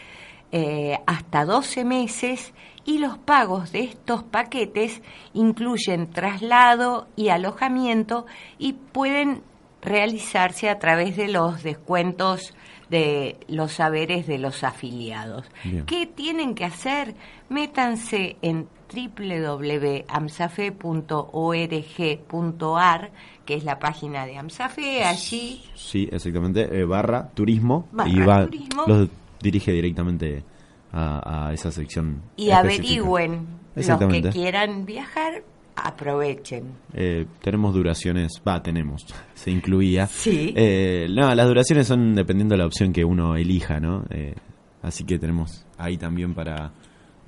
hasta 1.08 1.46
12 1.46 1.84
meses 1.84 2.54
y 2.86 2.98
los 3.00 3.18
pagos 3.18 3.72
de 3.72 3.82
estos 3.82 4.24
paquetes 4.24 5.02
incluyen 5.34 6.10
traslado 6.12 7.08
y 7.16 7.30
alojamiento 7.30 8.26
y 8.58 8.74
pueden 8.74 9.42
realizarse 9.82 10.70
a 10.70 10.80
través 10.80 11.16
de 11.18 11.28
los 11.30 11.64
descuentos 11.64 12.54
de 12.90 13.38
los 13.48 13.72
saberes 13.74 14.28
de 14.28 14.38
los 14.38 14.64
afiliados. 14.64 15.46
Bien. 15.64 15.86
¿Qué 15.86 16.06
tienen 16.06 16.54
que 16.56 16.66
hacer? 16.66 17.16
Métanse 17.50 18.38
en 18.42 18.68
www.amsafe.org.ar, 21.74 23.12
que 23.46 23.56
es 23.56 23.64
la 23.64 23.80
página 23.80 24.26
de 24.26 24.38
Amsafe, 24.38 25.04
allí 25.04 25.64
Sí, 25.76 26.08
exactamente. 26.12 26.80
eh, 26.80 26.84
barra 26.86 27.30
turismo. 27.34 27.88
Barra 27.92 28.10
y 28.10 28.20
va, 28.20 28.46
turismo. 28.46 28.84
los 28.88 29.10
dirige 29.42 29.72
directamente 29.72 30.44
a, 30.94 31.48
a 31.50 31.54
esa 31.54 31.72
sección. 31.72 32.22
y 32.38 32.52
específica. 32.52 32.60
averigüen 32.60 33.48
los 33.76 33.98
que 34.12 34.30
quieran 34.30 34.86
viajar, 34.86 35.44
aprovechen. 35.76 36.66
Eh, 36.94 37.26
tenemos 37.42 37.74
duraciones, 37.74 38.32
va, 38.48 38.62
tenemos, 38.62 39.06
se 39.34 39.52
incluía. 39.52 40.08
Sí. 40.08 40.54
Eh, 40.56 41.08
no, 41.10 41.34
las 41.34 41.48
duraciones 41.48 41.88
son 41.88 42.14
dependiendo 42.16 42.54
de 42.54 42.60
la 42.60 42.66
opción 42.68 42.94
que 42.94 43.04
uno 43.04 43.36
elija, 43.36 43.80
¿no? 43.80 44.04
Eh, 44.10 44.36
así 44.82 45.04
que 45.04 45.18
tenemos 45.20 45.66
ahí 45.78 45.98
también 45.98 46.34
para, 46.34 46.72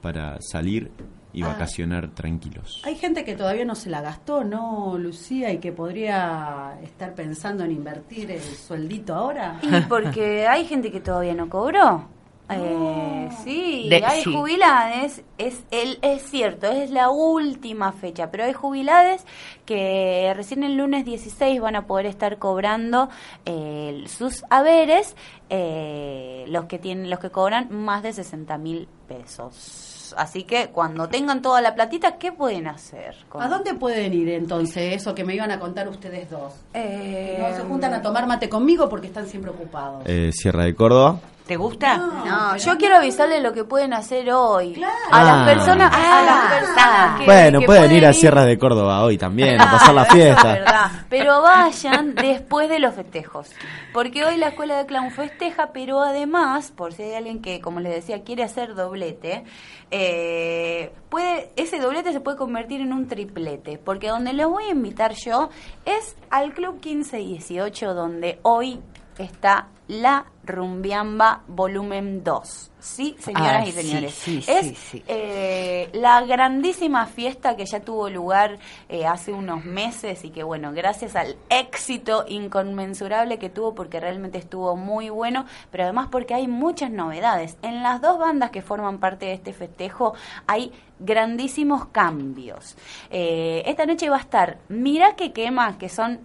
para 0.01 0.37
salir 0.41 0.91
y 1.33 1.41
Ah. 1.43 1.47
vacacionar 1.47 2.11
tranquilos. 2.11 2.81
Hay 2.85 2.95
gente 2.95 3.25
que 3.25 3.35
todavía 3.35 3.65
no 3.65 3.75
se 3.75 3.89
la 3.89 3.99
gastó, 3.99 4.45
¿no, 4.45 4.97
Lucía? 4.97 5.51
Y 5.51 5.57
que 5.57 5.73
podría 5.73 6.79
estar 6.81 7.13
pensando 7.13 7.65
en 7.65 7.71
invertir 7.71 8.31
el 8.31 8.39
sueldito 8.39 9.13
ahora. 9.15 9.59
Y 9.61 9.81
porque 9.89 10.47
hay 10.49 10.65
gente 10.65 10.91
que 10.91 11.01
todavía 11.01 11.33
no 11.33 11.49
cobró. 11.49 12.07
Eh, 12.47 13.29
sí, 13.43 13.87
De- 13.89 14.05
hay 14.05 14.21
sí. 14.21 14.31
jubilades, 14.33 15.23
es, 15.39 15.63
el, 15.71 15.97
es 16.03 16.21
cierto, 16.29 16.67
es 16.67 16.91
la 16.91 17.09
última 17.09 17.91
fecha, 17.91 18.29
pero 18.29 18.43
hay 18.43 18.53
jubilades 18.53 19.25
que 19.65 20.31
recién 20.35 20.63
el 20.63 20.77
lunes 20.77 21.05
16 21.05 21.59
van 21.59 21.75
a 21.75 21.87
poder 21.87 22.05
estar 22.05 22.37
cobrando 22.37 23.09
eh, 23.45 24.03
sus 24.07 24.43
haberes, 24.51 25.15
eh, 25.49 26.45
los 26.47 26.65
que 26.65 26.77
tienen, 26.77 27.09
los 27.09 27.19
que 27.19 27.29
cobran 27.31 27.67
más 27.71 28.03
de 28.03 28.13
60 28.13 28.57
mil 28.59 28.87
pesos. 29.07 30.13
Así 30.17 30.43
que 30.43 30.67
cuando 30.67 31.09
tengan 31.09 31.41
toda 31.41 31.61
la 31.61 31.73
platita, 31.73 32.17
¿qué 32.17 32.31
pueden 32.31 32.67
hacer? 32.67 33.15
con- 33.27 33.41
¿A 33.41 33.47
dónde 33.49 33.73
pueden 33.73 34.13
ir 34.13 34.29
entonces? 34.29 34.93
Eso 35.01 35.15
que 35.15 35.23
me 35.23 35.33
iban 35.33 35.49
a 35.49 35.59
contar 35.59 35.87
ustedes 35.89 36.29
dos. 36.29 36.53
Eh, 36.75 37.37
no 37.39 37.55
se 37.55 37.63
juntan 37.63 37.91
a 37.95 38.01
tomar 38.03 38.27
mate 38.27 38.47
conmigo 38.47 38.87
porque 38.87 39.07
están 39.07 39.25
siempre 39.27 39.49
ocupados. 39.49 40.03
Eh, 40.05 40.29
Sierra 40.31 40.63
de 40.65 40.75
Córdoba, 40.75 41.19
¿Te 41.45 41.57
gusta? 41.57 41.97
No, 41.97 42.57
yo 42.57 42.75
quiero 42.77 42.97
avisarles 42.97 43.43
lo 43.43 43.53
que 43.53 43.63
pueden 43.63 43.93
hacer 43.93 44.31
hoy. 44.31 44.81
A 44.83 44.89
Ah. 45.11 45.23
las 45.23 45.55
personas, 45.55 45.91
a 45.93 46.23
las 46.23 46.53
personas 46.59 47.19
que, 47.19 47.25
Bueno, 47.25 47.59
que 47.59 47.65
pueden 47.67 47.91
ir 47.91 48.03
a 48.05 48.09
ir. 48.09 48.15
Sierra 48.15 48.45
de 48.45 48.57
Córdoba 48.57 49.03
hoy 49.03 49.15
también, 49.19 49.61
a 49.61 49.69
pasar 49.69 49.93
la 49.93 50.05
fiesta. 50.05 50.53
verdad. 50.53 50.91
Pero 51.07 51.43
vayan 51.43 52.15
después 52.15 52.67
de 52.67 52.79
los 52.79 52.95
festejos. 52.95 53.51
Porque 53.93 54.25
hoy 54.25 54.37
la 54.37 54.47
escuela 54.47 54.75
de 54.77 54.87
clown 54.87 55.11
festeja, 55.11 55.67
pero 55.71 56.01
además, 56.01 56.71
por 56.75 56.93
si 56.93 57.03
hay 57.03 57.13
alguien 57.13 57.41
que, 57.43 57.61
como 57.61 57.79
les 57.79 57.93
decía, 57.93 58.23
quiere 58.23 58.41
hacer 58.43 58.73
doblete, 58.73 59.43
eh, 59.91 60.91
puede, 61.09 61.51
ese 61.57 61.79
doblete 61.79 62.11
se 62.11 62.21
puede 62.21 62.37
convertir 62.37 62.81
en 62.81 62.91
un 62.91 63.07
triplete. 63.07 63.77
Porque 63.77 64.07
donde 64.09 64.33
los 64.33 64.49
voy 64.49 64.63
a 64.65 64.69
invitar 64.71 65.13
yo 65.13 65.49
es 65.85 66.15
al 66.31 66.53
Club 66.53 66.79
1518, 66.83 67.93
donde 67.93 68.39
hoy 68.41 68.79
está 69.19 69.67
la 69.87 70.25
Rumbiamba 70.43 71.41
Volumen 71.47 72.23
2. 72.23 72.71
Sí, 72.79 73.15
señoras 73.19 73.63
Ah, 73.63 73.67
y 73.67 73.71
señores. 73.71 74.13
sí, 74.13 74.41
sí, 74.41 74.51
es 74.51 74.77
sí. 74.77 75.03
eh, 75.07 75.89
la 75.93 76.21
grandísima 76.23 77.05
fiesta 77.07 77.55
que 77.55 77.65
ya 77.65 77.79
tuvo 77.79 78.09
lugar 78.09 78.59
eh, 78.89 79.05
hace 79.07 79.31
unos 79.33 79.65
meses 79.65 80.23
y 80.23 80.29
que 80.29 80.43
bueno, 80.43 80.71
gracias 80.71 81.15
al 81.15 81.35
éxito 81.49 82.25
inconmensurable 82.27 83.39
que 83.39 83.49
tuvo 83.49 83.73
porque 83.73 83.99
realmente 83.99 84.37
estuvo 84.37 84.75
muy 84.75 85.09
bueno, 85.09 85.45
pero 85.71 85.85
además 85.85 86.09
porque 86.11 86.33
hay 86.35 86.47
muchas 86.47 86.91
novedades. 86.91 87.57
En 87.63 87.81
las 87.81 88.01
dos 88.01 88.19
bandas 88.19 88.51
que 88.51 88.61
forman 88.61 88.99
parte 88.99 89.25
de 89.25 89.33
este 89.33 89.53
festejo 89.53 90.13
hay 90.45 90.71
grandísimos 90.99 91.85
cambios. 91.87 92.75
Eh, 93.09 93.63
esta 93.65 93.85
noche 93.85 94.09
va 94.09 94.17
a 94.17 94.21
estar 94.21 94.59
Mira 94.69 95.15
que 95.15 95.33
quema, 95.33 95.77
que 95.77 95.89
son 95.89 96.19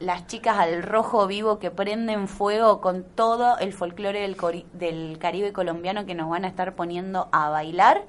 las 0.00 0.26
chicas 0.26 0.58
al 0.58 0.82
rojo 0.82 1.26
vivo 1.26 1.58
que 1.58 1.70
prenden 1.70 2.28
fuego 2.28 2.80
con 2.80 3.04
todo 3.04 3.58
el 3.58 3.72
folclore 3.72 4.20
del, 4.20 4.36
del 4.72 5.18
Caribe 5.18 5.52
colombiano 5.52 6.06
que 6.06 6.14
nos 6.14 6.28
van 6.28 6.44
a 6.44 6.48
estar 6.48 6.74
poniendo 6.74 7.28
a 7.32 7.48
bailar 7.48 8.04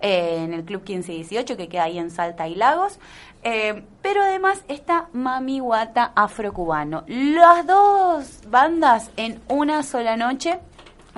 eh, 0.00 0.42
en 0.44 0.52
el 0.52 0.64
Club 0.64 0.80
1518 0.80 1.56
que 1.56 1.68
queda 1.68 1.84
ahí 1.84 1.98
en 1.98 2.10
Salta 2.10 2.48
y 2.48 2.54
Lagos. 2.54 2.98
Eh, 3.42 3.84
pero 4.02 4.22
además 4.22 4.64
está 4.68 5.08
Mami 5.12 5.60
Guata 5.60 6.12
Afrocubano. 6.14 7.04
Las 7.06 7.66
dos 7.66 8.40
bandas 8.48 9.10
en 9.16 9.40
una 9.48 9.82
sola 9.82 10.16
noche. 10.16 10.60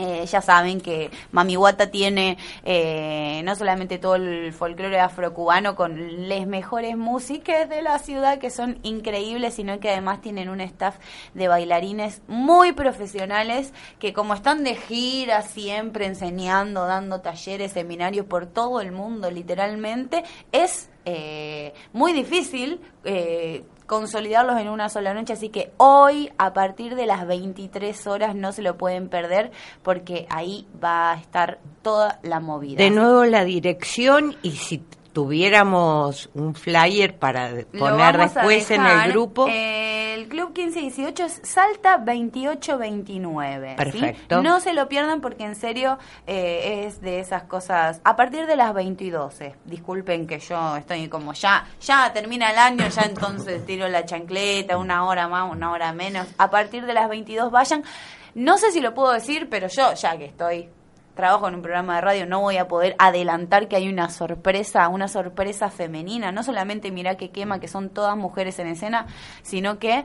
Eh, 0.03 0.26
ya 0.26 0.40
saben 0.40 0.80
que 0.80 1.12
Mami 1.30 1.55
Guata 1.55 1.92
tiene 1.92 2.36
eh, 2.64 3.40
no 3.44 3.55
solamente 3.55 3.98
todo 3.98 4.16
el 4.16 4.53
folclore 4.53 4.98
afrocubano 4.98 5.76
con 5.76 6.28
las 6.28 6.44
mejores 6.44 6.96
músicas 6.96 7.68
de 7.68 7.82
la 7.82 8.00
ciudad 8.00 8.40
que 8.40 8.50
son 8.50 8.80
increíbles, 8.82 9.55
sino 9.55 9.78
que 9.78 9.90
además 9.90 10.20
tienen 10.20 10.48
un 10.48 10.61
staff 10.61 10.96
de 11.34 11.46
bailarines 11.46 12.20
muy 12.26 12.72
profesionales 12.72 13.72
que 14.00 14.12
como 14.12 14.34
están 14.34 14.64
de 14.64 14.74
gira 14.74 15.42
siempre 15.42 16.07
enseñando, 16.07 16.84
dando 16.84 17.20
talleres, 17.20 17.70
seminarios 17.70 18.26
por 18.26 18.46
todo 18.46 18.80
el 18.80 18.90
mundo 18.90 19.30
literalmente, 19.30 20.24
es 20.50 20.90
eh, 21.05 21.74
muy 21.92 22.12
difícil 22.12 22.80
eh, 23.05 23.62
consolidarlos 23.93 24.59
en 24.59 24.70
una 24.70 24.88
sola 24.88 25.12
noche, 25.12 25.34
así 25.34 25.51
que 25.51 25.70
hoy 25.76 26.32
a 26.38 26.55
partir 26.55 26.95
de 26.95 27.05
las 27.05 27.26
23 27.26 28.07
horas 28.07 28.34
no 28.34 28.51
se 28.53 28.62
lo 28.62 28.78
pueden 28.78 29.11
perder 29.11 29.53
porque 29.82 30.26
ahí 30.30 30.66
va 30.82 31.12
a 31.12 31.16
estar 31.16 31.59
toda 31.82 32.18
la 32.22 32.40
movida. 32.40 32.78
De 32.78 32.88
nuevo 32.88 33.26
la 33.26 33.45
dirección 33.45 34.34
y 34.43 34.53
si 34.53 34.82
tuviéramos 35.13 36.31
un 36.35 36.55
flyer 36.55 37.19
para 37.19 37.51
poner 37.79 38.19
después 38.19 38.71
en 38.71 38.85
el 38.85 39.13
grupo. 39.13 39.47
El 39.49 40.29
Club 40.29 40.53
1518 40.57 41.25
es 41.25 41.41
Salta 41.43 41.99
2829. 41.99 43.71
¿sí? 43.71 43.77
Perfecto. 43.77 44.43
No 44.43 44.61
se 44.61 44.73
lo 44.73 44.89
pierdan 44.89 45.21
porque 45.21 45.45
en 45.45 45.55
serio 45.55 45.99
eh, 46.27 46.85
es 46.87 47.01
de 47.01 47.21
esas 47.21 47.45
cosas. 47.45 48.01
A 48.05 48.17
partir 48.17 48.47
de 48.47 48.57
las 48.57 48.75
22. 48.75 49.41
eh, 49.41 49.55
Disculpen 49.65 50.27
que 50.27 50.39
yo 50.39 50.77
estoy 50.77 51.09
como 51.09 51.33
ya, 51.33 51.67
ya 51.81 52.13
termina 52.13 52.51
el 52.51 52.59
año, 52.59 52.89
ya 52.89 53.03
entonces 53.03 53.65
tiro 53.67 53.89
la 53.89 54.05
chancleta, 54.05 54.77
una 54.77 55.07
hora 55.07 55.29
más, 55.29 55.51
una 55.51 55.71
hora 55.73 55.93
menos. 55.93 56.27
A 56.39 56.51
partir 56.51 56.85
de 56.87 56.95
las 56.95 57.09
22 57.09 57.51
vayan. 57.51 57.83
No 58.35 58.57
sé 58.57 58.73
si 58.73 58.81
lo 58.81 58.95
puedo 58.95 59.13
decir, 59.13 59.49
pero 59.51 59.69
yo, 59.69 59.93
ya 59.95 60.17
que 60.17 60.25
estoy 60.27 60.69
trabajo 61.15 61.49
en 61.49 61.55
un 61.57 61.63
programa 61.63 61.97
de 61.97 62.01
radio, 62.01 62.27
no 62.27 62.41
voy 62.41 62.57
a 62.57 62.69
poder 62.69 62.95
adelantar 62.99 63.69
que 63.69 63.77
hay 63.77 63.89
una 63.89 64.09
sorpresa, 64.09 64.89
una 64.89 65.09
sorpresa 65.09 65.71
femenina. 65.71 66.33
No 66.33 66.43
solamente 66.43 66.91
Mirá 66.91 67.17
que 67.17 67.31
quema, 67.31 67.61
que 67.61 67.69
son 67.69 67.91
todas 67.91 68.17
mujeres 68.17 68.59
en 68.59 68.69
escena, 68.69 69.07
sino 69.43 69.79
que 69.79 70.05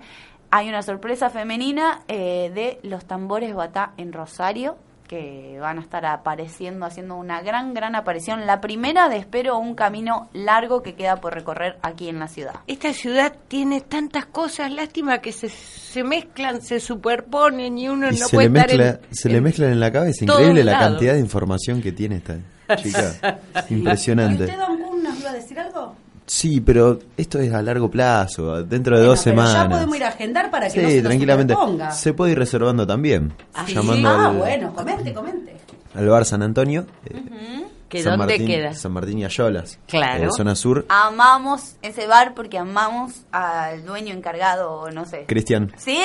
hay 0.49 0.69
una 0.69 0.81
sorpresa 0.81 1.29
femenina 1.29 2.01
eh, 2.07 2.51
de 2.53 2.79
los 2.87 3.05
tambores 3.05 3.53
Batá 3.53 3.93
en 3.97 4.13
Rosario 4.13 4.77
que 5.07 5.57
van 5.59 5.77
a 5.77 5.81
estar 5.81 6.05
apareciendo, 6.05 6.85
haciendo 6.85 7.15
una 7.15 7.41
gran, 7.41 7.73
gran 7.73 7.95
aparición. 7.95 8.45
La 8.45 8.61
primera 8.61 9.09
de 9.09 9.17
espero 9.17 9.57
un 9.57 9.73
camino 9.73 10.29
largo 10.33 10.83
que 10.83 10.95
queda 10.95 11.15
por 11.17 11.33
recorrer 11.33 11.77
aquí 11.81 12.09
en 12.09 12.19
la 12.19 12.27
ciudad. 12.27 12.55
Esta 12.67 12.93
ciudad 12.93 13.33
tiene 13.47 13.81
tantas 13.81 14.25
cosas, 14.25 14.71
lástima 14.71 15.19
que 15.19 15.31
se, 15.31 15.49
se 15.49 16.03
mezclan, 16.03 16.61
se 16.61 16.79
superponen 16.79 17.77
y 17.77 17.87
uno 17.89 18.07
Y 18.11 18.19
no 18.19 18.27
se, 18.27 18.35
puede 18.35 18.49
le 18.49 18.59
estar 18.59 18.77
mezcla, 18.77 18.89
en- 19.09 19.15
se 19.15 19.29
le 19.29 19.37
en 19.37 19.43
mezclan 19.43 19.71
en 19.71 19.79
la 19.79 19.91
cabeza. 19.91 20.25
Increíble 20.25 20.63
la 20.63 20.71
lados. 20.73 20.87
cantidad 20.89 21.13
de 21.13 21.19
información 21.19 21.81
que 21.81 21.91
tiene 21.93 22.17
esta 22.17 22.35
chica. 22.75 23.39
Impresionante. 23.69 24.45
Don 24.47 24.77
Kun, 24.81 25.03
nos 25.03 25.19
iba 25.19 25.29
a 25.29 25.33
decir 25.33 25.59
algo? 25.59 25.95
Sí, 26.27 26.59
pero 26.61 26.99
esto 27.15 27.39
es 27.39 27.53
a 27.53 27.61
largo 27.61 27.89
plazo, 27.89 28.61
dentro 28.63 28.99
de 28.99 29.05
dos 29.05 29.21
Pero 29.23 29.35
semanas. 29.37 29.53
ya 29.53 29.69
podemos 29.69 29.95
ir 29.95 30.03
a 30.03 30.07
agendar 30.09 30.51
para 30.51 30.65
que 30.67 30.71
sí, 30.73 30.81
no 30.81 30.89
se 30.89 30.95
nos 30.97 31.03
tranquilamente. 31.05 31.55
Se 31.93 32.13
puede 32.13 32.33
ir 32.33 32.37
reservando 32.39 32.85
también. 32.85 33.33
¿Sí? 33.65 33.73
Llamando 33.73 34.09
Ah, 34.09 34.27
al, 34.27 34.35
bueno, 34.37 34.73
comente, 34.73 35.13
comente. 35.13 35.55
al 35.95 36.07
bar 36.09 36.25
San 36.25 36.43
Antonio. 36.43 36.85
eh, 37.05 37.63
¿Que 37.87 38.03
San 38.03 38.17
dónde 38.17 38.33
Martín, 38.33 38.47
queda? 38.47 38.73
San 38.73 38.91
Martín 38.91 39.19
y 39.19 39.23
Ayolas. 39.23 39.79
Claro. 39.87 40.25
eh, 40.25 40.29
zona 40.35 40.55
sur. 40.55 40.85
Amamos 40.89 41.77
ese 41.81 42.05
bar 42.07 42.33
porque 42.33 42.57
amamos 42.57 43.13
al 43.31 43.85
dueño 43.85 44.13
encargado, 44.13 44.91
no 44.91 45.05
sé. 45.05 45.23
Cristian 45.25 45.71
Sí. 45.77 45.97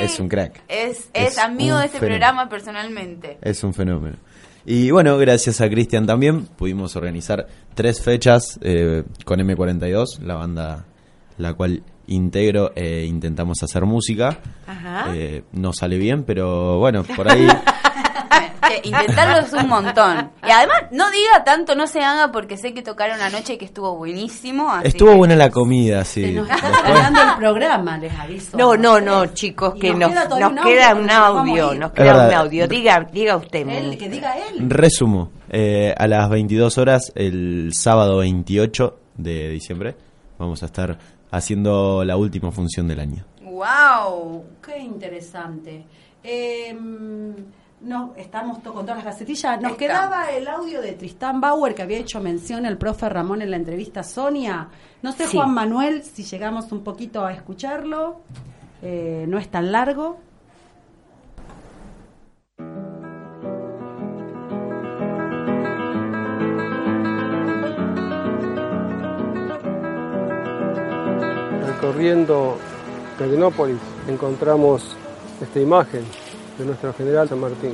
es 0.00 0.18
un 0.18 0.28
crack. 0.28 0.62
Es, 0.66 1.10
es, 1.14 1.34
Es 1.34 1.38
amigo 1.38 1.78
de 1.78 1.86
este 1.86 2.00
fenómeno. 2.00 2.18
programa 2.18 2.48
personalmente. 2.48 3.38
Es 3.40 3.62
un 3.62 3.72
fenómeno. 3.72 4.16
Y 4.66 4.90
bueno, 4.90 5.18
gracias 5.18 5.60
a 5.60 5.68
Cristian 5.68 6.06
también 6.06 6.46
pudimos 6.46 6.96
organizar 6.96 7.46
tres 7.74 8.00
fechas 8.00 8.58
eh, 8.62 9.04
con 9.24 9.40
M42, 9.40 10.20
la 10.20 10.36
banda 10.36 10.86
la 11.36 11.52
cual 11.54 11.82
integro 12.06 12.72
e 12.74 13.04
intentamos 13.04 13.62
hacer 13.62 13.84
música. 13.84 14.38
Ajá. 14.66 15.14
Eh, 15.14 15.44
no 15.52 15.72
sale 15.72 15.98
bien, 15.98 16.24
pero 16.24 16.78
bueno, 16.78 17.02
por 17.02 17.30
ahí 17.30 17.46
Che, 18.68 18.80
intentarlo 18.84 19.46
es 19.46 19.52
un 19.52 19.68
montón. 19.68 20.30
Y 20.46 20.50
además, 20.50 20.82
no 20.90 21.10
diga 21.10 21.44
tanto, 21.44 21.74
no 21.74 21.86
se 21.86 22.00
haga 22.00 22.32
porque 22.32 22.56
sé 22.56 22.74
que 22.74 22.82
tocaron 22.82 23.20
anoche 23.20 23.54
y 23.54 23.56
que 23.58 23.64
estuvo 23.64 23.96
buenísimo. 23.96 24.70
así 24.70 24.88
estuvo 24.88 25.10
que- 25.10 25.16
buena 25.16 25.36
la 25.36 25.50
comida, 25.50 26.04
sí. 26.04 26.32
Nos 26.32 26.48
está 26.48 27.32
el 27.32 27.38
programa, 27.38 27.98
les 27.98 28.12
aviso. 28.18 28.56
No, 28.56 28.76
no, 28.76 29.00
no, 29.00 29.26
chicos, 29.26 29.74
que 29.80 29.90
nos 29.94 30.10
nos, 30.10 30.10
queda 30.10 30.38
nos 30.38 30.50
un 30.50 30.56
queda 30.58 30.88
audio 30.90 31.00
un 31.00 31.06
nos 31.06 31.16
audio, 31.16 31.92
queda 31.92 32.28
un 32.28 32.34
audio. 32.34 32.68
Diga, 32.68 33.06
diga 33.12 33.36
usted. 33.36 33.68
Él, 33.68 33.98
que 33.98 34.08
diga 34.08 34.34
él. 34.48 34.68
Resumo, 34.70 35.30
eh, 35.50 35.94
a 35.96 36.06
las 36.06 36.28
22 36.30 36.78
horas, 36.78 37.12
el 37.14 37.70
sábado 37.72 38.18
28 38.18 38.98
de 39.16 39.48
diciembre, 39.50 39.96
vamos 40.38 40.62
a 40.62 40.66
estar 40.66 40.98
haciendo 41.30 42.04
la 42.04 42.16
última 42.16 42.50
función 42.52 42.86
del 42.88 43.00
año. 43.00 43.24
¡Wow! 43.42 44.44
¡Qué 44.64 44.78
interesante! 44.78 45.84
Eh, 46.22 46.74
no, 47.84 48.12
estamos 48.16 48.62
to- 48.62 48.72
con 48.72 48.82
todas 48.86 48.96
las 49.04 49.14
gacetillas. 49.14 49.60
Nos 49.60 49.76
quedaba 49.76 50.30
el 50.30 50.48
audio 50.48 50.80
de 50.82 50.92
Tristán 50.92 51.40
Bauer 51.40 51.74
que 51.74 51.82
había 51.82 51.98
hecho 51.98 52.20
mención 52.20 52.66
el 52.66 52.76
profe 52.78 53.08
Ramón 53.08 53.42
en 53.42 53.50
la 53.50 53.56
entrevista 53.56 54.00
a 54.00 54.04
Sonia. 54.04 54.68
No 55.02 55.12
sé, 55.12 55.26
Sí. 55.26 55.36
Juan 55.36 55.52
Manuel, 55.54 56.02
si 56.02 56.24
llegamos 56.24 56.72
un 56.72 56.82
poquito 56.82 57.24
a 57.24 57.32
escucharlo. 57.32 58.20
Eh, 58.82 59.24
no 59.28 59.38
es 59.38 59.48
tan 59.50 59.70
largo. 59.72 60.18
Recorriendo 71.66 72.56
Tecnópolis 73.18 73.78
encontramos 74.08 74.96
esta 75.40 75.60
imagen 75.60 76.04
de 76.58 76.64
nuestro 76.64 76.92
general 76.94 77.28
San 77.28 77.40
Martín. 77.40 77.72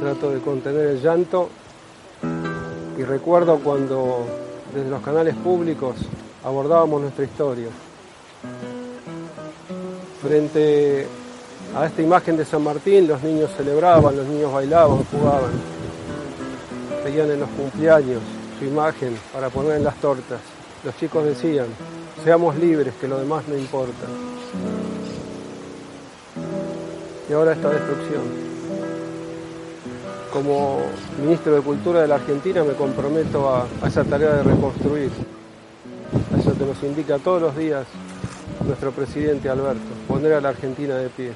Trato 0.00 0.30
de 0.30 0.40
contener 0.40 0.86
el 0.88 1.02
llanto 1.02 1.48
y 2.98 3.02
recuerdo 3.02 3.58
cuando 3.58 4.26
desde 4.74 4.90
los 4.90 5.02
canales 5.02 5.34
públicos 5.36 5.96
abordábamos 6.44 7.02
nuestra 7.02 7.24
historia. 7.24 7.68
Frente 10.22 11.06
a 11.74 11.86
esta 11.86 12.02
imagen 12.02 12.36
de 12.36 12.44
San 12.44 12.62
Martín 12.62 13.08
los 13.08 13.22
niños 13.22 13.50
celebraban, 13.56 14.16
los 14.16 14.26
niños 14.26 14.52
bailaban, 14.52 15.04
jugaban. 15.04 15.52
Pedían 17.04 17.30
en 17.30 17.40
los 17.40 17.48
cumpleaños 17.50 18.20
su 18.58 18.66
imagen 18.66 19.16
para 19.32 19.48
poner 19.48 19.76
en 19.76 19.84
las 19.84 19.96
tortas. 19.96 20.40
Los 20.84 20.96
chicos 20.96 21.24
decían, 21.24 21.66
seamos 22.22 22.56
libres, 22.56 22.94
que 23.00 23.08
lo 23.08 23.18
demás 23.18 23.44
no 23.48 23.56
importa. 23.56 24.06
Y 27.30 27.32
ahora 27.32 27.52
esta 27.52 27.70
destrucción. 27.70 28.22
Como 30.32 30.80
ministro 31.22 31.54
de 31.54 31.60
Cultura 31.60 32.00
de 32.00 32.08
la 32.08 32.16
Argentina 32.16 32.64
me 32.64 32.72
comprometo 32.72 33.48
a, 33.54 33.68
esa 33.86 34.02
tarea 34.02 34.34
de 34.34 34.42
reconstruir, 34.42 35.10
a 36.34 36.38
eso 36.38 36.58
que 36.58 36.64
nos 36.64 36.82
indica 36.82 37.18
todos 37.18 37.40
los 37.40 37.56
días 37.56 37.86
nuestro 38.66 38.90
presidente 38.90 39.48
Alberto, 39.48 39.80
poner 40.08 40.32
a 40.32 40.40
la 40.40 40.48
Argentina 40.48 40.96
de 40.96 41.08
pie. 41.08 41.32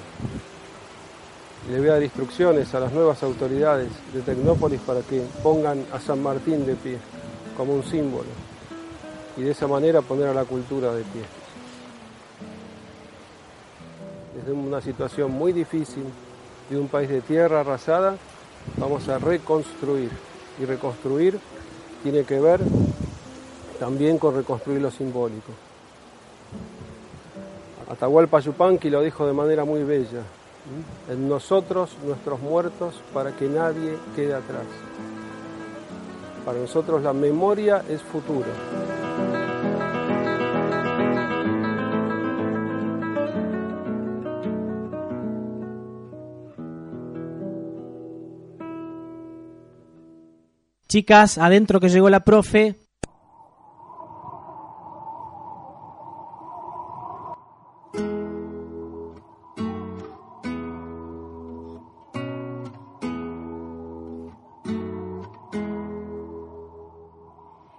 Le 1.70 1.78
voy 1.78 1.88
a 1.88 1.92
dar 1.92 2.02
instrucciones 2.02 2.74
a 2.74 2.80
las 2.80 2.92
nuevas 2.92 3.22
autoridades 3.22 3.88
de 4.12 4.20
Tecnópolis 4.20 4.80
para 4.80 5.00
que 5.00 5.22
pongan 5.44 5.84
a 5.92 6.00
San 6.00 6.20
Martín 6.20 6.66
de 6.66 6.74
pie 6.74 6.98
como 7.56 7.72
un 7.72 7.84
símbolo 7.84 8.28
y 9.36 9.42
de 9.42 9.52
esa 9.52 9.68
manera 9.68 10.02
poner 10.02 10.26
a 10.26 10.34
la 10.34 10.44
cultura 10.44 10.92
de 10.92 11.02
pie. 11.04 11.43
Desde 14.44 14.58
una 14.58 14.82
situación 14.82 15.32
muy 15.32 15.54
difícil 15.54 16.04
de 16.68 16.78
un 16.78 16.88
país 16.88 17.08
de 17.08 17.22
tierra 17.22 17.60
arrasada, 17.60 18.16
vamos 18.76 19.08
a 19.08 19.18
reconstruir. 19.18 20.10
Y 20.60 20.66
reconstruir 20.66 21.40
tiene 22.02 22.24
que 22.24 22.38
ver 22.38 22.60
también 23.80 24.18
con 24.18 24.36
reconstruir 24.36 24.82
lo 24.82 24.90
simbólico. 24.90 25.50
Atahualpa 27.90 28.40
Yupanqui 28.40 28.90
lo 28.90 29.00
dijo 29.00 29.26
de 29.26 29.32
manera 29.32 29.64
muy 29.64 29.82
bella. 29.82 30.22
En 31.10 31.26
nosotros, 31.26 31.96
nuestros 32.04 32.38
muertos, 32.40 33.00
para 33.14 33.32
que 33.32 33.48
nadie 33.48 33.96
quede 34.14 34.34
atrás. 34.34 34.66
Para 36.44 36.58
nosotros 36.58 37.02
la 37.02 37.14
memoria 37.14 37.82
es 37.88 38.02
futuro. 38.02 38.93
Chicas, 50.94 51.38
adentro 51.38 51.80
que 51.80 51.88
llegó 51.88 52.08
la 52.08 52.20
profe. 52.20 52.76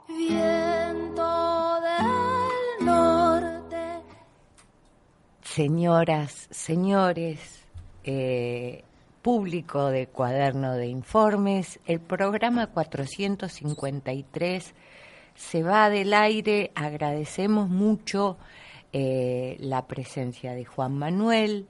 Viento 0.09 1.80
del 1.80 2.86
norte. 2.86 4.01
Señoras, 5.41 6.49
señores, 6.51 7.63
eh, 8.03 8.84
público 9.26 9.88
de 9.88 10.05
Cuaderno 10.05 10.76
de 10.76 10.86
Informes, 10.86 11.80
el 11.88 11.99
programa 11.99 12.67
453 12.67 14.76
se 15.34 15.63
va 15.63 15.89
del 15.89 16.13
aire. 16.13 16.71
Agradecemos 16.76 17.67
mucho 17.67 18.38
eh, 18.93 19.57
la 19.59 19.88
presencia 19.88 20.53
de 20.53 20.63
Juan 20.63 20.99
Manuel, 20.99 21.65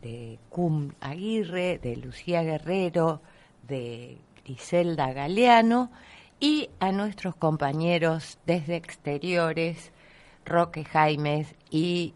de 0.00 0.38
Cum 0.48 0.92
Aguirre, 1.00 1.80
de 1.82 1.96
Lucía 1.96 2.44
Guerrero, 2.44 3.20
de 3.66 4.18
Griselda 4.44 5.12
Galeano 5.12 5.90
y 6.38 6.70
a 6.78 6.92
nuestros 6.92 7.34
compañeros 7.34 8.38
desde 8.46 8.76
exteriores, 8.76 9.90
Roque 10.44 10.84
Jaimes 10.84 11.52
y 11.68 12.14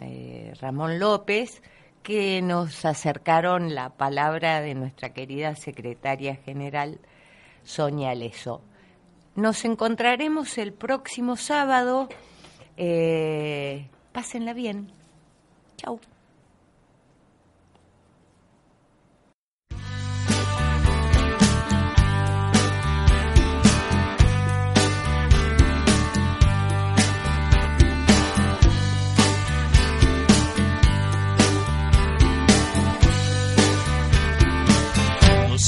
eh, 0.00 0.54
Ramón 0.58 0.98
López, 0.98 1.60
que 2.04 2.42
nos 2.42 2.84
acercaron 2.84 3.74
la 3.74 3.88
palabra 3.88 4.60
de 4.60 4.74
nuestra 4.74 5.14
querida 5.14 5.56
secretaria 5.56 6.36
general, 6.36 7.00
Sonia 7.64 8.14
Leso. 8.14 8.60
Nos 9.34 9.64
encontraremos 9.64 10.58
el 10.58 10.74
próximo 10.74 11.36
sábado. 11.36 12.08
Eh, 12.76 13.88
pásenla 14.12 14.52
bien. 14.52 14.92
Chau. 15.78 15.98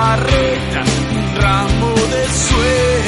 Un 0.00 1.36
ramo 1.36 1.94
de 1.94 2.24
sueños. 2.28 3.07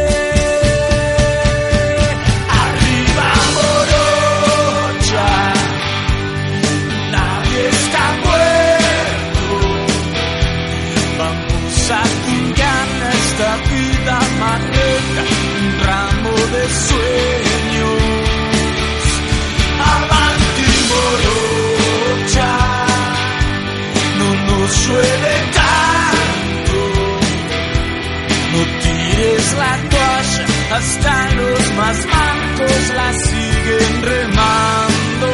Hasta 30.81 31.35
los 31.35 31.73
más 31.73 31.97
mancos 32.07 32.89
la 32.95 33.13
siguen 33.13 34.01
remando. 34.01 35.27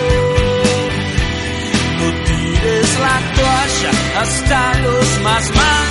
No 1.99 2.07
tires 2.25 2.99
la 2.99 3.17
toalla, 3.35 3.91
hasta 4.21 4.79
los 4.79 5.21
más 5.23 5.49
mancos 5.55 5.86